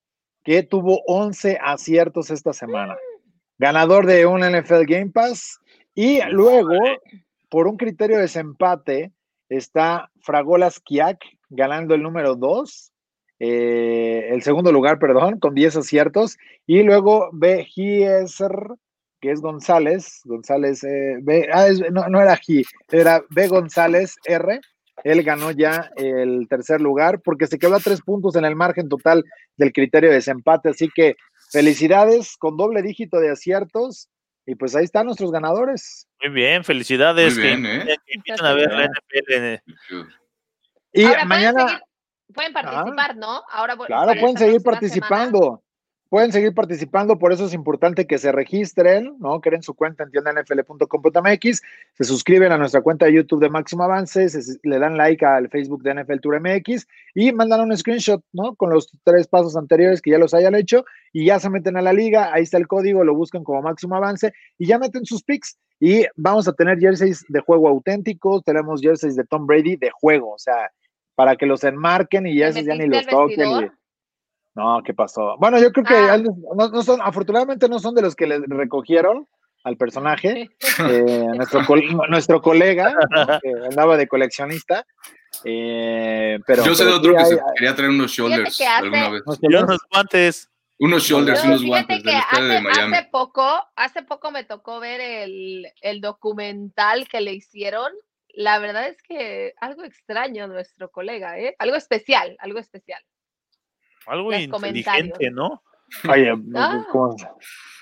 que 0.43 0.63
tuvo 0.63 1.01
11 1.05 1.59
aciertos 1.63 2.31
esta 2.31 2.51
semana. 2.51 2.97
Ganador 3.59 4.07
de 4.07 4.25
un 4.25 4.41
NFL 4.41 4.85
Game 4.87 5.11
Pass. 5.11 5.59
Y 5.93 6.19
luego, 6.31 6.73
por 7.47 7.67
un 7.67 7.77
criterio 7.77 8.17
de 8.17 8.23
desempate, 8.23 9.13
está 9.49 10.09
Fragolas 10.19 10.79
Kiak 10.79 11.19
ganando 11.49 11.93
el 11.95 12.01
número 12.01 12.35
2. 12.35 12.91
el 13.37 14.41
segundo 14.43 14.71
lugar, 14.71 14.97
perdón, 14.97 15.39
con 15.39 15.53
10 15.53 15.75
aciertos. 15.75 16.37
Y 16.65 16.83
luego 16.83 17.29
B. 17.33 17.65
Gieser, 17.65 18.51
que 19.21 19.31
es 19.31 19.41
González. 19.41 20.21
González, 20.23 20.83
eh, 20.85 21.17
B, 21.21 21.47
ah, 21.51 21.67
es- 21.67 21.81
no, 21.91 22.07
no 22.07 22.19
era 22.21 22.35
G, 22.37 22.65
era 22.89 23.21
B. 23.29 23.47
González 23.49 24.15
R. 24.25 24.59
Él 25.03 25.23
ganó 25.23 25.51
ya 25.51 25.91
el 25.97 26.47
tercer 26.49 26.81
lugar 26.81 27.21
porque 27.21 27.47
se 27.47 27.59
quedó 27.59 27.75
a 27.75 27.79
tres 27.79 28.01
puntos 28.01 28.35
en 28.35 28.45
el 28.45 28.55
margen 28.55 28.87
total 28.89 29.23
del 29.57 29.73
criterio 29.73 30.09
de 30.09 30.15
desempate. 30.15 30.69
Así 30.69 30.89
que 30.93 31.15
felicidades 31.51 32.37
con 32.37 32.57
doble 32.57 32.81
dígito 32.81 33.19
de 33.19 33.31
aciertos. 33.31 34.09
Y 34.47 34.53
pues 34.55 34.75
ahí 34.75 34.83
están 34.85 35.07
nuestros 35.07 35.31
ganadores. 35.31 36.07
Muy 36.21 36.31
bien, 36.31 36.63
felicidades. 36.63 37.33
Muy 37.33 37.41
que 37.43 37.47
bien, 37.55 37.65
¿eh? 37.65 37.69
inviten- 37.81 37.97
que 38.05 38.13
inviten 38.13 38.45
a 38.45 38.53
ver 38.53 38.71
la 38.71 38.85
NFL. 38.85 39.63
Y 40.93 41.03
Ahora, 41.03 41.25
mañana. 41.25 41.51
pueden, 41.53 41.67
seguir- 41.69 42.33
pueden 42.33 42.53
participar, 42.53 43.15
¿no? 43.17 43.43
Ahora 43.51 43.75
Claro, 43.75 44.19
pueden 44.19 44.37
seguir 44.37 44.61
participando. 44.63 45.63
Pueden 46.09 46.31
seguir 46.31 46.53
participando, 46.53 47.17
por 47.17 47.33
eso 47.33 47.45
es 47.45 47.53
importante 47.53 48.05
que 48.05 48.17
se 48.19 48.31
registren, 48.31 49.15
¿no? 49.19 49.41
Creen 49.41 49.63
su 49.63 49.73
cuenta 49.73 50.03
en 50.03 50.11
tiendanfl.com.mx, 50.11 51.61
se 51.93 52.03
suscriben 52.03 52.51
a 52.51 52.57
nuestra 52.57 52.81
cuenta 52.81 53.05
de 53.05 53.13
YouTube 53.13 53.41
de 53.41 53.49
Máximo 53.49 53.83
Avance, 53.83 54.29
se- 54.29 54.59
le 54.63 54.79
dan 54.79 54.97
like 54.97 55.25
al 55.25 55.49
Facebook 55.49 55.81
de 55.83 55.95
NFL 55.95 56.19
Tour 56.21 56.39
MX 56.39 56.87
y 57.15 57.31
mandan 57.31 57.61
un 57.61 57.75
screenshot, 57.75 58.23
¿no? 58.33 58.55
Con 58.55 58.69
los 58.69 58.89
tres 59.03 59.27
pasos 59.27 59.57
anteriores 59.57 60.01
que 60.01 60.11
ya 60.11 60.17
los 60.17 60.33
hayan 60.33 60.55
hecho 60.55 60.85
y 61.11 61.25
ya 61.25 61.39
se 61.39 61.49
meten 61.49 61.75
a 61.77 61.81
la 61.81 61.91
liga, 61.93 62.31
ahí 62.33 62.43
está 62.43 62.57
el 62.57 62.67
código, 62.67 63.03
lo 63.03 63.15
buscan 63.15 63.43
como 63.43 63.61
Máximo 63.61 63.95
Avance 63.95 64.31
y 64.57 64.67
ya 64.67 64.77
meten 64.79 65.05
sus 65.05 65.23
picks 65.23 65.57
y 65.79 66.05
vamos 66.15 66.47
a 66.47 66.53
tener 66.53 66.79
jerseys 66.79 67.25
de 67.29 67.39
juego 67.41 67.67
auténticos, 67.67 68.43
tenemos 68.43 68.79
jerseys 68.81 69.15
de 69.15 69.23
Tom 69.25 69.45
Brady 69.47 69.75
de 69.75 69.89
juego, 69.91 70.31
o 70.33 70.39
sea, 70.39 70.71
para 71.15 71.35
que 71.35 71.45
los 71.45 71.63
enmarquen 71.63 72.27
y 72.27 72.37
ya, 72.37 72.45
¿Te 72.51 72.59
esos 72.59 72.65
ya 72.67 72.75
ni 72.75 72.87
los 72.87 73.05
toquen. 73.07 73.49
y-? 73.65 73.71
No, 74.55 74.81
¿qué 74.83 74.93
pasó? 74.93 75.35
Bueno, 75.37 75.59
yo 75.59 75.71
creo 75.71 75.85
que 75.85 75.95
Ah. 75.95 76.17
no, 76.17 76.69
no 76.69 76.81
son, 76.81 77.01
afortunadamente 77.01 77.67
no 77.69 77.79
son 77.79 77.93
de 77.95 78.01
los 78.01 78.15
que 78.15 78.25
le 78.27 78.39
recogieron 78.47 79.27
al 79.63 79.77
personaje, 79.77 80.49
eh, 80.87 81.25
nuestro, 81.35 81.61
nuestro 82.09 82.41
colega, 82.41 82.93
¿no? 82.93 82.99
que 83.41 83.49
andaba 83.69 83.97
de 83.97 84.07
coleccionista, 84.07 84.85
eh, 85.43 86.39
pero... 86.45 86.63
Yo 86.63 86.75
sé 86.75 86.83
pero 86.83 86.99
de 86.99 87.09
otro 87.09 87.11
sí 87.11 87.17
que 87.17 87.23
hay- 87.23 87.29
se 87.47 87.53
quería 87.57 87.75
traer 87.75 87.91
unos 87.91 88.11
shoulders 88.11 88.61
alguna 88.61 89.09
vez. 89.09 89.23
unos 89.41 89.79
guantes. 89.91 90.49
Unos 90.77 91.03
shoulders 91.03 91.43
unos 91.45 91.63
guantes 91.65 92.03
del 92.03 92.13
de 92.13 92.19
hace, 92.19 92.61
Miami. 92.61 92.95
hace 92.97 93.07
poco, 93.09 93.63
hace 93.77 94.03
poco 94.03 94.31
me 94.31 94.43
tocó 94.43 94.79
ver 94.81 94.99
el, 94.99 95.67
el 95.81 96.01
documental 96.01 97.07
que 97.07 97.21
le 97.21 97.33
hicieron. 97.33 97.91
La 98.33 98.59
verdad 98.59 98.87
es 98.89 99.01
que 99.01 99.53
algo 99.61 99.83
extraño 99.85 100.47
nuestro 100.47 100.91
colega, 100.91 101.39
¿eh? 101.39 101.55
Algo 101.59 101.77
especial, 101.77 102.35
algo 102.39 102.59
especial. 102.59 103.01
Algo 104.07 104.31
Los 104.31 104.41
inteligente. 104.41 105.31
¿no? 105.31 105.61
Oye, 106.09 106.33
Ah. 106.55 106.85
¿cómo? 106.91 107.15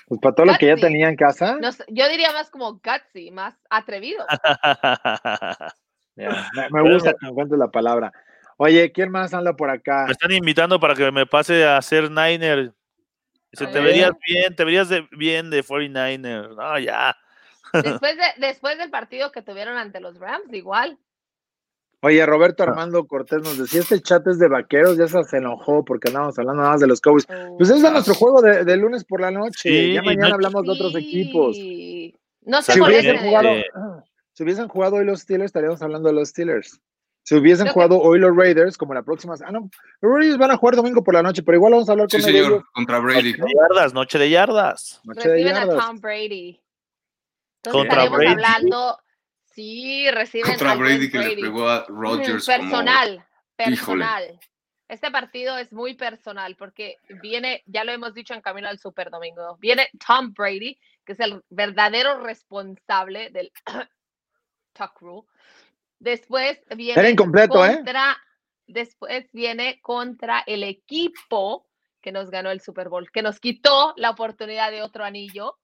Pues 0.06 0.20
para 0.20 0.34
todo 0.34 0.46
lo 0.46 0.54
que 0.58 0.66
ya 0.66 0.76
tenía 0.76 1.08
en 1.08 1.16
casa, 1.16 1.56
No 1.60 1.72
sé, 1.72 1.82
yo 1.88 2.06
diría 2.08 2.30
más 2.32 2.50
como 2.50 2.72
gutsy, 2.74 3.30
más 3.30 3.54
atrevido. 3.70 4.24
me, 6.16 6.28
me 6.70 6.92
gusta 6.92 7.14
que 7.18 7.26
encuentres 7.26 7.58
la 7.58 7.68
palabra. 7.70 8.12
Oye, 8.56 8.92
¿quién 8.92 9.10
más 9.10 9.32
anda 9.34 9.54
por 9.54 9.70
acá? 9.70 10.04
me 10.06 10.12
están 10.12 10.30
invitando 10.30 10.78
para 10.78 10.94
que 10.94 11.10
me 11.10 11.26
pase 11.26 11.64
a 11.64 11.78
hacer 11.78 12.10
Niner 12.10 12.72
Dice, 13.50 13.66
te 13.68 13.74
ver. 13.74 13.84
verías 13.84 14.10
bien, 14.26 14.56
te 14.56 14.64
verías 14.64 14.88
de, 14.88 15.06
bien 15.12 15.48
de 15.48 15.62
49ers. 15.64 16.56
No, 16.56 16.78
ya. 16.78 17.16
Después, 17.72 18.16
de, 18.16 18.24
después 18.38 18.78
del 18.78 18.90
partido 18.90 19.30
que 19.30 19.42
tuvieron 19.42 19.76
ante 19.76 20.00
los 20.00 20.18
Rams, 20.18 20.52
igual. 20.52 20.98
Oye, 22.04 22.26
Roberto 22.26 22.62
Armando 22.62 23.06
Cortés 23.06 23.42
nos 23.42 23.56
decía, 23.58 23.80
este 23.80 24.00
chat 24.00 24.26
es 24.26 24.38
de 24.38 24.48
vaqueros, 24.48 24.96
ya 24.98 25.08
se 25.08 25.36
enojó 25.36 25.84
porque 25.84 26.08
andábamos 26.08 26.38
hablando 26.38 26.60
nada 26.62 26.72
más 26.74 26.80
de 26.80 26.86
los 26.86 27.00
Cowboys. 27.00 27.26
Pues 27.26 27.70
ese 27.70 27.86
es 27.86 27.92
nuestro 27.92 28.14
juego 28.14 28.42
de, 28.42 28.64
de 28.64 28.76
lunes 28.76 29.04
por 29.04 29.20
la 29.22 29.30
noche. 29.30 29.70
Sí, 29.70 29.92
ya 29.94 30.02
mañana 30.02 30.28
no- 30.28 30.34
hablamos 30.34 30.64
de 30.64 30.72
otros 30.72 30.94
equipos. 30.96 31.56
Sí. 31.56 32.14
No 32.42 32.60
se 32.60 32.72
Si 32.74 32.80
hubiesen, 32.80 33.16
jugado, 33.18 33.48
Este- 33.48 33.70
si 34.34 34.42
hubiesen 34.42 34.68
jugado 34.68 34.96
hoy 34.96 35.04
los 35.06 35.20
Steelers, 35.20 35.46
estaríamos 35.48 35.80
hablando 35.80 36.08
de 36.08 36.14
los 36.14 36.28
Steelers. 36.28 36.78
Si 37.22 37.34
hubiesen 37.36 37.64
Creo 37.64 37.72
que- 37.72 37.72
jugado 37.72 37.98
hoy 38.02 38.18
los 38.18 38.36
Raiders, 38.36 38.76
como 38.76 38.92
la 38.92 39.02
próxima. 39.02 39.34
Ah, 39.46 39.50
no, 39.50 39.70
los 40.02 40.12
Raiders 40.14 40.36
van 40.36 40.50
a 40.50 40.58
jugar 40.58 40.76
domingo 40.76 41.02
por 41.02 41.14
la 41.14 41.22
noche, 41.22 41.42
pero 41.42 41.56
igual 41.56 41.72
vamos 41.72 41.88
a 41.88 41.92
hablar 41.92 42.08
Sí, 42.10 42.20
con 42.20 42.28
ellos. 42.28 42.46
señor, 42.48 42.64
contra 42.74 42.98
Brady. 42.98 43.32
Noche 43.32 43.44
de 43.46 43.54
yardas, 43.54 43.94
noche 43.94 44.18
de 44.18 44.28
yardas. 44.30 45.00
Noche 45.04 45.28
de 45.30 45.42
a 45.48 45.54
yardas. 45.54 45.86
Tom 45.86 46.00
Brady. 46.00 46.60
Entonces 47.62 47.72
Contra 47.88 48.04
estaremos 48.04 48.18
Brady. 48.18 48.32
hablando. 48.32 48.98
Sí, 49.54 50.10
reciben 50.10 50.50
Contra 50.50 50.74
Brady 50.74 51.10
que 51.10 51.18
le 51.18 51.36
pegó 51.36 51.68
a 51.68 51.84
Rodgers. 51.88 52.44
como- 52.46 52.58
personal, 52.58 53.08
Híjole. 53.14 53.24
personal. 53.56 54.40
Este 54.88 55.10
partido 55.10 55.56
es 55.58 55.72
muy 55.72 55.94
personal 55.94 56.56
porque 56.56 56.98
viene, 57.22 57.62
ya 57.66 57.84
lo 57.84 57.92
hemos 57.92 58.12
dicho 58.14 58.34
en 58.34 58.42
camino 58.42 58.68
al 58.68 58.78
Super 58.78 59.10
Domingo, 59.10 59.56
viene 59.58 59.88
Tom 60.06 60.34
Brady, 60.34 60.78
que 61.04 61.12
es 61.12 61.20
el 61.20 61.42
verdadero 61.48 62.20
responsable 62.20 63.30
del 63.30 63.50
Tuck 64.74 65.00
Rule. 65.00 65.26
Después 65.98 66.60
viene 66.76 67.00
Era 67.00 67.08
incompleto, 67.08 67.64
¿eh? 67.64 67.76
contra, 67.76 68.16
después 68.66 69.26
viene 69.32 69.80
contra 69.80 70.40
el 70.46 70.62
equipo 70.64 71.66
que 72.02 72.12
nos 72.12 72.28
ganó 72.30 72.50
el 72.50 72.60
Super 72.60 72.88
Bowl, 72.90 73.10
que 73.10 73.22
nos 73.22 73.40
quitó 73.40 73.94
la 73.96 74.10
oportunidad 74.10 74.70
de 74.70 74.82
otro 74.82 75.04
anillo. 75.04 75.56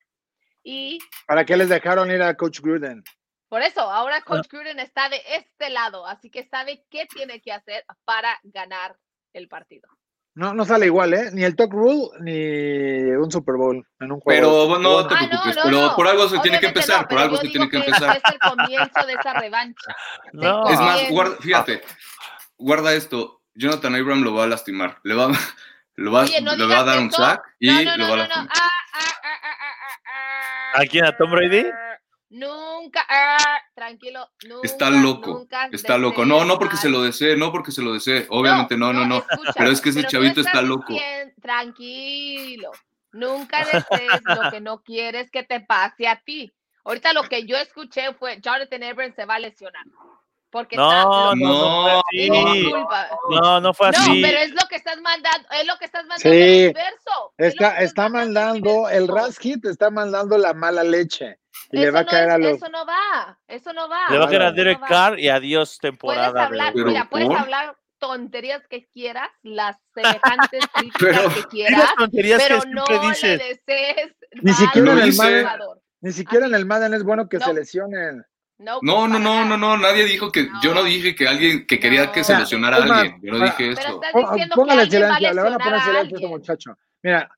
Y 0.63 0.99
¿Para 1.27 1.45
qué 1.45 1.57
les 1.57 1.69
dejaron 1.69 2.11
ir 2.11 2.23
a 2.23 2.35
Coach 2.37 2.61
Gruden? 2.61 3.05
Por 3.51 3.63
eso, 3.63 3.81
ahora 3.81 4.23
Coach 4.23 4.47
Gruden 4.49 4.79
está 4.79 5.09
de 5.09 5.21
este 5.37 5.71
lado, 5.71 6.07
así 6.07 6.31
que 6.31 6.45
sabe 6.45 6.85
qué 6.89 7.07
tiene 7.07 7.43
que 7.43 7.53
hacer 7.53 7.85
para 8.05 8.39
ganar 8.45 8.97
el 9.33 9.49
partido. 9.49 9.89
No, 10.37 10.55
no 10.55 10.65
sale 10.65 10.87
igual, 10.87 11.13
¿eh? 11.15 11.31
Ni 11.33 11.43
el 11.43 11.57
Talk 11.57 11.73
Rule 11.73 12.11
ni 12.21 13.11
un 13.17 13.29
Super 13.33 13.57
Bowl 13.57 13.85
en 13.99 14.13
un 14.13 14.21
juego. 14.21 14.41
Pero 14.41 14.69
bueno, 14.69 14.89
no 15.01 15.07
te 15.09 15.15
Ah, 15.17 15.23
no, 15.23 15.29
preocupes, 15.29 15.57
no, 15.57 15.63
pero 15.65 15.81
no. 15.81 15.97
por 15.97 16.07
algo 16.07 16.29
se 16.29 16.39
tiene 16.39 16.61
que 16.61 16.67
empezar, 16.67 17.03
no, 17.03 17.03
por 17.03 17.09
pero 17.09 17.21
algo 17.23 17.37
se 17.39 17.49
tiene 17.49 17.69
que 17.69 17.81
que 17.81 17.87
empezar. 17.89 18.17
Es 18.25 18.33
el 18.33 18.39
comienzo 18.39 19.07
de 19.07 19.13
esa 19.15 19.35
revancha. 19.35 19.97
No. 20.33 20.69
Es 20.69 20.79
más, 20.79 21.11
guarda, 21.11 21.37
fíjate, 21.41 21.83
guarda 22.57 22.95
esto. 22.95 23.43
Jonathan 23.55 23.97
Abram 23.97 24.23
lo 24.23 24.33
va 24.33 24.45
a 24.45 24.47
lastimar. 24.47 25.01
Le 25.03 25.15
va, 25.15 25.27
lo 25.97 26.13
va, 26.13 26.21
Oye, 26.23 26.41
no 26.41 26.55
le 26.55 26.67
va 26.67 26.79
a 26.79 26.85
dar 26.85 27.01
un 27.01 27.11
sack 27.11 27.43
y 27.59 27.67
No, 27.67 27.83
no, 27.83 27.97
lo 27.97 28.05
no, 28.05 28.09
va 28.09 28.15
a 28.15 28.17
lastimar. 28.19 28.49
Ah, 28.55 28.71
ah, 28.95 29.01
ah, 29.25 29.41
ah, 29.43 29.57
ah, 29.61 29.75
ah, 29.83 29.99
ah. 30.77 30.81
¿A 30.81 30.87
quién? 30.87 31.05
¿A 31.05 31.17
Tom 31.17 31.33
Brady? 31.33 31.67
Nunca, 32.31 33.05
ah, 33.09 33.61
tranquilo, 33.75 34.31
nunca. 34.49 34.61
Está 34.67 34.89
loco, 34.89 35.31
nunca 35.33 35.69
está 35.73 35.99
loco. 35.99 36.25
No, 36.25 36.45
no 36.45 36.59
porque 36.61 36.77
se 36.77 36.89
lo 36.89 37.03
desee, 37.03 37.37
no 37.37 37.51
porque 37.51 37.73
se 37.73 37.83
lo 37.83 37.93
desee. 37.93 38.27
Obviamente 38.31 38.77
no, 38.77 38.93
no, 38.93 39.05
no. 39.05 39.19
escucha, 39.19 39.53
Pero 39.57 39.71
es 39.71 39.81
que 39.81 39.89
ese 39.91 40.05
chavito 40.07 40.41
está 40.41 40.63
loco. 40.63 40.95
tranquilo. 41.43 42.71
Nunca 43.13 43.65
desees 43.65 44.23
lo 44.25 44.51
que 44.51 44.61
no 44.61 44.83
quieres 44.83 45.31
que 45.31 45.43
te 45.43 45.61
pase 45.61 46.07
a 46.07 46.21
ti. 46.21 46.53
Ahorita 46.85 47.13
lo 47.13 47.25
que 47.25 47.45
yo 47.45 47.57
escuché 47.57 48.15
fue 48.15 48.41
Jonathan 48.41 48.83
Abrams 48.85 49.17
se 49.17 49.25
va 49.25 49.35
a 49.35 49.39
lesionar. 49.41 49.85
Porque 50.51 50.77
No, 50.77 50.89
está 50.91 51.05
no, 51.05 51.35
loco. 51.35 51.37
no 51.37 52.03
fue 52.11 52.29
No. 52.29 53.41
No, 53.41 53.61
no 53.61 53.75
fue 53.75 53.91
No, 53.91 53.99
así. 53.99 54.23
pero 54.23 54.39
es 54.39 54.51
lo 54.51 54.67
que 54.69 54.77
estás 54.77 55.01
mandando, 55.01 55.49
es 55.51 55.67
lo 55.67 55.77
que 55.79 55.85
estás 55.85 56.07
mandando 56.07 56.23
Sí. 56.23 56.43
el 56.43 56.65
universo. 56.65 57.20
Está, 57.47 57.79
está 57.81 58.09
mandando, 58.09 58.89
el. 58.89 59.09
Raskit 59.09 59.65
está 59.65 59.91
mandando 59.91 60.37
la 60.39 60.53
mala 60.55 60.83
leche. 60.85 61.39
Y 61.73 61.79
le 61.79 61.85
Eso 61.85 61.93
va 61.95 62.01
a 62.01 62.03
no 62.05 62.11
caer 62.11 62.29
es- 62.29 62.35
a 62.35 62.39
los. 62.39 62.53
Eso 62.57 62.69
no 62.69 62.87
va, 62.87 63.39
eso 63.49 63.73
no 63.73 63.89
va. 63.89 64.11
Le 64.11 64.19
va 64.19 64.25
a 64.25 64.29
caer 64.29 64.43
a 64.43 64.51
no 64.51 64.57
Derek 64.57 64.83
va. 64.83 64.87
Carr 64.89 65.19
y 65.21 65.29
adiós 65.29 65.79
Puedes 65.81 65.81
temporada. 65.81 66.45
hablar, 66.47 66.69
de- 66.69 66.81
Pero 66.81 66.87
mira, 66.87 67.09
puedes 67.09 67.29
¿por? 67.29 67.39
hablar 67.39 67.77
tonterías 67.99 68.67
que 68.69 68.87
quieras, 68.89 69.29
las 69.43 69.77
semejantes 69.95 70.65
críticas 70.75 71.01
Pero- 71.21 71.35
que 71.35 71.45
quieras, 71.45 71.95
tonterías 71.97 72.43
pero 72.43 72.61
que 72.63 72.69
no 72.71 72.85
le 72.89 73.39
desees 73.39 74.17
Ni 74.43 74.53
siquiera 74.53 74.93
en 74.93 74.99
el 74.99 75.15
Madden-. 75.17 75.49
Ni 76.03 76.13
siquiera 76.13 76.47
en 76.47 76.55
el 76.55 76.67
Madden 76.67 76.95
es 76.95 77.03
bueno 77.05 77.29
que 77.29 77.39
No. 77.39 77.45
se 77.47 77.55
lesionen. 77.55 78.25
No, 78.61 78.79
No, 78.83 79.09
no, 79.09 79.15
para 79.15 79.25
no, 79.25 79.45
no, 79.47 79.57
no, 79.57 79.77
nadie 79.79 80.05
dijo 80.05 80.31
que, 80.31 80.47
yo 80.63 80.75
no 80.75 80.85
dije 80.85 81.15
que 81.15 81.27
alguien, 81.27 81.67
que 81.67 81.81
quería 81.81 82.13
que 82.13 82.23
se 82.23 82.37
lesionara 82.37 82.77
a 82.77 82.83
alguien, 82.83 83.19
yo 83.23 83.33
no 83.33 83.45
dije 83.45 83.57
que 83.57 83.75
Póngale 84.55 84.83
alguien 84.83 85.03
va 85.03 85.15
a 85.15 85.19
silencio, 85.19 85.35
le 85.35 85.43
van 85.43 85.55
a 85.55 85.59
poner 85.59 85.75
a 85.75 85.85
silencio 85.85 86.17
a 86.17 86.19
este 86.19 86.29
muchacho. 86.29 86.79
Mira, 87.03 87.31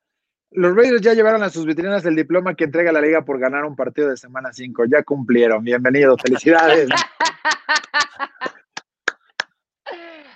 los 0.50 0.74
Raiders 0.74 1.00
ya 1.00 1.14
llevaron 1.14 1.44
a 1.44 1.48
sus 1.48 1.64
vitrinas 1.64 2.04
el 2.04 2.16
diploma 2.16 2.54
que 2.54 2.64
entrega 2.64 2.90
la 2.90 3.00
liga 3.00 3.22
por 3.22 3.38
ganar 3.38 3.64
un 3.64 3.76
partido 3.76 4.10
de 4.10 4.16
semana 4.16 4.52
5. 4.52 4.84
Ya 4.86 5.04
cumplieron. 5.04 5.62
Bienvenidos, 5.62 6.20
felicidades. 6.20 6.88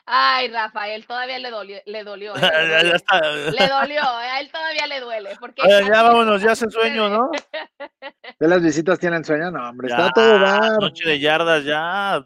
Ay, 0.08 0.48
Rafael, 0.48 1.04
todavía 1.04 1.38
le 1.40 1.50
dolió, 1.50 1.78
le 1.84 2.04
dolió. 2.04 2.34
¿eh? 2.36 2.40
Ya, 2.40 2.50
Le 2.62 2.68
ya 2.70 2.76
dolió. 2.78 2.94
está. 2.94 3.20
Le 3.20 3.68
dolió, 3.68 4.00
eh, 4.00 4.28
a 4.30 4.40
él 4.40 4.50
todavía 4.52 4.86
le 4.86 5.00
duele. 5.00 5.30
Porque 5.40 5.62
ya 5.68 6.02
vámonos, 6.02 6.40
ya 6.40 6.52
hace 6.52 6.70
sueño. 6.70 7.08
¿no? 7.08 7.30
¿Ya 8.40 8.46
las 8.48 8.62
visitas 8.62 8.98
tienen 9.00 9.24
sueño? 9.24 9.50
No, 9.50 9.68
hombre, 9.68 9.88
Ya, 9.88 9.96
está 9.96 10.12
todo 10.12 10.38
dar. 10.38 10.78
Noche 10.80 11.08
de 11.08 11.18
yardas, 11.18 11.64
ya. 11.64 12.24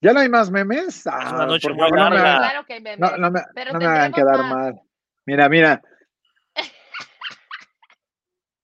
¿Ya 0.00 0.12
no 0.14 0.20
hay 0.20 0.30
más 0.30 0.50
memes? 0.50 1.06
Ah, 1.06 1.34
una 1.34 1.46
noche 1.46 1.68
muy 1.68 1.78
favor, 1.78 1.98
no 1.98 2.10
me, 2.10 2.16
larga. 2.16 2.38
Claro 2.38 2.64
que 2.66 2.72
hay 2.72 2.80
memes. 2.80 2.98
no, 3.00 3.16
no 3.18 3.30
me, 3.30 3.42
Pero 3.54 3.72
no 3.74 3.78
me 3.80 3.86
hagan 3.86 4.12
quedar 4.12 4.38
más. 4.38 4.50
mal. 4.54 4.80
Mira, 5.26 5.48
mira. 5.50 5.82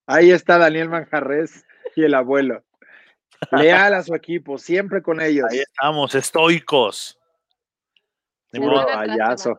Ahí 0.07 0.31
está 0.31 0.57
Daniel 0.57 0.89
Manjarres 0.89 1.67
y 1.95 2.05
el 2.05 2.15
abuelo. 2.15 2.65
Leal 3.53 3.93
a 3.95 4.03
su 4.03 4.15
equipo, 4.15 4.57
siempre 4.57 5.03
con 5.03 5.21
ellos. 5.21 5.47
Ahí 5.51 5.59
estamos, 5.59 6.15
estoicos. 6.15 7.19
Puro 8.61 8.87
payaso. 8.87 9.59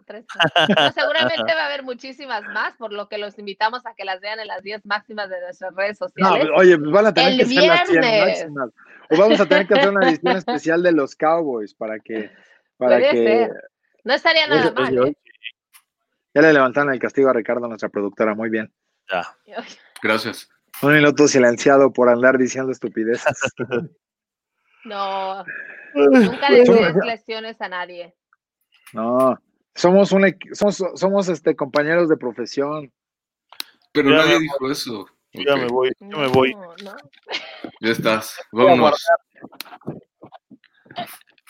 No, 0.70 0.92
seguramente 0.92 1.54
va 1.54 1.64
a 1.64 1.66
haber 1.68 1.84
muchísimas 1.84 2.44
más, 2.54 2.76
por 2.78 2.92
lo 2.94 3.08
que 3.10 3.18
los 3.18 3.38
invitamos 3.40 3.86
a 3.86 3.94
que 3.96 4.06
las 4.06 4.20
vean 4.22 4.40
en 4.40 4.48
las 4.48 4.62
10 4.64 4.86
máximas 4.86 5.30
de 5.30 5.40
nuestras 5.42 5.74
redes 5.76 6.00
No, 6.02 6.08
sociales. 6.08 6.48
oye, 6.56 6.78
pues 6.78 6.92
van 6.92 7.06
a 7.08 7.14
tener 7.14 7.32
El 7.32 7.38
que 7.40 7.46
ser 7.46 7.64
las 7.68 7.88
100 7.88 8.02
viernes. 8.02 8.26
máximas. 8.40 8.70
O 9.10 9.18
vamos 9.18 9.40
a 9.40 9.46
tener 9.46 9.68
que 9.68 9.74
hacer 9.76 9.90
una 9.90 10.08
edición 10.10 10.38
especial 10.38 10.84
de 10.84 10.92
los 10.92 11.16
Cowboys 11.16 11.74
para 11.74 12.00
que, 12.00 12.30
para 12.78 12.98
Puede 12.98 13.12
que 13.12 13.18
ser. 13.18 13.52
No 14.04 14.14
estaría 14.14 14.48
nada 14.48 14.62
Oye, 14.62 14.72
mal. 14.74 15.00
oye, 15.00 15.12
¿eh? 15.12 15.18
ya 16.34 16.42
le 16.42 16.54
levantaron 16.54 16.94
el 16.94 17.00
castigo 17.00 17.30
a 17.30 17.34
Ricardo, 17.34 17.68
nuestra 17.68 17.90
productora. 17.90 18.36
Muy 18.36 18.50
bien. 18.50 18.72
Ya. 19.12 19.24
Gracias. 20.04 20.50
Un 20.82 20.94
minuto 20.94 21.28
silenciado 21.28 21.92
por 21.92 22.08
andar 22.10 22.38
diciendo 22.38 22.72
estupideces. 22.72 23.36
No, 24.86 25.44
nunca 25.96 26.48
Somos- 26.66 27.06
lesiones 27.06 27.60
a 27.62 27.70
nadie. 27.70 28.16
No, 28.94 29.38
somos 29.76 30.12
un 30.12 30.36
somos, 30.54 30.84
somos 30.96 31.28
este 31.30 31.56
compañeros 31.56 32.10
de 32.10 32.18
profesión. 32.18 32.92
Pero 33.92 34.10
Ya 34.12 34.18
nadie 34.18 34.36
me 34.36 34.40
dijo 34.42 34.72
eso. 34.72 35.08
Ya 35.34 35.56
me 35.56 35.68
voy, 35.68 35.92
ya 36.00 36.18
me 36.18 36.28
voy. 36.28 36.54
No, 36.54 36.76
no. 36.84 36.96
Ya 37.82 37.92
estás. 37.92 38.38
Vámonos. 38.52 39.06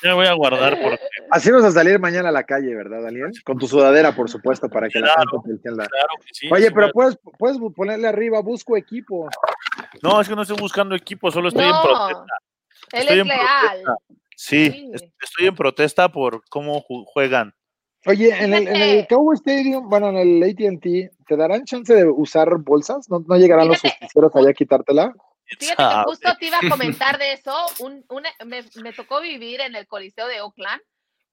Ya 0.04 0.10
me 0.10 0.14
voy 0.16 0.28
a 0.28 0.34
guardar 0.34 0.80
porque, 0.82 1.00
Así 1.32 1.50
vas 1.52 1.64
a 1.64 1.72
salir 1.72 2.00
mañana 2.00 2.30
a 2.30 2.32
la 2.32 2.44
calle, 2.44 2.76
¿verdad, 2.76 3.02
Daniel? 3.02 3.32
Con 3.44 3.58
tu 3.58 3.68
sudadera, 3.68 4.16
por 4.16 4.30
supuesto, 4.30 4.70
para 4.70 4.90
que 4.90 5.00
la 5.00 5.14
Claro. 5.14 5.32
gente 5.32 5.48
te 5.48 5.52
entienda. 5.54 5.88
claro 5.88 6.08
que 6.26 6.34
sí. 6.34 6.50
Oye, 6.52 6.72
pero 6.72 6.92
puedes, 6.92 7.18
puedes 7.38 7.58
ponerle 7.76 8.08
arriba, 8.08 8.40
busco 8.42 8.78
equipo. 8.78 9.28
No, 10.04 10.22
es 10.22 10.28
que 10.30 10.36
no 10.36 10.44
estoy 10.44 10.58
buscando 10.60 10.94
equipo, 10.96 11.32
solo 11.32 11.48
estoy 11.48 11.66
en 11.66 11.72
No, 11.72 11.82
protesta. 11.82 12.34
él 12.92 13.00
Estoy 13.02 13.16
es 13.16 13.22
en 13.22 13.28
leal. 13.28 13.84
Sí, 14.40 14.70
Sí. 14.72 14.92
es- 14.94 15.04
estoy 15.20 15.48
en 15.48 15.56
protesta 15.56 16.10
por 16.12 16.44
cómo 16.50 16.84
ju- 16.84 17.06
juegan. 17.08 17.56
Oye, 18.06 18.30
en 18.42 18.54
el, 18.54 18.68
en 18.68 18.76
el. 18.76 19.08
Cowboy 19.08 19.36
Stadium, 19.36 19.90
bueno, 19.90 20.10
en 20.10 20.18
el 20.18 20.44
AT&T, 20.44 21.10
¿te 21.28 21.36
darán 21.36 21.66
chance 21.66 21.92
de 21.94 22.06
usar 22.08 22.56
bolsas? 22.60 23.10
¿No, 23.10 23.20
no 23.28 23.36
llegarán 23.36 23.68
los 23.68 23.82
Fíjate. 23.82 23.98
justicieros 24.06 24.36
allá 24.36 24.50
a 24.52 24.54
quitártela? 24.54 25.14
Fíjate 25.60 25.84
que 25.84 26.04
justo 26.06 26.30
te 26.40 26.46
iba 26.46 26.58
a 26.58 26.60
comentar 27.16 27.18
de 27.18 27.34
eso. 27.34 27.54
Un, 27.80 28.06
una- 28.10 28.30
me, 28.46 28.64
me 28.84 28.94
tocó 28.94 29.20
vivir 29.22 29.60
en 29.62 29.76
el 29.76 29.88
Coliseo 29.88 30.28
de 30.28 30.40
Oakland 30.42 30.82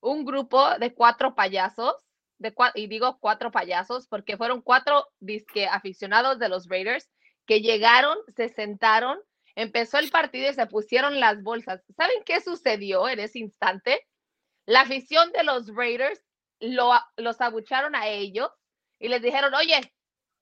un 0.00 0.24
grupo 0.24 0.66
de 0.78 0.94
cuatro 0.94 1.34
payasos, 1.34 1.94
de 2.38 2.54
cua- 2.54 2.72
y 2.74 2.86
digo 2.86 3.18
cuatro 3.20 3.50
payasos 3.52 4.06
porque 4.08 4.36
fueron 4.38 4.62
cuatro 4.62 5.06
disque 5.20 5.66
aficionados 5.66 6.38
de 6.38 6.48
los 6.48 6.68
Raiders 6.68 7.08
que 7.46 7.60
llegaron, 7.60 8.16
se 8.34 8.48
sentaron, 8.48 9.18
empezó 9.56 9.98
el 9.98 10.10
partido 10.10 10.50
y 10.50 10.54
se 10.54 10.66
pusieron 10.66 11.20
las 11.20 11.42
bolsas. 11.42 11.82
¿Saben 11.96 12.22
qué 12.24 12.40
sucedió 12.40 13.08
en 13.08 13.20
ese 13.20 13.38
instante? 13.38 14.06
La 14.66 14.82
afición 14.82 15.30
de 15.32 15.44
los 15.44 15.68
Raiders 15.74 16.22
lo, 16.60 16.90
los 17.16 17.40
abucharon 17.40 17.94
a 17.94 18.08
ellos 18.08 18.50
y 18.98 19.08
les 19.08 19.22
dijeron, 19.22 19.54
oye, 19.54 19.92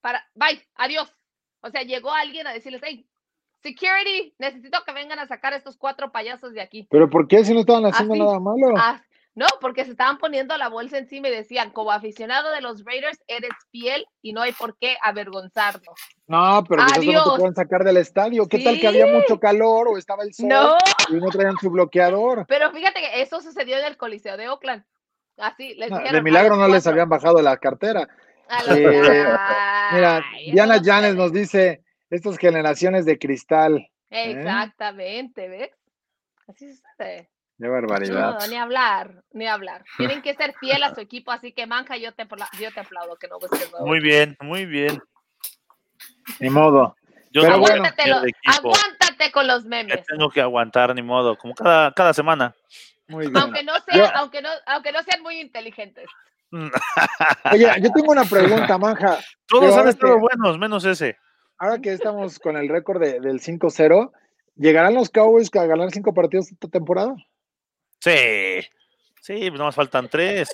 para, 0.01 0.25
bye, 0.35 0.63
adiós. 0.75 1.15
O 1.61 1.71
sea, 1.71 1.83
llegó 1.83 2.13
alguien 2.13 2.47
a 2.47 2.53
decirles, 2.53 2.83
hey, 2.85 3.07
security, 3.63 4.35
necesito 4.39 4.83
que 4.85 4.93
vengan 4.93 5.19
a 5.19 5.27
sacar 5.27 5.53
a 5.53 5.57
estos 5.57 5.77
cuatro 5.77 6.11
payasos 6.13 6.53
de 6.53 6.61
aquí. 6.61 6.87
¿Pero 6.91 7.09
por 7.09 7.29
qué 7.29 7.45
si 7.45 7.55
no 7.55 7.61
estaban 7.61 7.87
haciendo 7.87 8.15
Así. 8.15 8.23
nada 8.23 8.41
malo? 8.41 8.75
No, 9.35 9.47
porque 9.62 9.85
se 9.87 9.93
estaban 9.93 10.18
poniendo 10.18 10.55
la 10.59 10.68
bolsa 10.68 10.99
encima 10.99 11.28
y 11.28 11.30
decían, 11.30 11.70
como 11.70 11.91
aficionado 11.91 12.51
de 12.51 12.61
los 12.61 12.85
Raiders, 12.85 13.18
eres 13.26 13.51
fiel 13.70 14.05
y 14.20 14.35
no 14.35 14.43
hay 14.43 14.53
por 14.53 14.76
qué 14.78 14.97
avergonzarnos. 15.03 15.95
No, 16.26 16.62
pero 16.68 16.83
pues 16.83 16.99
eso 16.99 17.03
no 17.12 17.18
Adiós. 17.20 17.33
te 17.35 17.39
pueden 17.39 17.55
sacar 17.55 17.83
del 17.85 17.97
estadio. 17.97 18.47
¿Qué 18.47 18.59
tal 18.59 18.78
que 18.78 18.89
había 18.89 19.07
mucho 19.07 19.41
calor 19.41 19.89
o 19.89 19.97
estaba 19.97 20.22
el 20.22 20.35
sol 20.35 20.49
No, 20.49 20.76
y 21.09 21.14
no 21.14 21.28
traían 21.30 21.57
su 21.57 21.70
bloqueador? 21.70 22.45
pero 22.47 22.70
fíjate 22.72 23.01
que 23.01 23.22
eso 23.22 23.41
sucedió 23.41 23.78
en 23.78 23.87
el 23.87 23.97
Coliseo 23.97 24.37
de 24.37 24.49
Oakland. 24.51 24.85
Así, 25.39 25.74
les 25.76 25.91
No, 25.91 25.97
dijeron 25.97 26.16
de 26.18 26.22
milagro 26.22 26.57
no 26.57 26.68
les 26.68 26.87
habían 26.87 27.09
bajado 27.09 27.41
la 27.41 27.57
cartera. 27.57 28.07
Eh, 28.68 29.24
Mira, 29.95 30.22
Diana 30.53 30.76
no 30.76 30.83
puede. 30.85 31.14
nos 31.14 31.33
dice, 31.33 31.83
estas 32.11 32.37
generaciones 32.37 33.07
de 33.07 33.18
cristal. 33.18 33.89
Exactamente, 34.11 35.49
¿ves? 35.49 35.70
Así 36.47 36.70
sucede. 36.74 37.30
Qué 37.63 37.69
barbaridad. 37.69 38.39
No, 38.41 38.47
ni 38.49 38.57
hablar, 38.57 39.23
ni 39.33 39.47
hablar. 39.47 39.85
Tienen 39.97 40.21
que 40.21 40.35
ser 40.35 40.53
fiel 40.59 40.83
a 40.83 40.95
su 40.95 41.01
equipo, 41.01 41.31
así 41.31 41.53
que 41.53 41.65
Manja, 41.67 41.97
yo 41.97 42.13
te, 42.13 42.27
yo 42.59 42.73
te 42.73 42.81
aplaudo 42.81 43.15
que 43.17 43.29
no 43.29 43.39
busques 43.39 43.71
nuevo. 43.71 43.87
Muy 43.87 44.01
bien, 44.01 44.37
muy 44.41 44.67
bien. 44.67 45.01
Ni 46.41 46.51
modo. 46.51 46.97
Yo 47.31 47.43
Pero 47.43 47.53
no 47.55 47.59
bueno. 47.61 47.85
aguántate 48.47 49.31
con 49.33 49.47
los 49.47 49.63
que 49.63 49.69
memes. 49.69 50.05
tengo 50.07 50.29
que 50.29 50.41
aguantar, 50.41 50.93
ni 50.95 51.03
modo, 51.03 51.37
como 51.39 51.55
cada, 51.55 51.93
cada 51.93 52.13
semana. 52.13 52.53
Muy 53.07 53.27
bien. 53.29 53.37
Aunque 53.37 53.63
no, 53.63 53.75
sea, 53.81 53.97
Yo- 53.97 54.11
aunque, 54.17 54.43
no, 54.43 54.49
aunque 54.67 54.91
no 54.91 55.03
sean 55.05 55.23
muy 55.23 55.39
inteligentes. 55.41 56.07
Oye, 57.53 57.73
yo 57.81 57.91
tengo 57.93 58.11
una 58.13 58.25
pregunta, 58.25 58.77
Manja. 58.77 59.19
Todos 59.47 59.77
han 59.77 59.87
estado 59.89 60.15
que- 60.17 60.21
buenos, 60.21 60.59
menos 60.59 60.85
ese. 60.85 61.17
Ahora 61.59 61.79
que 61.79 61.93
estamos 61.93 62.39
con 62.41 62.57
el 62.57 62.69
récord 62.69 63.01
de- 63.01 63.21
del 63.21 63.41
5-0, 63.41 64.11
¿llegarán 64.57 64.95
los 64.95 65.11
Cowboys 65.11 65.49
a 65.55 65.65
ganar 65.67 65.91
cinco 65.93 66.13
partidos 66.13 66.51
esta 66.51 66.67
temporada? 66.67 67.15
Sí. 68.03 68.66
Sí, 69.20 69.34
pues 69.48 69.53
nomás 69.53 69.76
faltan 69.76 70.09
tres. 70.09 70.48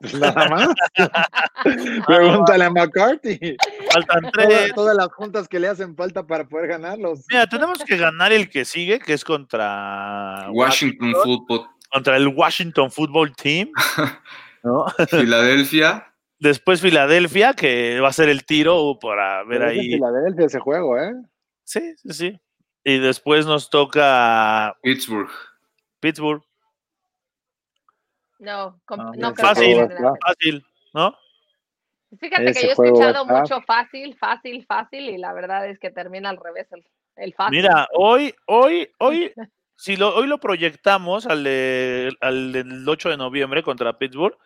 Nada 0.20 0.48
más. 0.48 0.68
Pregúntale 2.06 2.64
a 2.64 2.70
McCarthy. 2.70 3.56
Faltan 3.92 4.32
tres. 4.32 4.74
todas 4.74 4.96
las 4.96 5.06
juntas 5.12 5.46
que 5.46 5.60
le 5.60 5.68
hacen 5.68 5.94
falta 5.94 6.26
para 6.26 6.44
poder 6.48 6.66
ganarlos. 6.66 7.20
Mira, 7.30 7.46
tenemos 7.46 7.78
que 7.84 7.96
ganar 7.96 8.32
el 8.32 8.50
que 8.50 8.64
sigue, 8.64 8.98
que 8.98 9.12
es 9.12 9.24
contra 9.24 10.48
Washington 10.50 11.14
Football, 11.22 11.68
contra 11.92 12.16
el 12.16 12.26
Washington 12.26 12.90
Football 12.90 13.34
Team. 13.36 13.70
¿no? 14.64 14.86
Filadelfia. 15.08 16.12
Después 16.40 16.80
Filadelfia, 16.80 17.54
que 17.54 18.00
va 18.00 18.08
a 18.08 18.12
ser 18.12 18.28
el 18.28 18.44
tiro 18.44 18.98
para 19.00 19.44
ver 19.44 19.60
Pero 19.60 19.70
es 19.70 19.74
en 19.74 19.80
ahí. 19.80 19.92
Filadelfia 19.92 20.46
ese 20.46 20.58
juego, 20.58 20.98
¿eh? 20.98 21.12
Sí, 21.62 21.94
sí, 21.96 22.12
sí. 22.12 22.40
Y 22.82 22.98
después 22.98 23.46
nos 23.46 23.70
toca 23.70 24.76
Pittsburgh. 24.82 25.30
Pittsburgh. 26.04 26.42
No, 28.38 28.78
No, 28.90 29.32
creo 29.32 29.54
que. 29.54 29.94
Fácil, 30.20 30.66
¿no? 30.92 31.16
Fíjate 32.20 32.50
ese 32.50 32.60
que 32.60 32.66
yo 32.66 32.68
he 32.68 32.72
escuchado 32.72 33.24
mucho 33.24 33.62
fácil, 33.62 34.14
fácil, 34.18 34.66
fácil, 34.66 35.08
y 35.08 35.16
la 35.16 35.32
verdad 35.32 35.66
es 35.66 35.78
que 35.78 35.90
termina 35.90 36.28
al 36.28 36.36
revés 36.36 36.68
el, 36.72 36.84
el 37.16 37.32
fácil. 37.32 37.56
Mira, 37.56 37.88
hoy, 37.94 38.34
hoy, 38.46 38.90
hoy, 38.98 39.32
si 39.76 39.96
lo, 39.96 40.14
hoy 40.14 40.26
lo 40.26 40.38
proyectamos 40.38 41.26
al, 41.26 41.42
de- 41.42 42.12
al 42.20 42.52
del 42.52 42.86
8 42.86 43.08
de 43.08 43.16
noviembre 43.16 43.62
contra 43.62 43.96
Pittsburgh, 43.98 44.36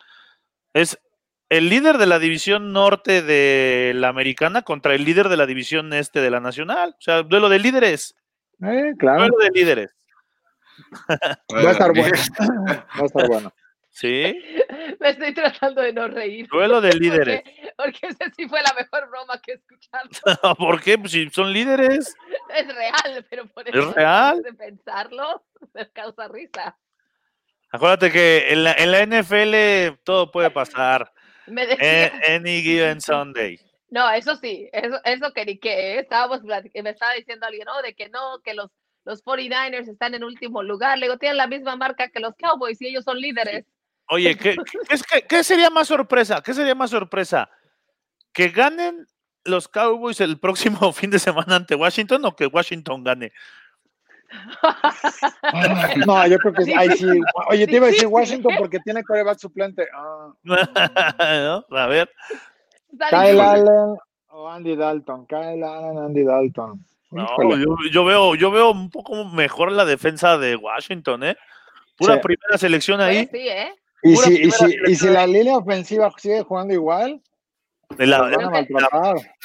es 0.75 0.97
el 1.49 1.69
líder 1.69 1.99
de 1.99 2.07
la 2.07 2.21
división 2.21 2.73
norte 2.73 3.21
de 3.23 3.95
la 3.97 4.09
americana 4.09 4.63
contra 4.63 4.95
el 4.95 5.05
líder 5.05 5.29
de 5.29 5.37
la 5.37 5.47
división 5.47 5.93
este 5.93 6.21
de 6.21 6.31
la 6.31 6.39
nacional. 6.39 6.91
O 6.97 7.01
sea, 7.03 7.23
duelo 7.25 7.49
de 7.49 7.59
líderes. 7.59 8.15
Eh, 8.63 8.93
claro. 8.97 9.19
Duelo 9.27 9.39
de 9.39 9.51
líderes. 9.51 9.97
Va 11.55 11.69
a 11.69 11.73
estar 11.73 11.93
bueno. 11.93 12.17
Va 12.99 13.03
a 13.03 13.05
estar 13.05 13.29
bueno. 13.29 13.53
Sí, 13.91 14.33
Me 15.01 15.11
estoy 15.11 15.35
tratando 15.35 15.83
de 15.83 15.93
no 15.93 16.07
reír. 16.07 16.47
duelo 16.49 16.81
de 16.81 16.93
líderes. 16.93 17.43
Porque, 17.43 17.73
porque 17.77 18.07
esa 18.07 18.31
sí 18.37 18.49
fue 18.49 18.63
la 18.63 18.73
mejor 18.75 19.09
broma 19.11 19.41
que 19.43 19.53
he 19.53 19.55
escuchado. 19.55 20.55
¿Por 20.57 20.81
qué? 20.81 20.97
Pues 20.99 21.13
si 21.13 21.29
son 21.31 21.53
líderes. 21.53 22.15
Es 22.55 22.75
real, 22.75 23.27
pero 23.29 23.47
por 23.47 23.69
eso 23.69 23.93
real? 23.93 24.41
de 24.43 24.53
pensarlo 24.53 25.45
me 25.75 25.91
causa 25.91 26.29
risa. 26.29 26.79
Acuérdate 27.71 28.13
que 28.13 28.53
en 28.53 28.65
la, 28.65 28.73
en 28.75 28.93
la 28.93 29.05
NFL 29.05 30.01
todo 30.05 30.31
puede 30.31 30.51
pasar. 30.51 31.13
Me 31.47 31.67
decía, 31.67 32.13
any 32.29 32.63
given 32.63 33.01
Sunday. 33.01 33.59
no, 33.91 34.09
eso 34.11 34.37
sí, 34.37 34.69
eso, 34.73 35.01
eso 35.05 35.33
que 35.33 35.45
ni 35.45 35.59
que 35.59 35.71
¿eh? 35.95 35.99
estábamos 36.01 36.43
me 36.45 36.91
estaba 36.91 37.15
diciendo 37.15 37.47
alguien, 37.47 37.65
no, 37.67 37.83
de 37.83 37.95
que 37.95 38.09
no, 38.11 38.41
que 38.45 38.55
los, 38.55 38.71
los 39.09 39.25
49ers 39.25 39.89
están 39.89 40.15
en 40.15 40.23
último 40.23 40.63
lugar. 40.63 40.99
Le 40.99 41.07
digo, 41.07 41.17
tienen 41.17 41.39
la 41.39 41.47
misma 41.47 41.77
marca 41.77 42.11
que 42.11 42.21
los 42.21 42.35
Cowboys 42.37 42.81
y 42.83 42.89
ellos 42.89 43.05
son 43.05 43.19
líderes. 43.19 43.65
Oye, 44.11 44.37
¿qué, 44.37 44.55
qué, 45.11 45.23
qué 45.27 45.43
sería 45.43 45.71
más 45.71 45.89
sorpresa? 45.89 46.43
¿Qué 46.43 46.53
sería 46.53 46.75
más 46.75 46.91
sorpresa? 46.91 47.49
¿Que 48.35 48.51
ganen 48.51 49.07
los 49.45 49.67
Cowboys 49.67 50.21
el 50.21 50.39
próximo 50.39 50.93
fin 50.93 51.11
de 51.11 51.19
semana 51.19 51.57
ante 51.57 51.75
Washington 51.75 52.23
o 52.27 52.37
que 52.37 52.47
Washington 52.47 53.03
gane? 53.03 53.33
No, 56.07 56.27
yo 56.27 56.39
creo 56.39 56.53
que 56.53 56.65
sí. 56.65 56.75
Ay, 56.77 56.91
sí. 56.91 57.07
Oye, 57.49 57.67
te 57.67 57.77
iba 57.77 57.87
a 57.87 57.91
decir 57.91 58.09
Washington 58.09 58.53
¿eh? 58.53 58.57
porque 58.59 58.79
tiene 58.81 59.03
coreback 59.03 59.39
suplente. 59.39 59.89
Ah, 59.95 60.35
¿No? 60.43 61.65
A 61.71 61.87
ver, 61.87 62.11
Kyle. 62.91 63.41
Allen 63.41 63.97
o 64.29 64.49
Andy 64.51 64.77
Dalton. 64.77 65.27
Kyle 65.27 65.65
Allen, 65.65 65.97
Andy 65.97 66.25
Dalton. 66.25 66.85
No, 67.11 67.57
yo, 67.57 67.77
yo 67.91 68.05
veo, 68.05 68.35
yo 68.35 68.51
veo 68.51 68.71
un 68.71 68.91
poco 68.91 69.25
mejor 69.25 69.73
la 69.73 69.85
defensa 69.85 70.37
de 70.39 70.57
Washington, 70.57 71.25
¿eh? 71.25 71.37
Pura 71.97 72.15
Sí. 72.15 72.21
primera 72.23 72.59
selección 72.59 72.99
Pues 72.99 73.09
ahí. 73.09 73.29
sí, 73.33 73.49
¿eh? 73.49 73.75
Y 74.03 74.17
si, 74.17 74.43
y, 74.47 74.51
si, 74.51 74.77
y 74.87 74.95
si 74.95 75.09
la 75.09 75.27
línea 75.27 75.57
ofensiva 75.57 76.11
sigue 76.19 76.43
jugando 76.43 76.73
igual, 76.75 77.21
De 77.97 78.07
la, 78.07 78.19
la- 78.29 78.63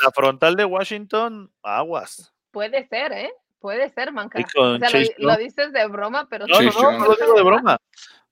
la 0.03 0.11
frontal 0.13 0.55
de 0.55 0.65
Washington, 0.65 1.51
aguas. 1.63 2.33
Puede 2.51 2.85
ser, 2.87 3.11
¿eh? 3.13 3.31
Puede 3.59 3.89
ser, 3.91 4.11
Manca. 4.11 4.39
O 4.57 4.77
sea, 4.77 4.89
lo, 5.17 5.37
dices 5.37 5.71
de 5.71 5.87
broma, 5.87 6.27
pero... 6.29 6.45
No, 6.45 6.61
no, 6.61 6.71
no, 6.91 7.05
lo 7.05 7.15
digo 7.15 7.33
de 7.33 7.41
broma. 7.43 7.77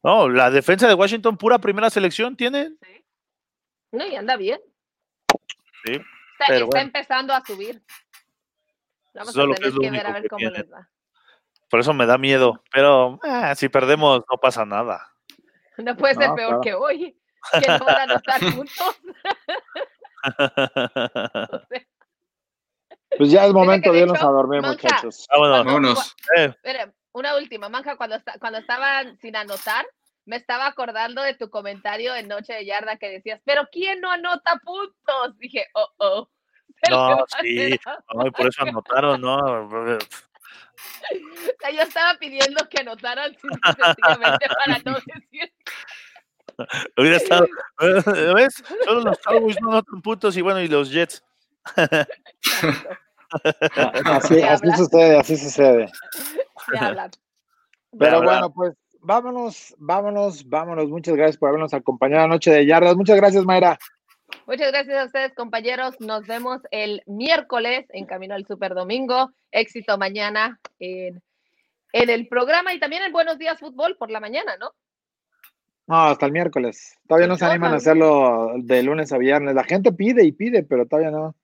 No, 0.03 0.27
la 0.27 0.51
defensa 0.51 0.87
de 0.87 0.93
Washington, 0.93 1.37
pura 1.37 1.57
primera 1.59 1.89
selección, 1.89 2.35
tienen. 2.35 2.77
Sí. 2.83 3.05
No, 3.93 4.05
y 4.05 4.15
anda 4.15 4.35
bien. 4.35 4.59
Sí, 5.85 5.93
Está, 5.93 6.45
pero 6.47 6.65
está 6.65 6.65
bueno. 6.65 6.79
empezando 6.87 7.33
a 7.33 7.43
subir. 7.45 7.81
Vamos 9.13 9.33
Solo 9.33 9.53
a 9.53 9.55
tener 9.55 9.69
es 9.69 9.75
lo 9.75 9.81
que 9.81 9.91
ver 9.91 10.07
a 10.07 10.13
ver 10.13 10.27
cómo 10.29 10.49
les 10.49 10.71
va. 10.71 10.89
Por 11.69 11.79
eso 11.79 11.93
me 11.93 12.05
da 12.05 12.17
miedo. 12.17 12.61
Pero 12.71 13.19
ah, 13.23 13.55
si 13.55 13.69
perdemos, 13.69 14.21
no 14.29 14.37
pasa 14.37 14.65
nada. 14.65 15.07
No 15.77 15.95
puede 15.95 16.13
ser 16.13 16.29
No, 16.29 16.35
peor 16.35 16.47
claro. 16.49 16.61
que 16.61 16.73
hoy, 16.75 17.17
que 17.53 17.67
no 17.67 17.85
van 17.85 17.97
a 17.97 18.03
anotar 18.03 18.39
puntos. 18.55 19.01
O 20.23 21.67
sea, 21.67 21.87
Pues 23.17 23.31
ya 23.31 23.45
es 23.45 23.53
momento 23.53 23.91
de 23.91 24.01
irnos 24.01 24.21
a 24.21 24.27
dormir, 24.27 24.61
Manca, 24.61 24.83
muchachos. 24.83 25.27
Vámonos. 25.31 25.65
Vámonos. 25.65 26.15
Eh, 26.37 26.45
espera, 26.45 26.93
una 27.13 27.35
última, 27.35 27.69
Manja, 27.69 27.97
cuando, 27.97 28.17
cuando 28.39 28.59
estaban 28.59 29.17
sin 29.17 29.35
anotar, 29.35 29.85
me 30.25 30.35
estaba 30.35 30.67
acordando 30.67 31.21
de 31.23 31.33
tu 31.33 31.49
comentario 31.49 32.15
en 32.15 32.27
Noche 32.27 32.53
de 32.53 32.65
Yarda 32.65 32.97
que 32.97 33.09
decías, 33.09 33.41
pero 33.43 33.67
¿quién 33.71 33.99
no 34.01 34.11
anota 34.11 34.59
puntos? 34.63 35.37
Dije, 35.39 35.67
oh, 35.73 35.87
oh. 35.97 36.29
No, 36.89 37.25
sí. 37.41 37.79
por 38.35 38.47
eso 38.47 38.63
anotaron, 38.63 39.21
¿no? 39.21 39.69
Yo 41.73 41.81
estaba 41.81 42.17
pidiendo 42.19 42.67
que 42.69 42.81
anotaran 42.81 43.35
sencillamente 43.37 44.47
para 44.57 44.79
no 44.79 44.93
decir 45.05 45.53
Hubiera 46.97 47.17
estado. 47.17 47.47
¿Ves? 48.35 48.63
Solo 48.85 49.01
los 49.01 49.17
Cowboys 49.19 49.61
no 49.61 49.69
anotan 49.69 50.01
puntos 50.01 50.37
y 50.37 50.41
bueno, 50.41 50.61
y 50.61 50.67
los 50.67 50.91
Jets. 50.91 51.23
Así, 54.05 54.41
así 54.41 54.71
sucede, 54.75 55.17
así 55.17 55.37
sucede. 55.37 55.91
Pero 57.97 58.21
bueno, 58.21 58.53
pues 58.53 58.73
vámonos, 59.01 59.75
vámonos, 59.79 60.47
vámonos. 60.47 60.89
Muchas 60.89 61.15
gracias 61.15 61.37
por 61.37 61.49
habernos 61.49 61.73
acompañado 61.73 62.27
Noche 62.27 62.51
de 62.51 62.65
Yardas. 62.65 62.95
Muchas 62.95 63.17
gracias, 63.17 63.45
Mayra. 63.45 63.77
Muchas 64.47 64.71
gracias 64.71 64.97
a 64.97 65.05
ustedes, 65.05 65.33
compañeros. 65.33 65.95
Nos 65.99 66.25
vemos 66.27 66.61
el 66.71 67.01
miércoles 67.05 67.85
en 67.89 68.05
Camino 68.05 68.35
al 68.35 68.45
Super 68.45 68.73
Domingo. 68.73 69.31
Éxito 69.51 69.97
mañana 69.97 70.59
en, 70.79 71.21
en 71.93 72.09
el 72.09 72.27
programa 72.27 72.73
y 72.73 72.79
también 72.79 73.03
en 73.03 73.11
Buenos 73.11 73.37
Días 73.37 73.59
Fútbol 73.59 73.95
por 73.97 74.09
la 74.11 74.19
mañana, 74.19 74.57
¿no? 74.59 74.71
No, 75.87 76.03
hasta 76.03 76.25
el 76.25 76.31
miércoles. 76.31 76.95
Todavía 77.07 77.27
no 77.27 77.37
se 77.37 77.45
animan 77.45 77.73
a 77.73 77.77
hacerlo 77.77 78.53
de 78.57 78.83
lunes 78.83 79.11
a 79.11 79.17
viernes. 79.17 79.55
La 79.55 79.63
gente 79.63 79.91
pide 79.91 80.23
y 80.25 80.31
pide, 80.31 80.63
pero 80.63 80.85
todavía 80.85 81.11
no. 81.11 81.35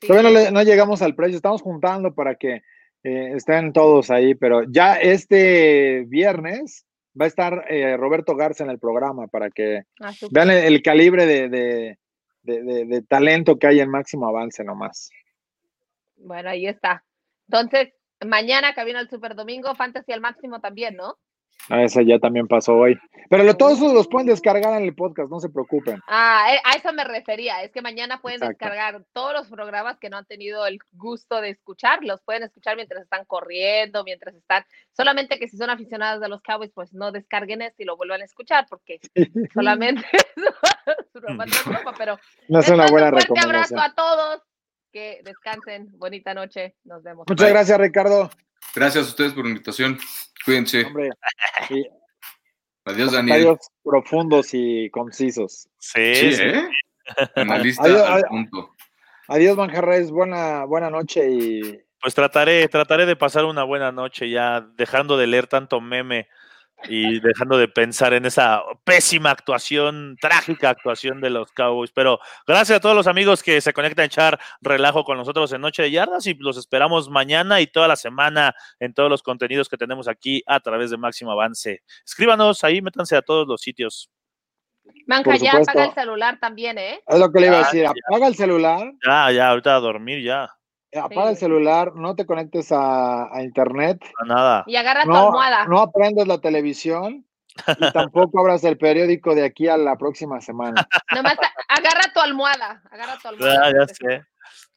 Sí. 0.00 0.08
Todavía 0.08 0.30
no, 0.30 0.34
le- 0.38 0.50
no 0.50 0.62
llegamos 0.62 1.02
al 1.02 1.14
precio. 1.14 1.36
Estamos 1.36 1.62
juntando 1.62 2.14
para 2.14 2.34
que 2.34 2.62
eh, 3.04 3.32
estén 3.34 3.72
todos 3.72 4.10
ahí, 4.10 4.34
pero 4.34 4.62
ya 4.68 4.94
este 4.96 6.04
viernes 6.06 6.86
va 7.20 7.26
a 7.26 7.28
estar 7.28 7.64
eh, 7.68 7.96
Roberto 7.96 8.34
Garza 8.36 8.64
en 8.64 8.70
el 8.70 8.78
programa 8.78 9.26
para 9.26 9.50
que 9.50 9.82
Ah, 10.00 10.12
vean 10.30 10.50
el, 10.50 10.64
el 10.64 10.82
calibre 10.82 11.26
de, 11.26 11.48
de- 11.48 11.98
de- 12.42 12.62
de- 12.62 12.84
de 12.86 13.02
talento 13.02 13.58
que 13.58 13.66
hay 13.66 13.80
en 13.80 13.90
máximo 13.90 14.26
avance 14.26 14.64
nomás. 14.64 15.10
Bueno, 16.16 16.50
ahí 16.50 16.66
está. 16.66 17.04
Entonces, 17.48 17.92
mañana 18.24 18.74
Camino 18.74 18.98
al 18.98 19.08
Super 19.10 19.34
Domingo, 19.34 19.74
Fantasy 19.74 20.12
al 20.12 20.20
máximo 20.20 20.60
también, 20.60 20.96
¿no? 20.96 21.18
Ah, 21.68 21.82
esa 21.82 22.02
ya 22.02 22.18
también 22.18 22.48
pasó 22.48 22.74
hoy. 22.74 22.98
Pero 23.30 23.44
lo, 23.44 23.56
todos 23.56 23.80
los 23.80 24.08
pueden 24.08 24.26
descargar 24.26 24.74
en 24.78 24.84
el 24.86 24.94
podcast, 24.94 25.30
no 25.30 25.40
se 25.40 25.48
preocupen. 25.48 26.00
Ah, 26.06 26.46
eh, 26.52 26.60
a 26.64 26.76
eso 26.76 26.92
me 26.92 27.04
refería. 27.04 27.62
Es 27.62 27.70
que 27.72 27.80
mañana 27.80 28.20
pueden 28.20 28.42
Exacto. 28.42 28.58
descargar 28.66 29.04
todos 29.12 29.32
los 29.32 29.48
programas 29.48 29.98
que 29.98 30.10
no 30.10 30.18
han 30.18 30.26
tenido 30.26 30.66
el 30.66 30.78
gusto 30.92 31.40
de 31.40 31.50
escuchar. 31.50 32.02
Los 32.04 32.20
pueden 32.22 32.42
escuchar 32.42 32.76
mientras 32.76 33.02
están 33.02 33.24
corriendo, 33.24 34.04
mientras 34.04 34.34
están. 34.34 34.64
Solamente 34.92 35.38
que 35.38 35.48
si 35.48 35.56
son 35.56 35.70
aficionados 35.70 36.20
de 36.20 36.28
los 36.28 36.42
Cowboys, 36.42 36.72
pues 36.74 36.92
no 36.92 37.10
descarguen 37.12 37.62
este 37.62 37.84
y 37.84 37.86
lo 37.86 37.96
vuelvan 37.96 38.20
a 38.20 38.24
escuchar, 38.26 38.66
porque 38.68 39.00
solamente 39.54 40.04
pero 41.98 42.18
No 42.48 42.60
es 42.60 42.68
una 42.68 42.86
buena 42.88 43.06
un 43.08 43.12
fuerte 43.12 43.40
abrazo 43.40 43.76
recomendación. 43.76 43.80
a 43.80 43.94
todos. 43.94 44.42
Que 44.92 45.22
descansen. 45.24 45.88
Bonita 45.98 46.34
noche. 46.34 46.74
Nos 46.84 47.02
vemos. 47.02 47.24
Muchas 47.26 47.46
Bye. 47.46 47.52
gracias, 47.54 47.78
Ricardo. 47.80 48.30
Gracias 48.74 49.06
a 49.06 49.08
ustedes 49.10 49.32
por 49.32 49.44
la 49.44 49.50
invitación. 49.50 49.98
Cuídense. 50.44 50.84
Hombre, 50.84 51.10
Adiós, 52.84 53.12
Daniel. 53.12 53.44
comentarios 53.44 53.58
profundos 53.84 54.48
y 54.52 54.90
concisos. 54.90 55.68
Sí, 55.78 56.14
Sí, 56.14 56.32
sí. 56.32 56.42
¿eh? 56.42 56.68
Analista 57.36 57.82
Adiós, 57.84 58.00
al 58.02 58.12
adiós. 58.14 58.28
punto. 58.28 58.74
Adiós, 59.28 59.56
Manjarres. 59.56 60.10
Buena, 60.10 60.64
buena 60.64 60.90
noche 60.90 61.28
y 61.30 61.80
Pues 62.00 62.14
trataré, 62.14 62.66
trataré 62.68 63.06
de 63.06 63.14
pasar 63.16 63.44
una 63.44 63.62
buena 63.62 63.92
noche 63.92 64.28
ya, 64.30 64.60
dejando 64.76 65.16
de 65.16 65.26
leer 65.28 65.46
tanto 65.46 65.80
meme 65.80 66.28
y 66.88 67.20
dejando 67.20 67.58
de 67.58 67.68
pensar 67.68 68.14
en 68.14 68.26
esa 68.26 68.62
pésima 68.84 69.30
actuación, 69.30 70.16
trágica 70.20 70.70
actuación 70.70 71.20
de 71.20 71.30
los 71.30 71.52
Cowboys. 71.52 71.92
Pero 71.92 72.18
gracias 72.46 72.78
a 72.78 72.80
todos 72.80 72.96
los 72.96 73.06
amigos 73.06 73.42
que 73.42 73.60
se 73.60 73.72
conectan 73.72 74.04
a 74.04 74.06
echar 74.06 74.40
relajo 74.60 75.04
con 75.04 75.16
nosotros 75.18 75.52
en 75.52 75.60
Noche 75.60 75.82
de 75.82 75.90
Yardas 75.90 76.26
y 76.26 76.34
los 76.34 76.56
esperamos 76.56 77.08
mañana 77.10 77.60
y 77.60 77.66
toda 77.66 77.88
la 77.88 77.96
semana 77.96 78.54
en 78.80 78.94
todos 78.94 79.10
los 79.10 79.22
contenidos 79.22 79.68
que 79.68 79.76
tenemos 79.76 80.08
aquí 80.08 80.42
a 80.46 80.60
través 80.60 80.90
de 80.90 80.96
Máximo 80.96 81.32
Avance. 81.32 81.82
Escríbanos 82.04 82.64
ahí, 82.64 82.82
métanse 82.82 83.16
a 83.16 83.22
todos 83.22 83.46
los 83.46 83.60
sitios. 83.60 84.10
Manja, 85.06 85.36
ya 85.36 85.52
apaga 85.52 85.84
el 85.86 85.94
celular 85.94 86.38
también, 86.40 86.78
¿eh? 86.78 87.00
es 87.06 87.18
lo 87.18 87.30
que 87.30 87.40
le 87.40 87.46
iba 87.46 87.58
a 87.58 87.62
Ya, 87.62 87.66
decir. 87.66 87.86
Apaga 88.08 88.26
el 88.26 88.34
celular, 88.34 88.92
Ya, 89.06 89.30
ya, 89.32 89.48
ahorita 89.50 89.76
a 89.76 89.80
dormir 89.80 90.22
ya. 90.22 90.48
Eh, 90.92 90.98
apaga 90.98 91.30
el 91.30 91.36
Sí. 91.36 91.40
celular, 91.40 91.94
no 91.94 92.14
te 92.14 92.26
conectes 92.26 92.70
a, 92.70 93.34
a 93.34 93.42
internet, 93.42 93.98
para 94.18 94.34
nada. 94.34 94.64
Y 94.66 94.76
agarra 94.76 95.02
tu 95.04 95.10
no, 95.10 95.26
almohada. 95.26 95.66
no 95.66 95.80
aprendas 95.80 96.28
la 96.28 96.38
televisión 96.40 97.26
y 97.78 97.92
tampoco 97.92 98.40
abras 98.40 98.62
el 98.64 98.78
periódico 98.78 99.34
de 99.34 99.44
aquí 99.44 99.68
a 99.68 99.76
la 99.76 99.96
próxima 99.96 100.40
semana. 100.40 100.86
Nomás 101.14 101.36
a- 101.38 101.74
agarra 101.74 102.12
tu 102.14 102.20
almohada. 102.20 102.82
Agarra 102.90 103.18
tu 103.20 103.28
almohada. 103.28 103.72
Ya, 103.72 103.78
ya 103.80 103.86
sé. 103.94 104.24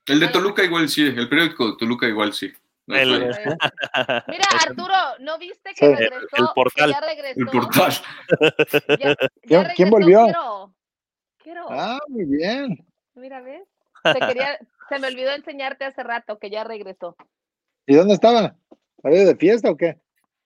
El 0.08 0.20
de 0.20 0.28
Toluca 0.30 0.64
igual 0.64 0.88
sí, 0.90 1.02
el 1.06 1.28
periódico 1.30 1.72
de 1.72 1.78
Toluca 1.78 2.08
igual 2.08 2.34
sí. 2.34 2.52
No 2.88 2.96
El- 2.96 3.34
falla. 3.34 4.26
Mira, 4.28 4.46
Arturo, 4.70 4.94
¿no 5.20 5.38
viste 5.40 5.72
que 5.74 5.86
Sí. 5.88 5.96
regresó? 5.96 6.28
El 6.38 6.48
portal. 6.54 6.86
Que 6.86 6.92
ya 6.92 7.02
regresó. 7.02 7.40
El 7.40 7.46
portal. 7.48 7.92
Ya- 7.92 8.98
ya 8.98 8.98
¿Quién- 8.98 9.18
regresó, 9.50 9.74
quién 9.76 9.90
volvió? 9.90 10.24
Quiero. 10.26 10.74
Quiero. 11.44 11.66
Ah, 11.70 12.00
muy 12.08 12.26
bien. 12.26 12.86
Mira, 13.16 13.42
¿ves? 13.42 13.64
Te 14.04 14.20
quería, 14.20 14.60
se 14.90 15.00
me 15.00 15.08
olvidó 15.08 15.32
enseñarte 15.32 15.86
hace 15.86 16.04
rato 16.04 16.38
que 16.40 16.50
ya 16.50 16.64
regresó. 16.64 17.16
¿Y 17.86 17.96
dónde 17.96 18.14
estaba? 18.16 18.56
¿Había 19.04 19.26
de 19.26 19.36
fiesta 19.36 19.70
o 19.72 19.78
qué? 19.78 19.98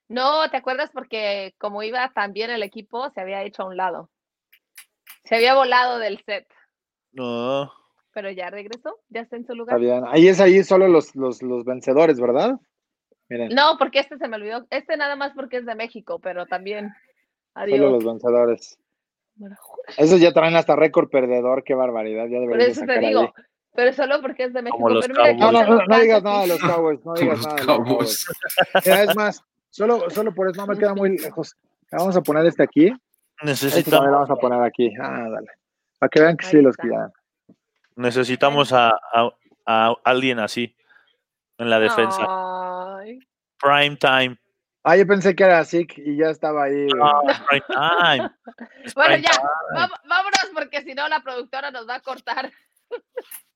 No, 0.07 0.49
¿te 0.49 0.57
acuerdas? 0.57 0.89
Porque 0.93 1.53
como 1.57 1.83
iba 1.83 2.11
tan 2.13 2.33
bien 2.33 2.49
el 2.49 2.63
equipo, 2.63 3.09
se 3.11 3.21
había 3.21 3.43
hecho 3.43 3.63
a 3.63 3.67
un 3.67 3.77
lado. 3.77 4.09
Se 5.25 5.35
había 5.35 5.53
volado 5.55 5.99
del 5.99 6.23
set, 6.25 6.47
No. 7.11 7.71
pero 8.13 8.31
ya 8.31 8.49
regresó, 8.49 8.97
ya 9.09 9.21
está 9.21 9.35
en 9.35 9.45
su 9.45 9.53
lugar. 9.53 9.79
bien. 9.79 10.03
Ahí 10.07 10.27
es 10.27 10.39
ahí 10.41 10.63
solo 10.63 10.87
los, 10.87 11.15
los, 11.15 11.41
los 11.43 11.63
vencedores, 11.63 12.19
¿verdad? 12.19 12.55
Miren, 13.29 13.49
No, 13.53 13.77
porque 13.77 13.99
este 13.99 14.17
se 14.17 14.27
me 14.27 14.37
olvidó. 14.37 14.65
Este 14.71 14.97
nada 14.97 15.15
más 15.15 15.33
porque 15.35 15.57
es 15.57 15.65
de 15.65 15.75
México, 15.75 16.19
pero 16.19 16.47
también. 16.47 16.89
solo 17.53 17.63
Adiós. 17.65 17.91
los 17.91 18.05
vencedores. 18.05 18.79
Bueno, 19.35 19.55
Esos 19.97 20.19
ya 20.19 20.33
traen 20.33 20.55
hasta 20.55 20.75
récord 20.75 21.09
perdedor, 21.09 21.63
qué 21.63 21.75
barbaridad. 21.75 22.25
Ya 22.27 22.39
Por 22.39 22.59
eso 22.59 22.83
te 22.85 22.99
digo, 22.99 23.21
ahí. 23.21 23.43
Pero 23.74 23.93
solo 23.93 24.22
porque 24.22 24.43
es 24.45 24.53
de 24.53 24.61
México. 24.61 24.89
los 24.89 25.05
pero 25.07 25.22
mira, 25.22 25.32
aquí 25.32 25.39
No, 25.39 25.51
no, 25.51 25.99
digas 25.99 26.24
nada 26.24 26.41
de 26.41 26.47
los 26.47 26.59
Cowboys, 26.59 27.05
no 27.05 27.13
digas 27.13 27.39
nada 27.45 27.55
de 27.55 27.63
los 27.65 27.78
Cowboys. 27.78 28.26
Es 28.84 29.15
más, 29.15 29.43
solo, 29.70 30.09
solo 30.09 30.34
por 30.34 30.49
eso 30.49 30.59
no 30.65 30.67
me 30.74 30.78
queda 30.80 30.93
muy 30.95 31.17
lejos. 31.17 31.55
Vamos 31.91 32.15
a 32.15 32.22
poner 32.22 32.45
este 32.45 32.63
aquí. 32.63 32.88
Este 32.88 32.93
también 32.93 33.41
lo 33.41 33.45
Necesitamos, 33.45 34.11
vamos 34.11 34.30
a 34.32 34.36
poner 34.36 34.61
aquí. 34.63 34.93
Ah, 35.01 35.28
dale. 35.30 35.47
Para 35.97 36.09
que 36.09 36.20
vean 36.22 36.38
que 36.38 36.45
sí 36.45 36.61
los 36.61 36.76
cuidan. 36.78 37.11
necesitamos 37.95 38.74
a, 38.74 38.89
a- 38.89 39.32
a 39.65 39.93
alguien 40.03 40.39
así 40.39 40.76
en 41.57 41.70
la 41.70 41.80
defensa. 41.80 42.26
Ay. 42.28 43.20
Prime 43.61 43.95
time. 43.97 44.38
Ah, 44.84 44.95
yo 44.95 45.05
pensé 45.05 45.36
que 45.36 45.43
era 45.43 45.63
Zeke 45.65 46.01
y 46.05 46.17
ya 46.17 46.30
estaba 46.30 46.63
ahí. 46.63 46.88
Ah, 47.01 47.22
prime 47.49 47.65
time. 47.67 48.32
Es 48.84 48.93
Bueno, 48.95 49.13
prime 49.15 49.24
ya, 49.28 49.32
time. 49.32 49.88
vámonos 50.07 50.49
porque 50.53 50.82
si 50.82 50.93
no 50.95 51.07
la 51.09 51.22
productora 51.22 51.70
nos 51.72 51.88
va 51.88 51.95
a 51.95 51.99
cortar. 52.01 52.49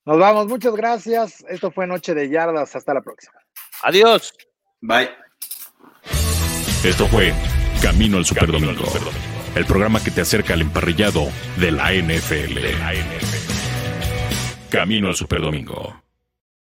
Nos 0.06 0.20
vamos, 0.20 0.48
muchas 0.48 0.76
gracias. 0.76 1.46
Esto 1.48 1.72
fue 1.72 1.88
Noche 1.88 2.14
de 2.14 2.30
Yardas. 2.30 2.76
Hasta 2.76 2.94
la 2.94 3.02
próxima. 3.02 3.34
Adiós. 3.84 4.34
Bye. 4.82 5.10
Esto 6.84 7.08
fue 7.08 7.34
Camino 7.82 8.18
al 8.18 8.26
Superdomingo, 8.26 8.84
el 9.56 9.66
programa 9.66 10.04
que 10.04 10.12
te 10.12 10.22
acerca 10.22 10.54
al 10.54 10.62
emparrillado 10.62 11.30
de 11.58 11.72
la 11.72 11.94
NFL. 11.94 12.58
Camino 14.70 15.08
al 15.08 15.16
Superdomingo. 15.16 16.03